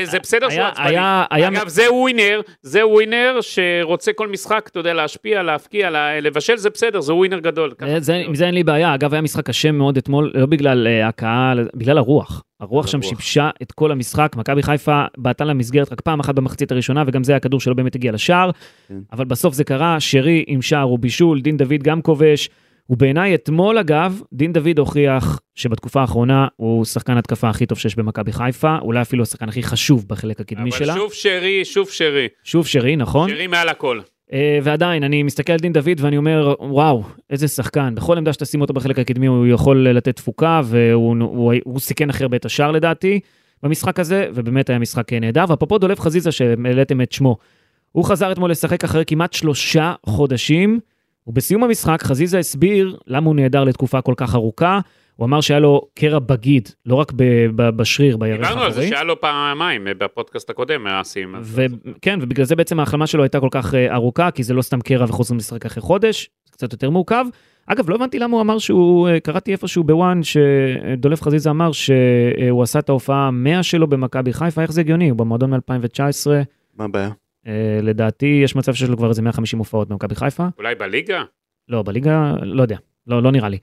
זה 0.04 0.20
בסדר 0.20 0.50
שהוא 0.50 0.62
עצבני. 0.64 0.88
היה- 0.88 1.24
היה- 1.32 1.48
אגב, 1.48 1.68
זה 1.68 1.94
ווינר, 1.94 2.42
זה 2.62 2.88
ווינר 2.88 3.38
שרוצה 3.42 4.14
כל 4.14 4.28
משחק, 4.28 4.68
אתה 4.72 4.80
יודע, 4.80 4.94
להשפיע, 4.94 5.44
להפקיע, 5.44 5.90
לה- 5.90 6.20
לבשל, 6.20 6.58
זה 6.58 6.70
בסדר, 6.70 7.02
זה 7.02 7.14
ווינר 7.14 7.40
גדול. 7.40 7.74
זה- 8.00 8.16
עם 8.16 8.36
זה 8.36 8.46
אין 8.46 8.54
לי 8.54 8.64
בעיה. 8.64 8.96
אגב, 8.96 9.14
היה 9.14 9.22
משחק 9.22 9.46
קשה 9.46 9.72
מאוד 9.72 9.98
אתמול, 9.98 10.32
לא 10.36 10.46
בגלל 10.46 10.88
אה, 10.88 11.08
הקהל, 11.08 11.68
בגלל 11.76 11.98
הרוח. 11.98 12.44
הרוח 12.62 12.88
שם. 12.88 13.02
שיבשה 13.02 13.50
את 13.62 13.72
כל 13.72 13.92
המשחק. 13.92 14.36
מכבי 14.38 14.64
חיפה 14.64 15.04
בעטה 15.18 15.46
למסגרת 15.46 15.92
רק 15.92 16.02
פעם 16.02 16.20
אחת 16.20 16.36
במחצית 16.36 16.72
הראשונה, 16.72 17.04
וגם 17.08 17.24
זה 17.24 17.32
היה 17.32 17.40
כדור 17.40 17.60
שלא 17.60 17.74
באמת 17.74 17.96
הגיע 17.96 18.12
לשער. 18.12 18.52
כן. 18.88 19.00
אבל 19.14 19.26
בסוף 19.26 19.54
זה 19.54 19.64
קרה, 19.64 20.00
שרי 20.00 20.44
עם 20.48 20.62
שער 20.62 20.92
ובישול, 20.92 21.42
דין 21.42 21.58
דוד 21.58 21.84
גם 21.84 22.02
כובש. 22.02 22.50
ובעיניי 22.90 23.36
אתמול, 23.36 23.78
אגב, 23.78 24.22
דין 24.34 24.54
דוד 24.54 24.80
הוכיח 24.80 25.40
שבתקופה 25.56 26.02
האחרונה 26.02 26.48
הוא 26.56 26.86
שחקן 26.86 27.18
התקפה 27.18 27.50
הכי 27.50 27.66
טוב 27.66 27.78
שיש 27.78 27.96
במכבי 27.96 28.32
חיפה, 28.32 28.78
אולי 28.82 29.02
אפילו 29.02 29.24
השחקן 29.24 29.50
הכי 29.50 29.64
חשוב 29.64 30.06
בחלק 30.08 30.40
הקדמי 30.40 30.72
שלה. 30.72 30.94
אבל 30.94 31.02
שוב 31.02 31.14
שרי, 31.14 31.66
שוב 31.66 31.90
שרי. 31.90 32.28
שוב 32.44 32.68
שרי, 32.68 32.96
נכון? 32.96 33.30
שרי 33.30 33.48
מעל 33.48 33.70
הכל. 33.70 34.00
אה, 34.34 34.60
ועדיין, 34.64 35.04
אני 35.04 35.24
מסתכל 35.24 35.54
על 35.54 35.60
דין 35.60 35.74
דוד 35.74 36.00
ואני 36.00 36.18
אומר, 36.18 36.56
וואו, 36.60 37.04
איזה 37.30 37.48
שחקן. 37.48 37.96
בכל 37.96 38.18
עמדה 38.18 38.34
שתשים 38.34 38.62
אותו 38.62 38.74
בחלק 38.74 39.00
הקדמי 39.00 39.28
הוא 39.28 39.48
יכול 39.48 39.88
לתת 39.90 40.16
תפוקה, 40.16 40.62
והוא 40.64 41.16
הוא, 41.20 41.54
הוא 41.64 41.80
סיכן 41.80 42.10
הכי 42.10 42.24
הרבה 42.24 42.38
את 42.38 42.46
השער 42.46 42.72
לדעתי 42.72 43.20
במשחק 43.64 44.00
הזה, 44.00 44.28
ובאמת 44.34 44.70
היה 44.70 44.80
משחק 44.80 45.14
נהדר. 45.14 45.46
ואפרופו 45.50 45.78
דולב 45.78 46.00
חזיזה 46.00 46.32
שהעליתם 46.32 47.02
את 47.02 47.12
שמו, 47.12 47.38
הוא 47.92 48.06
חזר 48.06 48.32
אתמול 48.32 48.52
לשחק 48.52 48.84
אחרי 48.84 49.04
כמעט 49.08 49.34
שלושה 49.34 49.94
חודשים, 50.06 50.80
ובסיום 51.28 51.64
המשחק 51.64 52.04
חזיזה 52.04 52.40
הסביר 52.40 52.98
למה 53.08 53.28
הוא 53.28 53.36
נהדר 53.36 53.64
לתקופה 53.64 54.02
כל 54.02 54.14
כך 54.18 54.36
ארוכה. 54.36 54.80
הוא 55.22 55.26
אמר 55.26 55.42
שהיה 55.42 55.60
לו 55.60 55.82
קרע 55.96 56.20
בגיד, 56.20 56.70
לא 56.86 56.96
רק 56.96 57.12
ב- 57.16 57.48
ב- 57.56 57.70
בשריר, 57.70 58.18
בירך 58.18 58.40
דיברנו 58.40 58.62
על 58.62 58.72
זה 58.72 58.80
האחורי. 58.80 58.90
שהיה 58.90 59.04
לו 59.04 59.22
פעמיים 59.22 59.88
אה, 59.88 59.94
בפודקאסט 59.94 60.50
הקודם, 60.50 60.88
האסים. 60.88 61.36
וכן, 61.42 62.20
ובגלל 62.22 62.46
זה 62.46 62.56
בעצם 62.56 62.80
ההחלמה 62.80 63.08
שלו 63.08 63.24
הייתה 63.24 63.40
כל 63.40 63.48
כך 63.52 63.76
אה, 63.76 63.94
ארוכה, 63.94 64.32
כי 64.32 64.44
זה 64.44 64.54
לא 64.54 64.62
סתם 64.62 64.82
קרע 64.82 65.06
וחוזרים 65.06 65.38
לשחק 65.38 65.66
אחרי 65.66 65.82
חודש, 65.82 66.30
זה 66.46 66.52
קצת 66.52 66.74
יותר 66.74 66.90
מורכב. 66.90 67.26
אגב, 67.66 67.90
לא 67.90 67.96
הבנתי 67.96 68.20
למה 68.20 68.34
הוא 68.34 68.42
אמר 68.42 68.58
שהוא, 68.58 69.10
אה, 69.10 69.20
קראתי 69.20 69.52
איפשהו 69.52 69.84
בוואן, 69.84 70.20
שדולף 70.24 71.22
חזיזה 71.22 71.50
אמר 71.50 71.72
שהוא 71.72 72.64
עשה 72.64 72.80
את 72.80 72.90
ההופעה 72.90 73.32
100 73.32 73.64
שלו 73.64 73.88
במכבי 73.88 74.34
חיפה, 74.34 74.62
איך 74.62 74.72
זה 74.72 74.82
הגיוני? 74.82 75.10
הוא 75.10 75.18
במועדון 75.18 75.54
מ-2019, 75.54 76.28
מה 76.78 76.86
הבעיה? 76.86 77.10
לדעתי 77.82 78.42
יש 78.44 78.56
מצב 78.56 78.74
שיש 78.74 78.90
לו 78.90 78.98
כבר 78.98 79.10
איזה 79.10 79.22
150 79.22 79.60
הופעות 79.60 79.88
במכבי 79.90 80.16
חיפה. 80.16 80.48
אולי 80.58 80.76
בליגה? 80.76 81.24
לא, 81.70 81.84
בליגה, 81.84 82.34
לא 82.42 82.62
יודע, 82.62 82.78
לא, 83.08 83.24
לא 83.24 83.32
נראה 83.32 83.50
לי. 83.50 83.58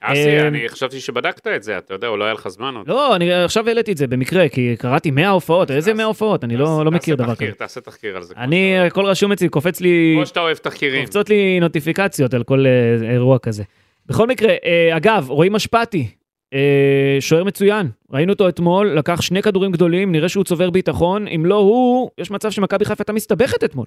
אסי, 0.00 0.38
אה, 0.38 0.48
אני 0.48 0.68
חשבתי 0.68 1.00
שבדקת 1.00 1.46
את 1.46 1.62
זה, 1.62 1.78
אתה 1.78 1.94
יודע, 1.94 2.08
אולי 2.08 2.24
היה 2.24 2.32
לך 2.32 2.48
זמן 2.48 2.74
עוד. 2.76 2.88
לא, 2.88 3.16
אני 3.16 3.32
עכשיו 3.32 3.68
העליתי 3.68 3.92
את 3.92 3.96
זה 3.96 4.06
במקרה, 4.06 4.48
כי 4.48 4.76
קראתי 4.78 5.10
100 5.10 5.30
הופעות, 5.30 5.70
איזה 5.70 5.94
100 5.94 6.04
הופעות? 6.04 6.44
אני 6.44 6.56
לא 6.56 6.84
לא 6.84 6.90
מכיר 6.90 7.16
דבר 7.16 7.34
כזה. 7.34 7.52
תעשה 7.52 7.80
תחקיר 7.80 8.16
על 8.16 8.22
זה. 8.22 8.34
אני, 8.36 8.78
הכל 8.78 9.06
רשום 9.06 9.32
אצלי, 9.32 9.48
קופץ 9.48 9.80
לי... 9.80 10.12
כמו 10.16 10.26
שאתה 10.26 10.40
אוהב 10.40 10.56
תחקירים. 10.56 11.04
קופצות 11.04 11.28
לי 11.28 11.60
נוטיפיקציות 11.60 12.34
על 12.34 12.44
כל 12.44 12.64
אה, 12.66 13.12
אירוע 13.12 13.38
כזה. 13.38 13.62
בכל 14.06 14.26
מקרה, 14.26 14.54
אה, 14.64 14.96
אגב, 14.96 15.26
רועי 15.30 15.48
משפטי, 15.48 16.08
אה, 16.54 17.16
שוער 17.20 17.44
מצוין, 17.44 17.88
ראינו 18.10 18.32
אותו 18.32 18.48
אתמול, 18.48 18.98
לקח 18.98 19.20
שני 19.20 19.42
כדורים 19.42 19.72
גדולים, 19.72 20.12
נראה 20.12 20.28
שהוא 20.28 20.44
צובר 20.44 20.70
ביטחון, 20.70 21.28
אם 21.28 21.46
לא 21.46 21.54
הוא, 21.54 22.10
יש 22.18 22.30
מצב 22.30 22.50
שמכבי 22.50 22.84
חיפה 22.84 23.02
הייתה 23.02 23.12
מסתבכת 23.12 23.64
אתמול. 23.64 23.86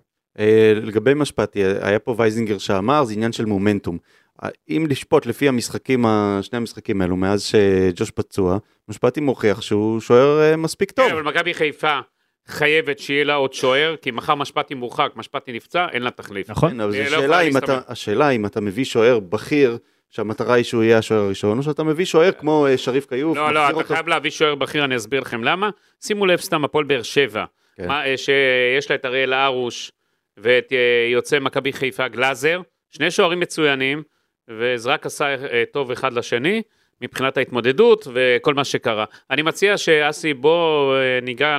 לגבי 0.75 1.13
משפטי, 1.13 1.63
היה 1.81 1.99
פה 1.99 2.15
וייזינגר 2.17 2.57
שאמר, 2.57 3.03
זה 3.03 3.13
עניין 3.13 3.31
של 3.31 3.45
מומנטום. 3.45 3.97
אה, 4.43 4.49
אם 4.69 4.85
לשפוט 4.89 5.25
לפי 5.25 5.47
המשחקים, 5.47 6.05
שני 6.41 6.57
המשחקים 6.57 7.01
האלו, 7.01 7.15
מאז 7.15 7.43
שג'וש 7.43 8.11
פצוע, 8.11 8.57
משפטי 8.87 9.21
מוכיח 9.21 9.61
שהוא 9.61 9.99
שוער 9.99 10.41
אה, 10.41 10.55
מספיק 10.55 10.91
טוב. 10.91 11.07
כן, 11.07 11.13
אבל 11.13 11.23
מכבי 11.23 11.53
חיפה 11.53 11.99
חייבת 12.47 12.99
שיהיה 12.99 13.23
לה 13.23 13.33
עוד 13.33 13.53
שוער, 13.53 13.95
כי 14.01 14.11
מחר 14.11 14.35
משפטי 14.35 14.73
מורחק, 14.73 15.11
משפטי 15.15 15.51
נפצע, 15.53 15.87
אין 15.91 16.01
לה 16.01 16.11
תחליף. 16.11 16.49
נכון? 16.49 16.71
כן, 16.71 16.79
אבל 16.79 16.93
היא 16.93 17.09
זו 17.09 17.15
לא 17.15 17.21
שאלה 17.21 17.41
אם 17.41 17.57
אתה. 17.57 17.79
השאלה 17.87 18.29
אם 18.29 18.45
אתה 18.45 18.61
מביא 18.61 18.85
שוער 18.85 19.19
בכיר, 19.19 19.77
שהמטרה 20.09 20.53
היא 20.53 20.63
שהוא 20.63 20.83
יהיה 20.83 20.97
השוער 20.97 21.21
הראשון, 21.21 21.57
או 21.57 21.63
שאתה 21.63 21.83
מביא 21.83 22.05
שוער 22.05 22.31
כמו 22.31 22.67
אה, 22.67 22.77
שריף 22.77 23.05
כיוף, 23.05 23.37
לא, 23.37 23.53
לא, 23.53 23.69
אתה 23.69 23.83
חייב 23.83 24.07
להביא 24.07 24.31
שוער 24.31 24.55
בכיר, 24.55 24.85
אני 24.85 24.95
אסביר 24.95 25.19
לכם 25.19 25.43
למה. 25.43 25.69
שימו 26.01 26.25
לב 26.25 26.39
סתם, 26.39 26.65
הפועל 26.65 26.85
באר 26.85 27.03
שבע, 27.03 27.45
כן. 27.75 27.87
מה, 27.87 28.05
אה, 28.05 28.17
שיש 28.17 28.89
לה 28.89 28.95
את 28.95 29.05
אריאל 29.05 29.33
הרוש 29.33 29.91
ואת 30.37 30.73
אה, 30.73 31.09
יוצא 31.11 31.39
מכבי 31.39 31.73
חיפה 31.73 32.07
גלאזר, 32.07 32.61
שני 32.89 33.11
שוערים 33.11 33.39
מצוינים, 33.39 34.03
וזה 34.49 34.89
רק 34.89 35.05
עשה 35.05 35.25
אה, 35.25 35.63
טוב 35.71 35.91
אחד 35.91 36.13
לשני. 36.13 36.61
מבחינת 37.01 37.37
ההתמודדות 37.37 38.07
וכל 38.13 38.53
מה 38.53 38.63
שקרה. 38.63 39.05
אני 39.31 39.41
מציע 39.41 39.77
שאסי 39.77 40.33
בוא 40.33 40.95
אה, 40.95 41.19
ניגע 41.21 41.57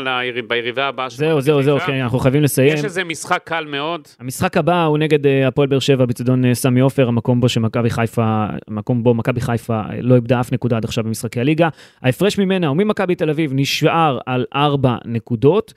ביריבה 0.48 0.86
הבאה 0.86 1.10
של 1.10 1.16
זהו, 1.16 1.40
זהו, 1.40 1.62
זהו, 1.62 1.78
חיפה. 1.78 1.92
כן, 1.92 2.00
אנחנו 2.00 2.18
חייבים 2.18 2.42
לסיים. 2.42 2.74
יש 2.74 2.84
איזה 2.84 3.04
משחק 3.04 3.40
קל 3.44 3.64
מאוד, 3.64 4.08
המשחק 4.20 4.56
הבא 4.56 4.84
הוא 4.84 4.98
נגד 4.98 5.26
אה, 5.26 5.48
הפועל 5.48 5.68
באר 5.68 5.78
שבע 5.78 6.04
בצדון 6.04 6.54
סמי 6.54 6.80
עופר, 6.80 7.08
המקום 7.08 7.40
בו 7.40 7.48
שמכבי 7.48 7.90
חיפה, 7.90 8.46
המקום 8.68 9.02
בו 9.02 9.14
מכבי 9.14 9.40
חיפה 9.40 9.80
לא 10.00 10.14
איבדה 10.14 10.40
אף 10.40 10.52
נקודה 10.52 10.76
עד 10.76 10.84
עכשיו 10.84 11.04
במשחקי 11.04 11.40
הליגה. 11.40 11.68
ההפרש 12.02 12.38
ממנה 12.38 12.70
וממכבי 12.70 13.14
תל 13.14 13.30
אביב 13.30 13.50
נשאר 13.54 14.18
על 14.26 14.44
ארבע 14.54 14.96
נקודות. 15.04 15.74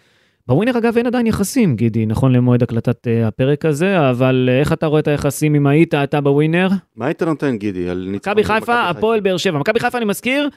בווינר 0.47 0.77
אגב 0.77 0.97
אין 0.97 1.07
עדיין 1.07 1.27
יחסים, 1.27 1.75
גידי, 1.75 2.05
נכון 2.05 2.31
למועד 2.35 2.63
הקלטת 2.63 3.07
אה, 3.07 3.27
הפרק 3.27 3.65
הזה, 3.65 4.09
אבל 4.09 4.49
אה, 4.51 4.59
איך 4.59 4.73
אתה 4.73 4.85
רואה 4.85 4.99
את 4.99 5.07
היחסים 5.07 5.55
אם 5.55 5.67
היית 5.67 5.93
אתה 5.93 6.21
בווינר? 6.21 6.67
מה 6.95 7.05
היית 7.05 7.21
נותן, 7.23 7.57
גידי, 7.57 7.89
על 7.89 8.07
ניצחון 8.11 8.33
מכבי 8.33 8.43
חיפה, 8.43 8.89
הפועל 8.89 9.19
באר 9.19 9.37
שבע. 9.37 9.57
מכבי 9.59 9.79
חיפה, 9.79 9.97
אני 9.97 10.05
מזכיר, 10.05 10.49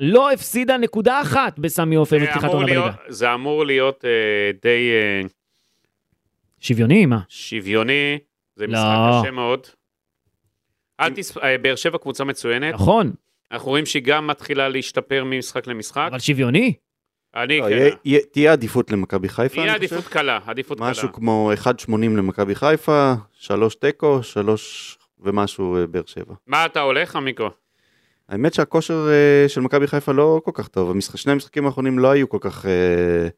לא 0.00 0.30
הפסידה 0.32 0.78
נקודה 0.78 1.20
אחת 1.22 1.58
בסמי 1.58 1.94
עופר 1.94 2.18
זה 2.18 2.24
מפתיחת 2.24 2.42
להיות- 2.54 2.62
בליגה. 2.62 2.90
זה 3.08 3.34
אמור 3.34 3.66
להיות 3.66 4.04
אה, 4.04 4.10
די 4.62 4.90
אה, 4.92 5.28
שוויוני, 6.60 7.06
מה? 7.06 7.18
שוויוני, 7.28 8.18
זה 8.56 8.66
לא. 8.66 8.72
משחק 8.72 9.22
קשה 9.22 9.30
מאוד. 9.30 9.60
אל 11.00 11.10
תס... 11.14 11.36
באר 11.62 11.76
שבע 11.76 11.98
קבוצה 11.98 12.24
מצוינת, 12.24 12.74
נכון, 12.74 13.12
אנחנו 13.52 13.68
רואים 13.68 13.86
שהיא 13.86 14.02
גם 14.02 14.26
מתחילה 14.26 14.68
להשתפר 14.68 15.24
ממשחק 15.24 15.66
למשחק. 15.66 16.08
אבל 16.10 16.18
שוויוני. 16.18 16.72
אני, 17.36 17.58
לא, 17.58 17.64
כן, 17.64 17.70
יהיה- 17.70 17.90
יהיה- 18.04 18.20
תהיה 18.32 18.52
עדיפות 18.52 18.90
למכבי 18.90 19.28
חיפה, 19.28 19.60
יהיה. 19.60 19.74
עדיפות 19.74 20.04
קלה, 20.06 20.38
עדיפות 20.46 20.78
קלה. 20.78 20.90
משהו 20.90 21.12
כמו 21.12 21.50
1.80 21.54 22.16
למכבי 22.16 22.54
חיפה, 22.54 23.12
3 23.32 23.74
תיקו, 23.74 24.22
3 24.22 24.98
ומשהו 25.20 25.76
אה, 25.76 25.86
באר 25.86 26.02
שבע. 26.06 26.34
מה 26.46 26.66
אתה 26.66 26.80
הולך, 26.80 27.16
עמיקו? 27.16 27.48
האמת 28.28 28.54
שהכושר 28.54 29.08
אה, 29.10 29.48
של 29.48 29.60
מכבי 29.60 29.86
חיפה 29.86 30.12
לא 30.12 30.40
כל 30.44 30.50
כך 30.54 30.68
טוב. 30.68 30.96
שני 31.00 31.32
המשחקים 31.32 31.66
האחרונים 31.66 31.98
לא 31.98 32.10
היו 32.10 32.28
כל 32.28 32.38
כך 32.40 32.66
אה, 32.66 33.28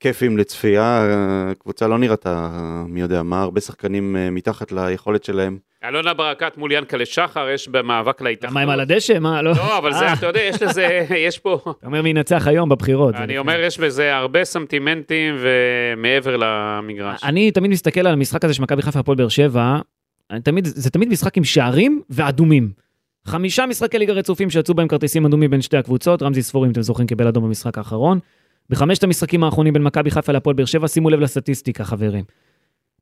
כיפים 0.00 0.38
לצפייה, 0.38 1.06
הקבוצה 1.50 1.88
לא 1.88 1.98
נראתה 1.98 2.50
מי 2.88 3.00
יודע 3.00 3.22
מה, 3.22 3.42
הרבה 3.42 3.60
שחקנים 3.60 4.16
אה, 4.16 4.30
מתחת 4.30 4.72
ליכולת 4.72 5.24
שלהם. 5.24 5.58
אלונה 5.84 6.14
ברקת 6.14 6.56
מול 6.56 6.72
ינקלה 6.72 7.06
שחר, 7.06 7.48
יש 7.48 7.68
במאבק 7.68 8.20
להתאחדות. 8.22 8.50
למה 8.50 8.60
הם 8.60 8.68
על 8.68 8.80
הדשא? 8.80 9.18
מה, 9.18 9.42
לא? 9.42 9.52
לא, 9.52 9.78
אבל 9.78 9.92
זה, 9.92 10.06
אה, 10.06 10.12
אתה 10.12 10.26
יודע, 10.26 10.40
יש 10.40 10.62
לזה, 10.62 11.06
יש 11.26 11.38
פה, 11.38 11.58
אתה 11.78 11.86
אומר 11.86 12.02
מי 12.02 12.10
ינצח 12.10 12.46
היום 12.46 12.68
בבחירות. 12.68 13.14
אני. 13.14 13.38
אומר, 13.38 13.60
יש 13.60 13.78
בזה 13.80 14.16
הרבה 14.16 14.44
סנטימנטים 14.44 15.34
ומעבר 15.38 16.36
למגרש. 16.36 17.24
אני 17.24 17.50
תמיד 17.50 17.70
מסתכל 17.70 18.00
על 18.00 18.12
המשחק 18.12 18.44
הזה 18.44 18.54
של 18.54 18.62
מכבי 18.62 18.82
חיפה 18.82 19.00
הפועל 19.00 19.16
באר 19.16 19.28
שבע, 19.28 19.78
אני 20.30 20.40
תמיד, 20.40 20.64
זה 20.64 20.90
תמיד 20.90 21.08
משחק 21.08 21.36
עם 21.36 21.44
שערים 21.44 22.02
ואדומים. 22.10 22.70
חמישה 23.26 23.66
משחקי 23.66 23.98
ליגה 23.98 24.12
רצופים 24.12 24.50
שיצאו 24.50 24.74
בהם 24.74 24.88
כרטיסים 24.88 25.26
אדומים 25.26 25.50
בין 25.50 25.60
שתי 25.60 25.76
הקבוצות, 25.76 26.22
רמזי 26.22 26.42
ספורי, 26.42 26.66
אם 26.66 26.72
אתם 26.72 26.82
זוכרים, 26.82 27.06
קיבל 27.06 27.26
אדום 27.26 27.44
במשחק 27.44 27.78
האחרון. 27.78 28.18
בחמשת 28.70 29.02
המשחקים 29.02 29.44
האחרונים 29.44 29.72
בין 29.72 29.82
מכבי 29.82 30.10
חיפה 30.10 30.32
להפועל 30.32 30.56
באר 30.56 30.64
שבע, 30.64 30.88
שימו 30.88 31.10
לב 31.10 31.20
לסטטיסטיקה, 31.20 31.84
חברים. 31.84 32.24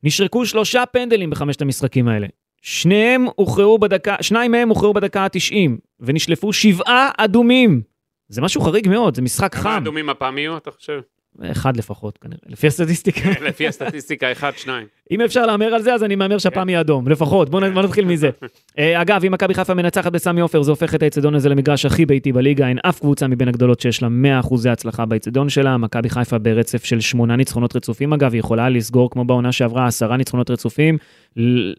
נשרקו 0.02 0.46
שלושה 0.46 0.86
פנדלים 0.86 1.30
בחמשת 1.30 1.62
המשחקים 1.62 2.08
האלה. 2.08 2.26
שניהם 2.62 3.26
הוכרעו 3.36 3.78
בדקה, 3.78 4.16
שניים 4.20 4.50
מהם 4.50 4.68
הוכרעו 4.68 4.94
בדקה 4.94 5.22
ה-90, 5.22 5.70
ונשלפו 6.00 6.52
שבעה 6.52 7.10
אדומים. 7.16 7.82
זה 8.28 8.42
משהו 8.42 8.60
חריג 8.60 8.88
מאוד, 8.88 9.16
זה 9.16 9.22
משחק 9.22 9.54
כמה 9.54 9.62
חם. 9.62 9.82
אדומים 9.82 10.08
הפעם 10.08 10.38
יהיו, 10.38 10.56
אתה 10.56 10.70
חושב? 10.70 11.00
אחד 11.42 11.76
לפחות, 11.76 12.18
כנראה, 12.18 12.38
לפי 12.48 12.66
הסטטיסטיקה. 12.66 13.30
לפי 13.48 13.68
הסטטיסטיקה, 13.68 14.32
אחד, 14.32 14.52
שניים. 14.56 14.86
אם 15.10 15.20
אפשר 15.20 15.46
להמר 15.46 15.74
על 15.74 15.82
זה, 15.82 15.94
אז 15.94 16.04
אני 16.04 16.14
מהמר 16.14 16.38
שהפעם 16.38 16.68
יהיה 16.68 16.80
אדום, 16.80 17.08
לפחות. 17.08 17.50
בואו 17.50 17.82
נתחיל 17.82 18.04
מזה. 18.04 18.30
אה, 18.78 19.02
אגב, 19.02 19.24
אם 19.24 19.32
מכבי 19.32 19.54
חיפה 19.54 19.74
מנצחת 19.74 20.12
בסמי 20.12 20.40
עופר, 20.40 20.62
זה 20.62 20.70
הופך 20.70 20.94
את 20.94 21.02
האצטדיון 21.02 21.34
הזה 21.34 21.48
למגרש 21.48 21.86
הכי 21.86 22.06
ביתי 22.06 22.32
בליגה. 22.32 22.68
אין 22.68 22.78
אף 22.82 23.00
קבוצה 23.00 23.26
מבין 23.26 23.48
הגדולות 23.48 23.80
שיש 23.80 24.02
לה 24.02 24.08
100% 24.42 24.68
הצלחה 24.68 25.06
באצטדיון 25.06 25.48
שלה. 25.48 25.76
מכבי 25.76 26.10
חיפה 26.10 26.38
ברצף 26.38 26.84
של 26.84 27.00
שמונה 27.00 27.36
ניצחונות 27.36 27.76
רצופים, 27.76 28.12
אגב, 28.12 28.32
היא 28.32 28.40
יכולה 28.40 28.68
לסגור, 28.68 29.10
כמו 29.10 29.24
בעונה 29.24 29.52
שעברה, 29.52 29.86
עשרה 29.86 30.16
ניצחונות 30.16 30.50
רצופים, 30.50 30.98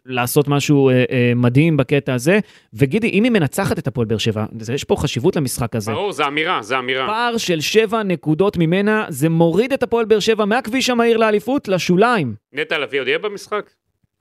לעשות 0.05 0.47
משהו 0.47 0.89
אה, 0.89 1.03
אה, 1.11 1.31
מדהים 1.35 1.77
בקטע 1.77 2.13
הזה. 2.13 2.39
וגידי, 2.73 3.09
אם 3.09 3.23
היא 3.23 3.31
מנצחת 3.31 3.79
את 3.79 3.87
הפועל 3.87 4.07
באר 4.07 4.17
שבע, 4.17 4.45
יש 4.73 4.83
פה 4.83 4.95
חשיבות 4.95 5.35
למשחק 5.35 5.75
הזה. 5.75 5.91
ברור, 5.91 6.11
זה 6.11 6.27
אמירה, 6.27 6.61
זה 6.61 6.79
אמירה. 6.79 7.07
פער 7.07 7.37
של 7.37 7.61
שבע 7.61 8.03
נקודות 8.03 8.57
ממנה, 8.57 9.05
זה 9.09 9.29
מוריד 9.43 9.73
את 9.73 9.83
הפועל 9.83 10.05
באר 10.05 10.19
שבע 10.19 10.45
מהכביש 10.45 10.89
המהיר 10.89 11.17
לאליפות 11.17 11.67
לשוליים. 11.67 12.35
נטע 12.53 12.77
לביא 12.77 12.99
עוד 12.99 13.07
יהיה 13.07 13.19
במשחק? 13.19 13.69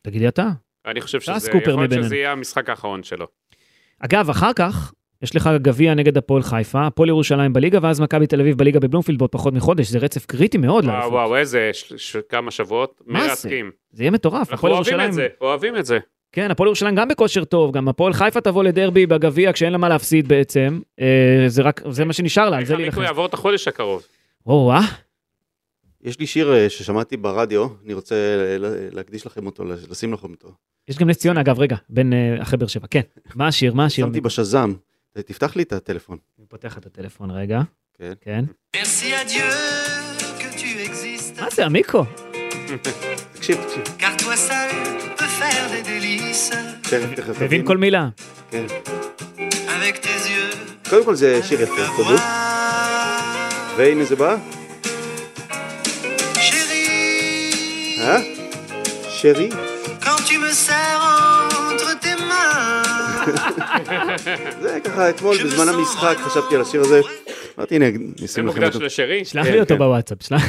תגידי 0.02 0.28
אתה. 0.28 0.48
אני 0.86 1.00
חושב 1.00 1.20
שזה, 1.20 1.50
יכול 1.50 1.86
להיות. 1.88 2.04
שזה 2.04 2.16
יהיה 2.16 2.32
המשחק 2.32 2.68
האחרון 2.68 3.02
שלו. 3.02 3.26
אגב, 3.98 4.30
אחר 4.30 4.52
כך, 4.52 4.92
יש 5.22 5.36
לך 5.36 5.50
גביע 5.62 5.94
נגד 5.94 6.18
הפועל 6.18 6.42
חיפה, 6.42 6.86
הפועל 6.86 7.08
ירושלים 7.08 7.52
בליגה, 7.52 7.78
ואז 7.82 8.00
מכבי 8.00 8.26
תל 8.26 8.40
אביב 8.40 8.58
בליגה 8.58 8.80
בבלומפילד 8.80 9.18
בעוד 9.18 9.30
פחות 9.30 9.54
מחודש, 9.54 9.86
זה 9.88 9.98
רצף 9.98 10.26
קריטי 10.26 10.58
מאוד 10.58 10.84
וואו, 10.84 10.94
לאליפות. 10.96 11.12
וואו, 11.12 11.36
איזה 11.36 11.70
ש- 11.72 11.92
ש- 11.96 12.16
כמה 12.28 12.50
שבועות 12.50 13.00
מה 13.06 13.20
זה? 13.20 13.28
מרתקים. 13.28 13.70
זה 13.92 14.02
יהיה 14.02 14.10
מטורף. 14.10 14.50
אנחנו 14.50 14.68
אוהבים 14.68 14.76
ירושלים, 14.92 15.08
את 15.08 15.14
זה, 15.14 15.28
אוהבים 15.40 15.76
את 15.76 15.86
זה. 15.86 15.98
כן, 16.32 16.50
הפועל 16.50 16.66
ירושלים 16.66 16.94
גם 16.94 17.08
בכושר 17.08 17.44
טוב, 17.44 17.72
גם 17.72 17.88
הפועל 17.88 18.12
חיפה 18.12 18.40
תבוא 18.40 18.64
לדרבי 18.64 19.06
בגביע 19.06 19.52
כשאין 19.52 19.72
לה 19.72 19.78
מה 19.78 19.88
להפסיד 19.88 20.28
בעצם. 20.28 20.80
אה, 21.00 21.44
זה 21.46 21.62
רק, 21.62 21.80
זה 21.90 22.04
מה 22.04 22.12
שנשאר 22.12 22.50
לה, 22.50 22.56
על 22.56 22.60
איך 22.62 22.68
זה 22.68 22.74
המיקרו 22.74 23.00
להילחם. 23.00 23.02
יעבור 23.02 23.26
את 23.26 23.34
החודש 23.34 23.68
הקרוב. 23.68 24.02
או, 24.46 24.72
אה? 24.72 24.80
יש 26.02 26.18
לי 26.18 26.26
שיר 26.26 26.54
אה, 26.54 26.70
ששמעתי 26.70 27.16
ברדיו, 27.16 27.66
אני 27.84 27.94
רוצה 27.94 28.14
ל- 28.58 28.88
להקדיש 28.96 29.26
לכם 29.26 29.46
אותו, 29.46 29.64
לשים 29.64 30.12
לכם 30.12 30.30
אותו. 30.30 30.52
יש 30.88 30.98
גם 30.98 31.10
נס 31.10 31.16
ציונה, 31.18 31.40
אגב, 31.40 31.58
רגע, 31.60 31.76
בין 31.88 32.12
אה, 32.12 32.42
אחרי 32.42 32.58
באר 32.58 32.68
שבע. 32.68 32.86
כן, 32.90 33.00
מה 33.34 33.46
השיר? 33.48 33.74
מה 33.74 33.84
השיר? 33.86 34.06
שמתי 34.06 34.20
בשזם, 34.20 34.72
תפתח 35.26 35.56
לי 35.56 35.62
את 35.62 35.72
הטלפון. 35.72 36.18
אני 36.38 36.46
פותח 36.46 36.78
את 36.78 36.86
הטלפון 36.86 37.30
רגע. 37.30 37.60
כן. 37.98 38.12
כן. 38.20 38.44
Merci 38.76 38.80
à 39.04 39.28
Dieu 39.30 39.52
que 40.38 40.58
tu 40.58 40.90
existes, 40.90 41.40
מה 41.42 41.50
זה, 41.50 41.66
המיקרו? 41.66 42.04
תקשיב, 43.34 43.56
תקשיב. 43.64 43.82
car 43.98 44.20
toi 44.22 44.50
seul 44.50 44.72
peux 45.18 45.40
faire 45.40 45.70
des 45.72 45.86
délices 45.88 46.54
תכף, 46.82 47.14
תכף. 47.16 47.42
מבין. 47.42 47.66
כל 47.66 47.76
מילה. 47.76 48.08
כן. 48.50 48.64
avec 49.66 49.96
tes 50.04 50.28
yeux. 50.28 50.90
קודם 50.90 51.04
כל 51.04 51.14
זה 51.14 51.42
שיר 51.42 51.62
יפה, 51.62 51.74
תודו. 51.96 52.14
והנה 53.76 54.04
זה 54.04 54.16
בא. 54.16 54.36
שרי? 59.22 59.48
quand 60.00 60.20
tu 60.28 60.36
me 60.44 60.52
serres 60.66 61.04
entre 61.70 61.90
tes 62.02 62.16
mains, 62.30 62.82
זה 64.60 64.78
ככה, 64.84 65.10
אתמול 65.10 65.36
בזמן 65.44 65.68
המשחק 65.68 66.16
חשבתי 66.20 66.54
על 66.54 66.60
השיר 66.60 66.80
הזה, 66.80 67.00
אמרתי, 67.58 67.76
הנה, 67.76 67.86
זה 68.18 68.24
נשים 68.24 68.46
לכם 68.46 68.58
מוקדש 68.58 68.74
אותו. 68.74 68.86
לשרי? 68.86 69.24
שלח 69.24 69.46
לי 69.46 69.60
אותו. 69.60 69.76
בוואטסאפ, 69.76 70.18
שלח. 70.22 70.42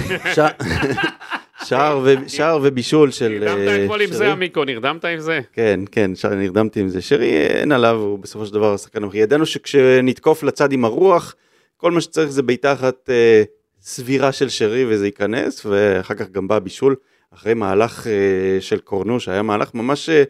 שער 2.27 2.59
ובישול 2.63 3.11
של... 3.11 3.27
נרדמת 3.27 3.81
אתמול 3.83 4.01
עם. 4.01 4.11
זה, 4.11 4.31
עמיקו, 4.31 4.63
נרדמת 4.63 5.05
עם 5.05 5.19
זה? 5.19 5.39
כן, 5.53 5.79
כן, 5.91 6.11
נרדמתי 6.37 6.79
עם 6.79 6.89
זה. 6.89 7.01
שרי, 7.01 7.31
אין 7.47 7.71
עליו, 7.71 7.95
הוא 7.95 8.19
בסופו 8.19 8.45
של 8.45 8.53
דבר 8.53 8.73
השחקן 8.73 9.03
המכריע. 9.03 9.23
ידענו 9.23 9.45
שכשנתקוף 9.45 10.43
לצד 10.43 10.71
עם 10.71 10.85
הרוח, 10.85 11.35
כל 11.77 11.91
מה 11.91 12.01
שצריך 12.01 12.29
זה 12.29 12.41
בעיטה 12.41 12.73
אחת 12.73 13.09
אה, 13.09 13.43
סבירה 13.81 14.31
של 14.31 14.49
שרי 14.49 14.85
וזה 14.87 15.05
ייכנס, 15.05 15.65
ואחר 15.65 16.13
כך 16.13 16.29
גם 16.29 16.47
בא 16.47 16.59
בישול, 16.59 16.95
אחרי 17.33 17.53
מהלך 17.53 18.07
אה, 18.07 18.61
של 18.61 18.79
קורנו, 18.79 19.19
שהיה 19.19 19.41
מהלך 19.41 19.73
ממש, 19.73 20.09
אה, 20.09 20.23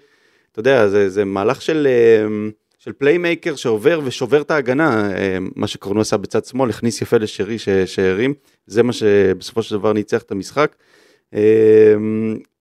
אתה 0.51 0.59
יודע, 0.59 0.87
זה, 0.87 1.09
זה 1.09 1.25
מהלך 1.25 1.61
של, 1.61 1.87
אה, 1.89 2.49
של 2.77 2.93
playmaker 2.93 3.55
שעובר 3.55 4.01
ושובר 4.03 4.41
את 4.41 4.51
ההגנה, 4.51 5.09
מה 5.55 5.67
שקורנו 5.67 6.01
עשה 6.01 6.17
בצד 6.17 6.45
שמאל, 6.45 6.69
הכניס 6.69 7.01
יפה 7.01 7.17
לשרי 7.17 7.57
שהרים, 7.85 8.33
זה 8.67 8.83
מה 8.83 8.93
שבסופו 8.93 9.63
של 9.63 9.77
דבר 9.77 9.93
ניצח 9.93 10.21
את 10.21 10.31
המשחק. 10.31 10.75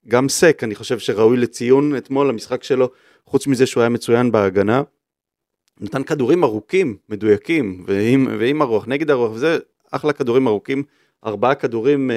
גם 0.09 0.29
סק, 0.29 0.61
אני 0.65 0.75
חושב 0.75 0.99
שראוי 0.99 1.37
לציון 1.37 1.97
אתמול, 1.97 2.29
המשחק 2.29 2.63
שלו, 2.63 2.91
חוץ 3.27 3.47
מזה 3.47 3.67
שהוא 3.67 3.81
היה 3.81 3.91
מצוין 3.91 4.33
בהגנה, 4.33 4.83
נתן 5.81 6.03
כדורים 6.03 6.45
ארוכים, 6.45 6.97
מדויקים, 7.09 7.85
ועם, 7.87 8.29
ועם 8.39 8.63
הרוח, 8.63 8.85
נגד 8.89 9.11
הרוח, 9.11 9.33
וזה 9.33 9.59
אחלה 9.91 10.13
כדורים 10.13 10.49
ארוכים, 10.49 10.83
ארבעה 11.27 11.55
כדורים 11.55 12.11
אה, 12.11 12.17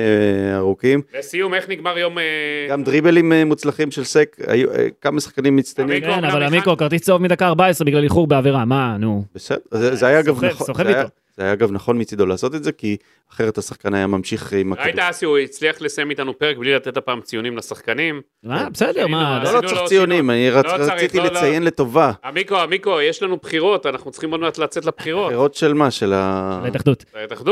ארוכים, 0.57 1.01
לסיום, 1.19 1.53
איך 1.53 1.69
נגמר 1.69 1.97
יום... 1.97 2.17
אה, 2.19 2.23
גם 2.69 2.83
דריבלים 2.83 3.33
אה, 3.33 3.45
מוצלחים 3.45 3.91
של 3.91 4.03
סק, 4.03 4.35
היו 4.47 4.71
אה, 4.71 4.87
כמה 5.01 5.19
שחקנים 5.21 5.55
מצטיינים, 5.55 6.01
כן, 6.01 6.09
אבל 6.25 6.27
אחד- 6.43 6.53
עמיקו, 6.53 6.77
כרטיס 6.77 7.01
צהוב 7.01 7.21
מדקה 7.21 7.47
14 7.47 7.85
בגלל 7.85 8.03
איחור 8.03 8.27
בעבירה, 8.27 8.65
מה, 8.65 8.97
נו. 8.99 9.23
בסדר, 9.35 9.57
זה, 9.71 9.95
זה 9.95 10.07
היה 10.07 10.19
אגב 10.19 10.35
סוחב- 10.35 10.45
נכון, 10.45 10.67
סוחב 10.67 10.83
זה 10.83 10.89
היה- 10.89 10.99
איתו. 11.01 11.09
זה 11.37 11.43
היה 11.43 11.53
אגב 11.53 11.71
נכון 11.71 11.97
מצידו 12.01 12.25
לעשות 12.25 12.55
את 12.55 12.63
זה, 12.63 12.71
כי 12.71 12.97
אחרת 13.33 13.57
השחקן 13.57 13.93
היה 13.93 14.07
ממשיך 14.07 14.53
עם 14.53 14.73
ראית 14.73 14.87
הכדור. 14.95 15.09
אסי, 15.09 15.25
הוא 15.25 15.37
הצליח 15.37 15.81
לסיים 15.81 16.09
איתנו 16.09 16.37
פרק 16.39 16.57
בלי 16.57 16.73
לתת 16.75 16.97
הפעם 16.97 17.21
ציונים 17.21 17.57
לשחקנים. 17.57 18.21
מה, 18.43 18.69
בסדר, 18.69 19.07
מה, 19.07 19.41
לא, 19.43 19.53
לא 19.61 19.67
צריך 19.67 19.81
ציונים. 19.87 20.29
אני 20.29 20.49
רצ- 20.51 20.55
לא 20.65 20.77
צריך, 20.77 20.93
רציתי 20.93 21.17
לא, 21.17 21.23
לא. 21.23 21.29
לציין 21.31 21.63
לטובה. 21.63 22.11
עמיקו, 22.25 22.55
עמיקו, 22.57 23.01
יש 23.01 23.23
לנו 23.23 23.37
בחירות, 23.37 23.85
אנחנו 23.85 24.11
צריכים 24.11 24.31
עוד 24.31 24.39
מעט 24.39 24.57
לצאת 24.57 24.85
לבחירות. 24.85 25.25
בחירות 25.27 25.55
של 25.55 25.73
מה? 25.73 25.91
של 25.91 26.13
ה... 26.13 26.59
ההתאחדות. 26.63 27.05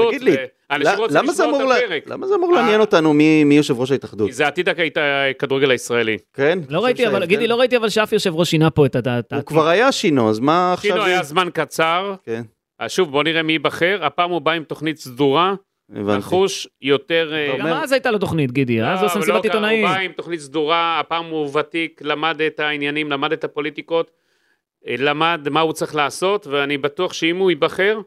תגיד 0.09 0.21
לי, 0.21 0.35
אנשים 0.75 0.99
רוצים 0.99 1.17
למה 1.17 1.33
זה 1.33 1.43
לשמוע 1.43 1.59
אמור 1.61 1.73
את 1.77 1.83
הפרק. 1.85 2.03
למה 2.07 2.27
זה 2.27 2.35
אמור 2.35 2.55
אה. 2.55 2.61
לעניין 2.61 2.81
אותנו 2.81 3.13
מי 3.13 3.43
מי 3.43 3.55
יושב 3.57 3.79
ראש 3.79 3.91
ההתאחדות? 3.91 4.31
זה 4.31 4.47
עתיד 4.47 4.69
הכדורגל 5.29 5.71
הישראלי. 5.71 6.17
כן? 6.33 6.59
לא 6.69 6.83
ראיתי, 6.83 7.03
אבל 7.07 7.11
שההבדל- 7.11 7.25
גידי, 7.27 7.47
לא 7.47 7.55
ראיתי 7.55 7.77
אבל 7.77 7.89
שאף 7.89 8.13
יושב 8.13 8.35
ראש 8.35 8.49
שינה 8.51 8.69
פה 8.69 8.85
את 8.85 8.95
ה... 8.95 9.19
את 9.19 9.33
ה- 9.33 9.35
הוא 9.35 9.43
כבר 9.45 9.67
היה 9.67 9.91
שינו, 9.91 10.29
אז 10.29 10.39
מה 10.39 10.73
עכשיו... 10.73 10.91
שינו 10.91 11.03
היה 11.03 11.23
זמן 11.23 11.47
קצר. 11.53 12.15
כן, 12.25 12.41
אז 12.79 12.91
שוב, 12.91 13.11
בוא 13.11 13.23
נראה 13.23 13.43
מי 13.43 13.53
ייבחר. 13.53 13.99
הפעם 14.05 14.31
הוא 14.31 14.41
בא 14.41 14.51
עם 14.51 14.63
תוכנית 14.63 14.97
סדורה, 14.97 15.53
הבנתי. 15.95 16.17
נחוש 16.17 16.67
יותר... 16.81 17.33
אה, 17.33 17.55
גם 17.59 17.67
אז 17.67 17.91
הייתה 17.91 18.11
לו 18.11 18.17
תוכנית, 18.17 18.51
גידי, 18.51 18.81
אז 18.83 18.99
הוא 18.99 19.05
עושה 19.05 19.15
לא, 19.15 19.21
מסיבת 19.21 19.35
לא, 19.45 19.49
עיתונאים. 19.49 19.85
הוא 19.87 19.95
בא 19.95 19.99
עם 19.99 20.11
תוכנית 20.11 20.39
סדורה, 20.39 20.99
הפעם 20.99 21.25
הוא 21.25 21.59
ותיק, 21.59 22.01
למד 22.03 22.41
את 22.41 22.59
העניינים, 22.59 23.11
למד 23.11 23.31
את 23.31 23.43
הפוליטיקות, 23.43 24.11
אה, 24.87 24.95
למד 24.97 25.47
מה 25.51 25.59
הוא 25.61 25.73
צריך 25.73 25.95
לעשות, 25.95 26.47
ואני 26.47 26.77
בטוח 26.77 27.13
שאם 27.13 27.37
הוא 27.37 27.51
ייבחר, 27.51 27.99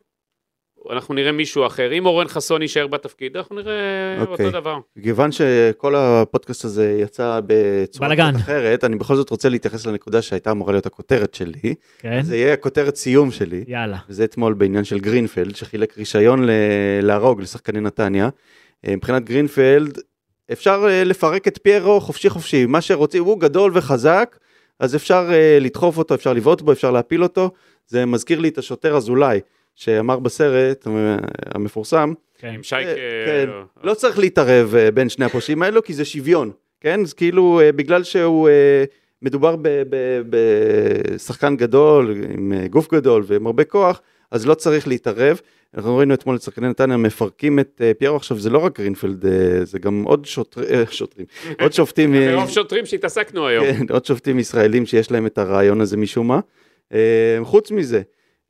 אנחנו 0.92 1.14
נראה 1.14 1.32
מישהו 1.32 1.66
אחר. 1.66 1.92
אם 1.92 2.06
אורן 2.06 2.28
חסון 2.28 2.62
יישאר 2.62 2.86
בתפקיד, 2.86 3.36
אנחנו 3.36 3.56
נראה 3.56 3.74
אוקיי. 4.20 4.46
אותו 4.46 4.60
דבר. 4.60 4.78
כיוון 5.02 5.32
שכל 5.32 5.94
הפודקאסט 5.96 6.64
הזה 6.64 6.98
יצא 7.00 7.40
בצורה 7.46 8.14
אחרת, 8.36 8.84
אני 8.84 8.96
בכל 8.96 9.16
זאת 9.16 9.30
רוצה 9.30 9.48
להתייחס 9.48 9.86
לנקודה 9.86 10.22
שהייתה 10.22 10.50
אמורה 10.50 10.72
להיות 10.72 10.86
הכותרת 10.86 11.34
שלי. 11.34 11.74
כן, 11.98 12.22
זה 12.22 12.36
יהיה 12.36 12.52
הכותרת 12.52 12.96
סיום 12.96 13.30
שלי. 13.30 13.64
יאללה. 13.68 13.98
וזה 14.08 14.24
אתמול 14.24 14.54
בעניין 14.54 14.84
של 14.84 14.98
גרינפלד, 14.98 15.56
שחילק 15.56 15.98
רישיון 15.98 16.44
ל- 16.44 16.50
להרוג 17.02 17.40
לשחקני 17.40 17.80
נתניה. 17.80 18.28
אה, 18.86 18.96
מבחינת 18.96 19.24
גרינפלד, 19.24 19.98
אפשר 20.52 20.84
אה, 20.88 21.04
לפרק 21.04 21.48
את 21.48 21.58
פיירו 21.62 22.00
חופשי 22.00 22.30
חופשי, 22.30 22.66
מה 22.66 22.80
שרוצים, 22.80 23.24
הוא 23.24 23.40
גדול 23.40 23.70
וחזק, 23.74 24.36
אז 24.80 24.96
אפשר 24.96 25.28
אה, 25.32 25.58
לדחוף 25.60 25.98
אותו, 25.98 26.14
אפשר 26.14 26.32
לבעוט 26.32 26.62
בו, 26.62 26.72
אפשר 26.72 26.90
להפיל 26.90 27.22
אותו. 27.22 27.50
זה 27.86 28.06
מזכיר 28.06 28.38
לי 28.40 28.48
את 28.48 28.58
השוטר 28.58 28.96
אזולאי, 28.96 29.40
שאמר 29.76 30.18
בסרט 30.18 30.86
אה, 30.86 31.16
המפורסם, 31.54 32.12
כן. 32.38 32.48
עם 32.54 32.62
שייקה... 32.62 32.90
כן, 33.26 33.48
לא 33.82 33.94
צריך 33.94 34.18
להתערב 34.18 34.74
אה, 34.74 34.90
בין 34.90 35.08
שני 35.08 35.24
הפושעים 35.24 35.62
האלו, 35.62 35.82
כי 35.82 35.94
זה 35.94 36.04
שוויון, 36.04 36.50
כן? 36.80 37.00
אז 37.00 37.12
כאילו, 37.12 37.60
אה, 37.60 37.72
בגלל 37.72 38.02
שהוא 38.02 38.48
אה, 38.48 38.84
מדובר 39.22 39.56
ב- 39.56 39.82
ב- 39.90 40.22
בשחקן 40.30 41.56
גדול, 41.56 42.16
עם 42.34 42.52
אה, 42.52 42.68
גוף 42.68 42.92
גדול 42.94 43.24
ועם 43.26 43.46
הרבה 43.46 43.64
כוח, 43.64 44.00
אז 44.30 44.46
לא 44.46 44.54
צריך 44.54 44.88
להתערב. 44.88 45.40
אנחנו 45.74 45.96
ראינו 45.96 46.14
אתמול 46.14 46.36
את 46.36 46.42
שחקני 46.42 46.68
נתניה 46.68 46.96
מפרקים 46.96 47.58
את 47.58 47.80
אה, 47.84 47.92
פיירו, 47.98 48.16
עכשיו 48.16 48.38
זה 48.38 48.50
לא 48.50 48.58
רק 48.58 48.80
גרינפלד, 48.80 49.26
אה, 49.26 49.64
זה 49.64 49.78
גם 49.78 50.02
עוד 50.02 50.24
שוטר, 50.24 50.62
אה, 50.74 50.82
שוטרים, 50.90 51.26
עוד 51.60 51.72
שופטים, 51.72 52.14
אה, 52.14 52.36
מרוב 52.36 52.50
שוטרים 52.50 52.86
שהתעסקנו 52.86 53.46
היום. 53.46 53.64
כן, 53.66 53.86
עוד 53.90 54.04
שופטים 54.04 54.38
ישראלים 54.38 54.86
שיש 54.86 55.10
להם 55.10 55.26
את 55.26 55.38
הרעיון 55.38 55.80
הזה 55.80 55.96
משום 55.96 56.28
מה. 56.28 56.40
אה, 56.92 57.38
חוץ 57.42 57.70
מזה, 57.70 58.02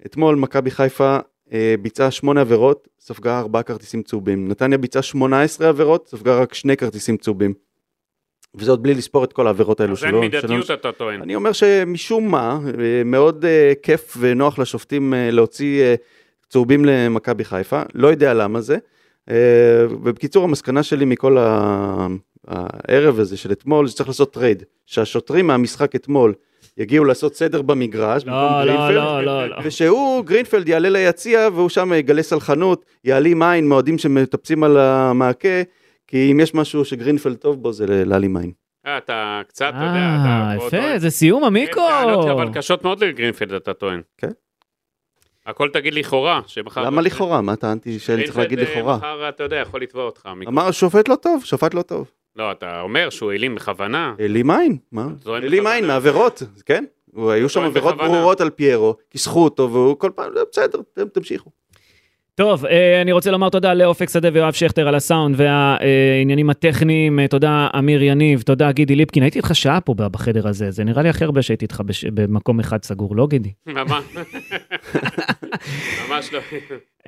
אתמול 0.07 0.37
מכבי 0.37 0.71
חיפה 0.71 1.19
אה, 1.53 1.75
ביצעה 1.83 2.11
שמונה 2.11 2.41
עבירות, 2.41 2.89
ספגה 3.01 3.39
ארבעה 3.39 3.63
כרטיסים 3.63 4.03
צהובים. 4.03 4.49
נתניה 4.49 4.79
ביצעה 4.79 5.03
18 5.03 5.69
עבירות, 5.69 6.09
ספגה 6.09 6.41
רק 6.41 6.55
שני 6.55 6.77
כרטיסים 6.77 7.17
צהובים. 7.17 7.55
וזה 8.55 8.71
עוד 8.71 8.83
בלי 8.83 8.95
לספור 8.95 9.25
את 9.25 9.33
כל 9.33 9.47
העבירות 9.47 9.81
האלו 9.81 9.93
אז 9.93 10.05
אין. 10.05 10.15
מידתיות 10.15 10.71
אתה 10.71 10.93
טוען. 10.93 11.23
אני 11.23 11.35
אומר 11.35 11.53
שמשום 11.53 12.31
מה, 12.31 12.59
אה, 12.81 13.03
מאוד 13.05 13.45
אה, 13.45 13.73
כיף 13.83 14.17
ונוח 14.21 14.59
לשופטים 14.59 15.15
אה, 15.15 15.31
להוציא 15.31 15.83
אה, 15.83 15.95
צהובים 16.49 16.85
למכבי 16.85 17.45
חיפה, 17.45 17.83
לא 17.95 18.09
יודע 18.09 18.35
למה 18.35 18.61
זה. 18.61 18.77
אה, 19.31 19.35
ובקיצור, 19.91 20.45
המסקנה 20.45 20.83
שלי 20.83 21.05
מכל 21.05 21.39
ה- 21.39 22.07
הערב 22.49 23.21
הזה 23.21 23.37
של 23.37 23.53
אתמול, 23.53 23.89
שצריך 23.89 24.09
לעשות 24.09 24.33
טרייד. 24.33 24.63
שהשוטרים 24.87 25.47
מהמשחק 25.47 25.95
אתמול 25.95 26.35
יגיעו 26.79 27.05
לעשות 27.05 27.35
סדר 27.35 27.63
במגרש, 27.63 28.25
במקום 28.25 28.41
לא, 28.41 28.65
לא, 28.65 28.75
גרינפלד, 28.75 28.97
לא, 28.97 29.25
לא, 29.25 29.47
לא. 29.49 29.57
ושהוא, 29.65 30.25
גרינפלד, 30.25 30.69
יעלה 30.69 30.89
ליציע 30.89 31.49
והוא 31.53 31.69
שם 31.69 31.93
יגלה 31.93 32.23
סלחנות, 32.23 32.85
יעלים 33.05 33.43
עין 33.43 33.69
מאוהדים 33.69 33.99
שמטפסים 33.99 34.65
על 34.65 34.77
המעקה, 34.77 35.63
כי 36.07 36.33
אם 36.33 36.41
יש 36.41 36.55
משהו 36.55 36.85
שגרינפלד 36.85 37.37
טוב 37.37 37.63
בו 37.63 37.73
זה 37.73 37.85
להעלים 37.89 38.37
עין. 38.37 38.53
אה, 38.87 38.99
אתה 38.99 39.43
קצת, 39.49 39.69
אתה 39.69 39.85
יודע, 39.85 39.99
אה, 39.99 40.55
אתה... 40.55 40.61
פה 40.61 40.67
יפה, 40.67 40.77
טוען- 40.77 40.99
זה 40.99 41.11
סיום, 41.11 41.43
טענות, 41.75 42.29
אבל 42.29 42.49
קשות 42.55 42.85
מאוד 42.85 43.05
לגרינפלד, 43.05 43.53
אתה 43.53 43.75
טוען. 43.75 44.01
כן. 44.19 44.31
הכל 45.47 45.69
תגיד 45.73 45.95
לכאורה, 45.95 46.41
שמחר... 46.47 46.83
למה 46.85 47.03
לכאורה? 47.03 47.41
מה 47.41 47.57
טענתי 47.57 47.99
שאני 47.99 48.25
צריך 48.25 48.39
להגיד 48.39 48.59
גרינפלד, 48.59 48.77
אה, 48.77 48.81
לכאורה? 48.81 48.97
מחר, 48.97 49.29
אתה 49.29 49.43
יודע, 49.43 49.57
יכול 49.57 49.83
לתבוע 49.83 50.05
אותך. 50.05 50.29
אמר 50.49 50.71
שופט 50.71 51.09
לא 51.09 51.15
טוב, 51.15 51.45
שופט 51.45 51.75
לא 51.75 51.83
טוב. 51.83 52.11
לא, 52.37 52.53
אתה 52.53 52.81
אומר 52.81 53.11
שהוא 53.11 53.31
העלים 53.33 53.55
בכוונה. 53.55 54.15
העלים 54.19 54.51
עין, 54.51 54.77
מה? 54.93 55.07
העלים. 55.27 55.67
עין 55.67 55.87
מעבירות, 55.87 56.43
כן? 56.67 56.85
היו 57.17 57.49
שם 57.49 57.63
עבירות. 57.63 57.97
ברורות 57.97 58.41
על 58.41 58.51
פיירו, 58.51 58.97
כיסחו 59.11 59.45
אותו 59.45 59.71
והוא 59.73 59.97
כל 59.99 60.11
פעם, 60.15 60.31
בסדר, 60.53 60.79
אתם 60.93 61.09
תמשיכו. 61.09 61.51
טוב, 62.35 62.67
אה, 62.67 63.03
אני 63.03 63.13
רוצה 63.13 63.31
לומר 63.31 63.49
תודה 63.49 63.75
לאופק 63.75 64.09
שדה 64.09 64.29
ויואב 64.33 64.53
שכטר 64.53 64.89
על 64.89 64.95
הסאונד 64.95 65.35
והעניינים 65.41 66.51
הטכניים. 66.51 67.21
אה, 67.21 67.29
תודה, 67.29 67.69
אמיר 67.79 68.03
יניב, 68.03 68.43
תודה, 68.43 68.73
גידי 68.73 68.95
ליפקין. 68.97 69.23
הייתי 69.23 69.39
איתך 69.39 69.55
שעה 69.55 69.81
פה 69.81 69.95
בחדר 69.95 70.49
הזה, 70.49 70.71
זה 70.71 70.85
נראה 70.85 71.03
לי 71.03 71.09
הכי 71.09 71.25
הרבה 71.25 71.43
שהייתי 71.43 71.65
איתך 71.65 71.81
בש- 71.87 72.05
במקום 72.05 72.61
אחד 72.61 72.85
סגור, 72.85 73.17
לא 73.17 73.27
גידי? 73.27 73.53
ממש 76.09 76.33
לא. 76.33 76.41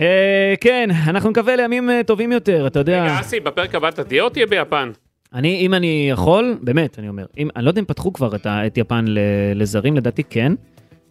אה, 0.00 0.54
כן, 0.60 0.88
אנחנו 1.06 1.30
נקווה 1.30 1.56
לימים 1.56 1.90
טובים 2.06 2.32
יותר, 2.32 2.66
אתה 2.66 2.78
יודע. 2.78 3.04
רגע, 3.04 3.20
אסי, 3.20 3.40
בפרק 3.40 3.74
הבא 3.74 3.88
אתה 3.88 4.04
תהיה 4.04 4.22
או 4.22 4.28
תהיה 4.28 4.46
ביפן? 4.46 4.90
אני, 5.34 5.56
אם 5.60 5.74
אני 5.74 6.08
יכול, 6.12 6.58
באמת, 6.62 6.98
אני 6.98 7.08
אומר, 7.08 7.26
אם, 7.38 7.48
אני 7.56 7.64
לא 7.64 7.70
יודע 7.70 7.80
אם 7.80 7.84
פתחו 7.86 8.12
כבר 8.12 8.36
את, 8.36 8.46
את 8.46 8.78
יפן 8.78 9.04
ל, 9.08 9.18
לזרים, 9.54 9.96
לדעתי 9.96 10.22
כן. 10.24 10.52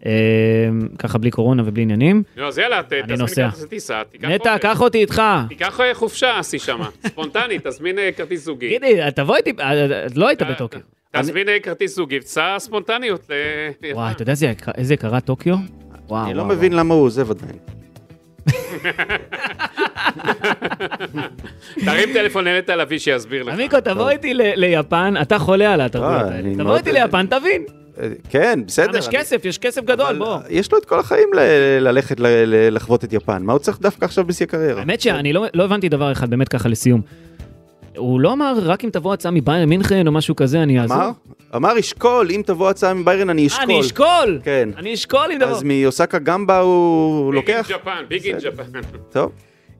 אה, 0.05 0.11
ככה 0.99 1.17
בלי 1.17 1.31
קורונה 1.31 1.63
ובלי 1.65 1.81
עניינים. 1.81 2.23
לא, 2.37 2.47
אז 2.47 2.57
יאללה, 2.57 2.83
ת- 2.83 2.93
תזמין 2.93 3.19
נוסע. 3.19 3.49
כרטיס 3.49 3.65
טיסה, 3.65 4.01
תיקח 4.11 4.27
נטע. 4.27 4.57
קח 4.57 4.81
אותי 4.81 4.97
איתך. 4.97 5.21
תיקח 5.49 5.79
אה, 5.81 5.93
חופשה, 5.93 6.39
אסי 6.39 6.59
שמה. 6.59 6.89
ספונטני, 7.07 7.57
תזמין 7.63 7.99
אה, 7.99 8.09
כרטיס 8.17 8.43
זוגי. 8.45 8.69
גידי, 8.69 8.99
תבוא 9.15 9.35
איתי, 9.35 9.53
לא 10.15 10.27
היית 10.27 10.41
בטוקיו. 10.41 10.79
תזמין 11.11 11.47
כרטיס 11.63 11.95
זוגי, 11.95 12.17
וסע 12.19 12.55
ספונטניות. 12.59 13.29
וואי, 13.93 14.11
אתה 14.11 14.21
יודע 14.21 14.31
איזה 14.31 14.45
יקר- 14.47 14.71
איזה 14.77 14.93
יקרה 14.93 15.19
טוקיו? 15.19 15.55
וואו, 16.07 16.25
אני 16.25 16.33
לא 16.33 16.41
וואו, 16.41 16.55
מבין 16.55 16.73
למה 16.73 16.93
הוא 16.93 17.03
עוזב 17.03 17.31
עדיין. 17.31 17.57
תרים 21.85 22.09
טלפון 22.13 22.45
לנטע 22.47 22.75
לביא 22.75 22.99
שיסביר 22.99 23.43
לך. 23.43 23.53
עמיקו, 23.53 23.77
תבוא 23.83 24.09
איתי 24.09 24.33
ל- 24.33 24.41
ליפן, 24.55 25.13
אתה 25.21 25.39
חולה 25.39 25.73
על 25.73 25.81
התרבויות 25.81 26.13
אה, 26.21 26.27
האלה. 26.27 26.39
אני 26.39 26.55
תבוא 26.55 26.77
איתי 26.77 26.91
ליפן, 26.91 27.25
תבין. 27.25 27.63
אה, 28.01 28.07
כן, 28.29 28.59
בסדר. 28.67 28.87
גם 28.87 28.99
יש 28.99 29.07
אני- 29.07 29.17
כסף, 29.17 29.45
יש 29.45 29.57
כסף 29.57 29.83
גדול, 29.83 30.15
בוא. 30.17 30.37
יש 30.49 30.71
לו 30.71 30.77
את 30.77 30.85
כל 30.85 30.99
החיים 30.99 31.29
ל- 31.33 31.39
ללכת 31.87 32.15
לחוות 32.45 33.03
את 33.03 33.13
יפן, 33.13 33.43
מה 33.43 33.53
הוא 33.53 33.59
צריך 33.59 33.79
דווקא 33.81 34.05
עכשיו 34.05 34.25
בשיא 34.25 34.45
הקריירה? 34.45 34.79
האמת 34.79 35.01
שאני 35.01 35.33
לא 35.33 35.45
לא 35.53 35.63
הבנתי 35.63 35.89
דבר 35.89 36.11
אחד, 36.11 36.29
באמת 36.29 36.47
ככה 36.49 36.69
לסיום. 36.69 37.01
הוא 37.97 38.19
לא 38.19 38.33
אמר 38.33 38.53
רק 38.63 38.83
אם 38.83 38.89
תבוא 38.89 39.13
הצעה 39.13 39.31
מביירן 39.31 39.69
מינכן 39.69 40.07
או 40.07 40.11
משהו 40.11 40.35
כזה, 40.35 40.63
אני 40.63 40.79
אעזור? 40.81 40.97
אמר? 40.97 41.09
אמר 41.55 41.77
ישקול, 41.77 42.27
אם 42.31 42.41
תבוא 42.45 42.69
הצעה 42.69 42.93
מביירן 42.93 43.29
אני 43.29 43.41
אה, 43.41 43.47
אשקול. 43.47 43.63
אני 43.63 43.81
אשקול! 43.81 44.39
כן. 44.43 44.69
אני 44.77 44.93
אשקול 44.93 45.25
אם 45.33 45.39
תבוא. 45.39 45.51
אז 45.51 45.63
מאוסקה 45.63 46.19
גמבה 46.19 46.59
הוא 46.59 47.31
big 47.33 47.49
in 47.49 47.57
לוקח? 47.57 47.71
Japan, 47.71 48.03
big 48.07 48.25
in 48.27 48.37
Japan. 48.37 48.63
טוב. 49.11 49.31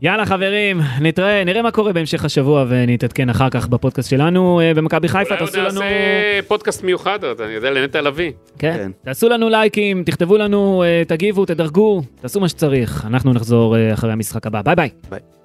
יאללה 0.01 0.25
חברים, 0.25 0.81
נתראה, 1.01 1.43
נראה 1.43 1.61
מה 1.61 1.71
קורה 1.71 1.93
בהמשך 1.93 2.25
השבוע 2.25 2.65
ונתעדכן 2.69 3.29
אחר 3.29 3.49
כך 3.49 3.67
בפודקאסט 3.67 4.09
שלנו 4.09 4.59
אה, 4.59 4.73
במכבי 4.73 5.07
חיפה, 5.07 5.33
אולי 5.33 5.39
עוד 5.39 5.49
תעשו 5.49 5.61
לנו... 5.61 5.81
נעשה 5.81 6.41
פודקאסט 6.47 6.83
מיוחד, 6.83 7.23
אתה 7.23 7.43
יודע, 7.43 7.71
לנטע 7.71 8.01
לביא. 8.01 8.31
כן. 8.59 8.73
כן. 8.77 8.91
תעשו 9.05 9.29
לנו 9.29 9.49
לייקים, 9.49 10.03
תכתבו 10.03 10.37
לנו, 10.37 10.83
אה, 10.83 11.03
תגיבו, 11.07 11.45
תדרגו, 11.45 12.01
תעשו 12.21 12.39
מה 12.39 12.49
שצריך. 12.49 13.05
אנחנו 13.07 13.33
נחזור 13.33 13.77
אה, 13.77 13.93
אחרי 13.93 14.11
המשחק 14.11 14.47
הבא. 14.47 14.61
ביי 14.61 14.75
ביי. 14.75 14.89
ביי. 15.09 15.36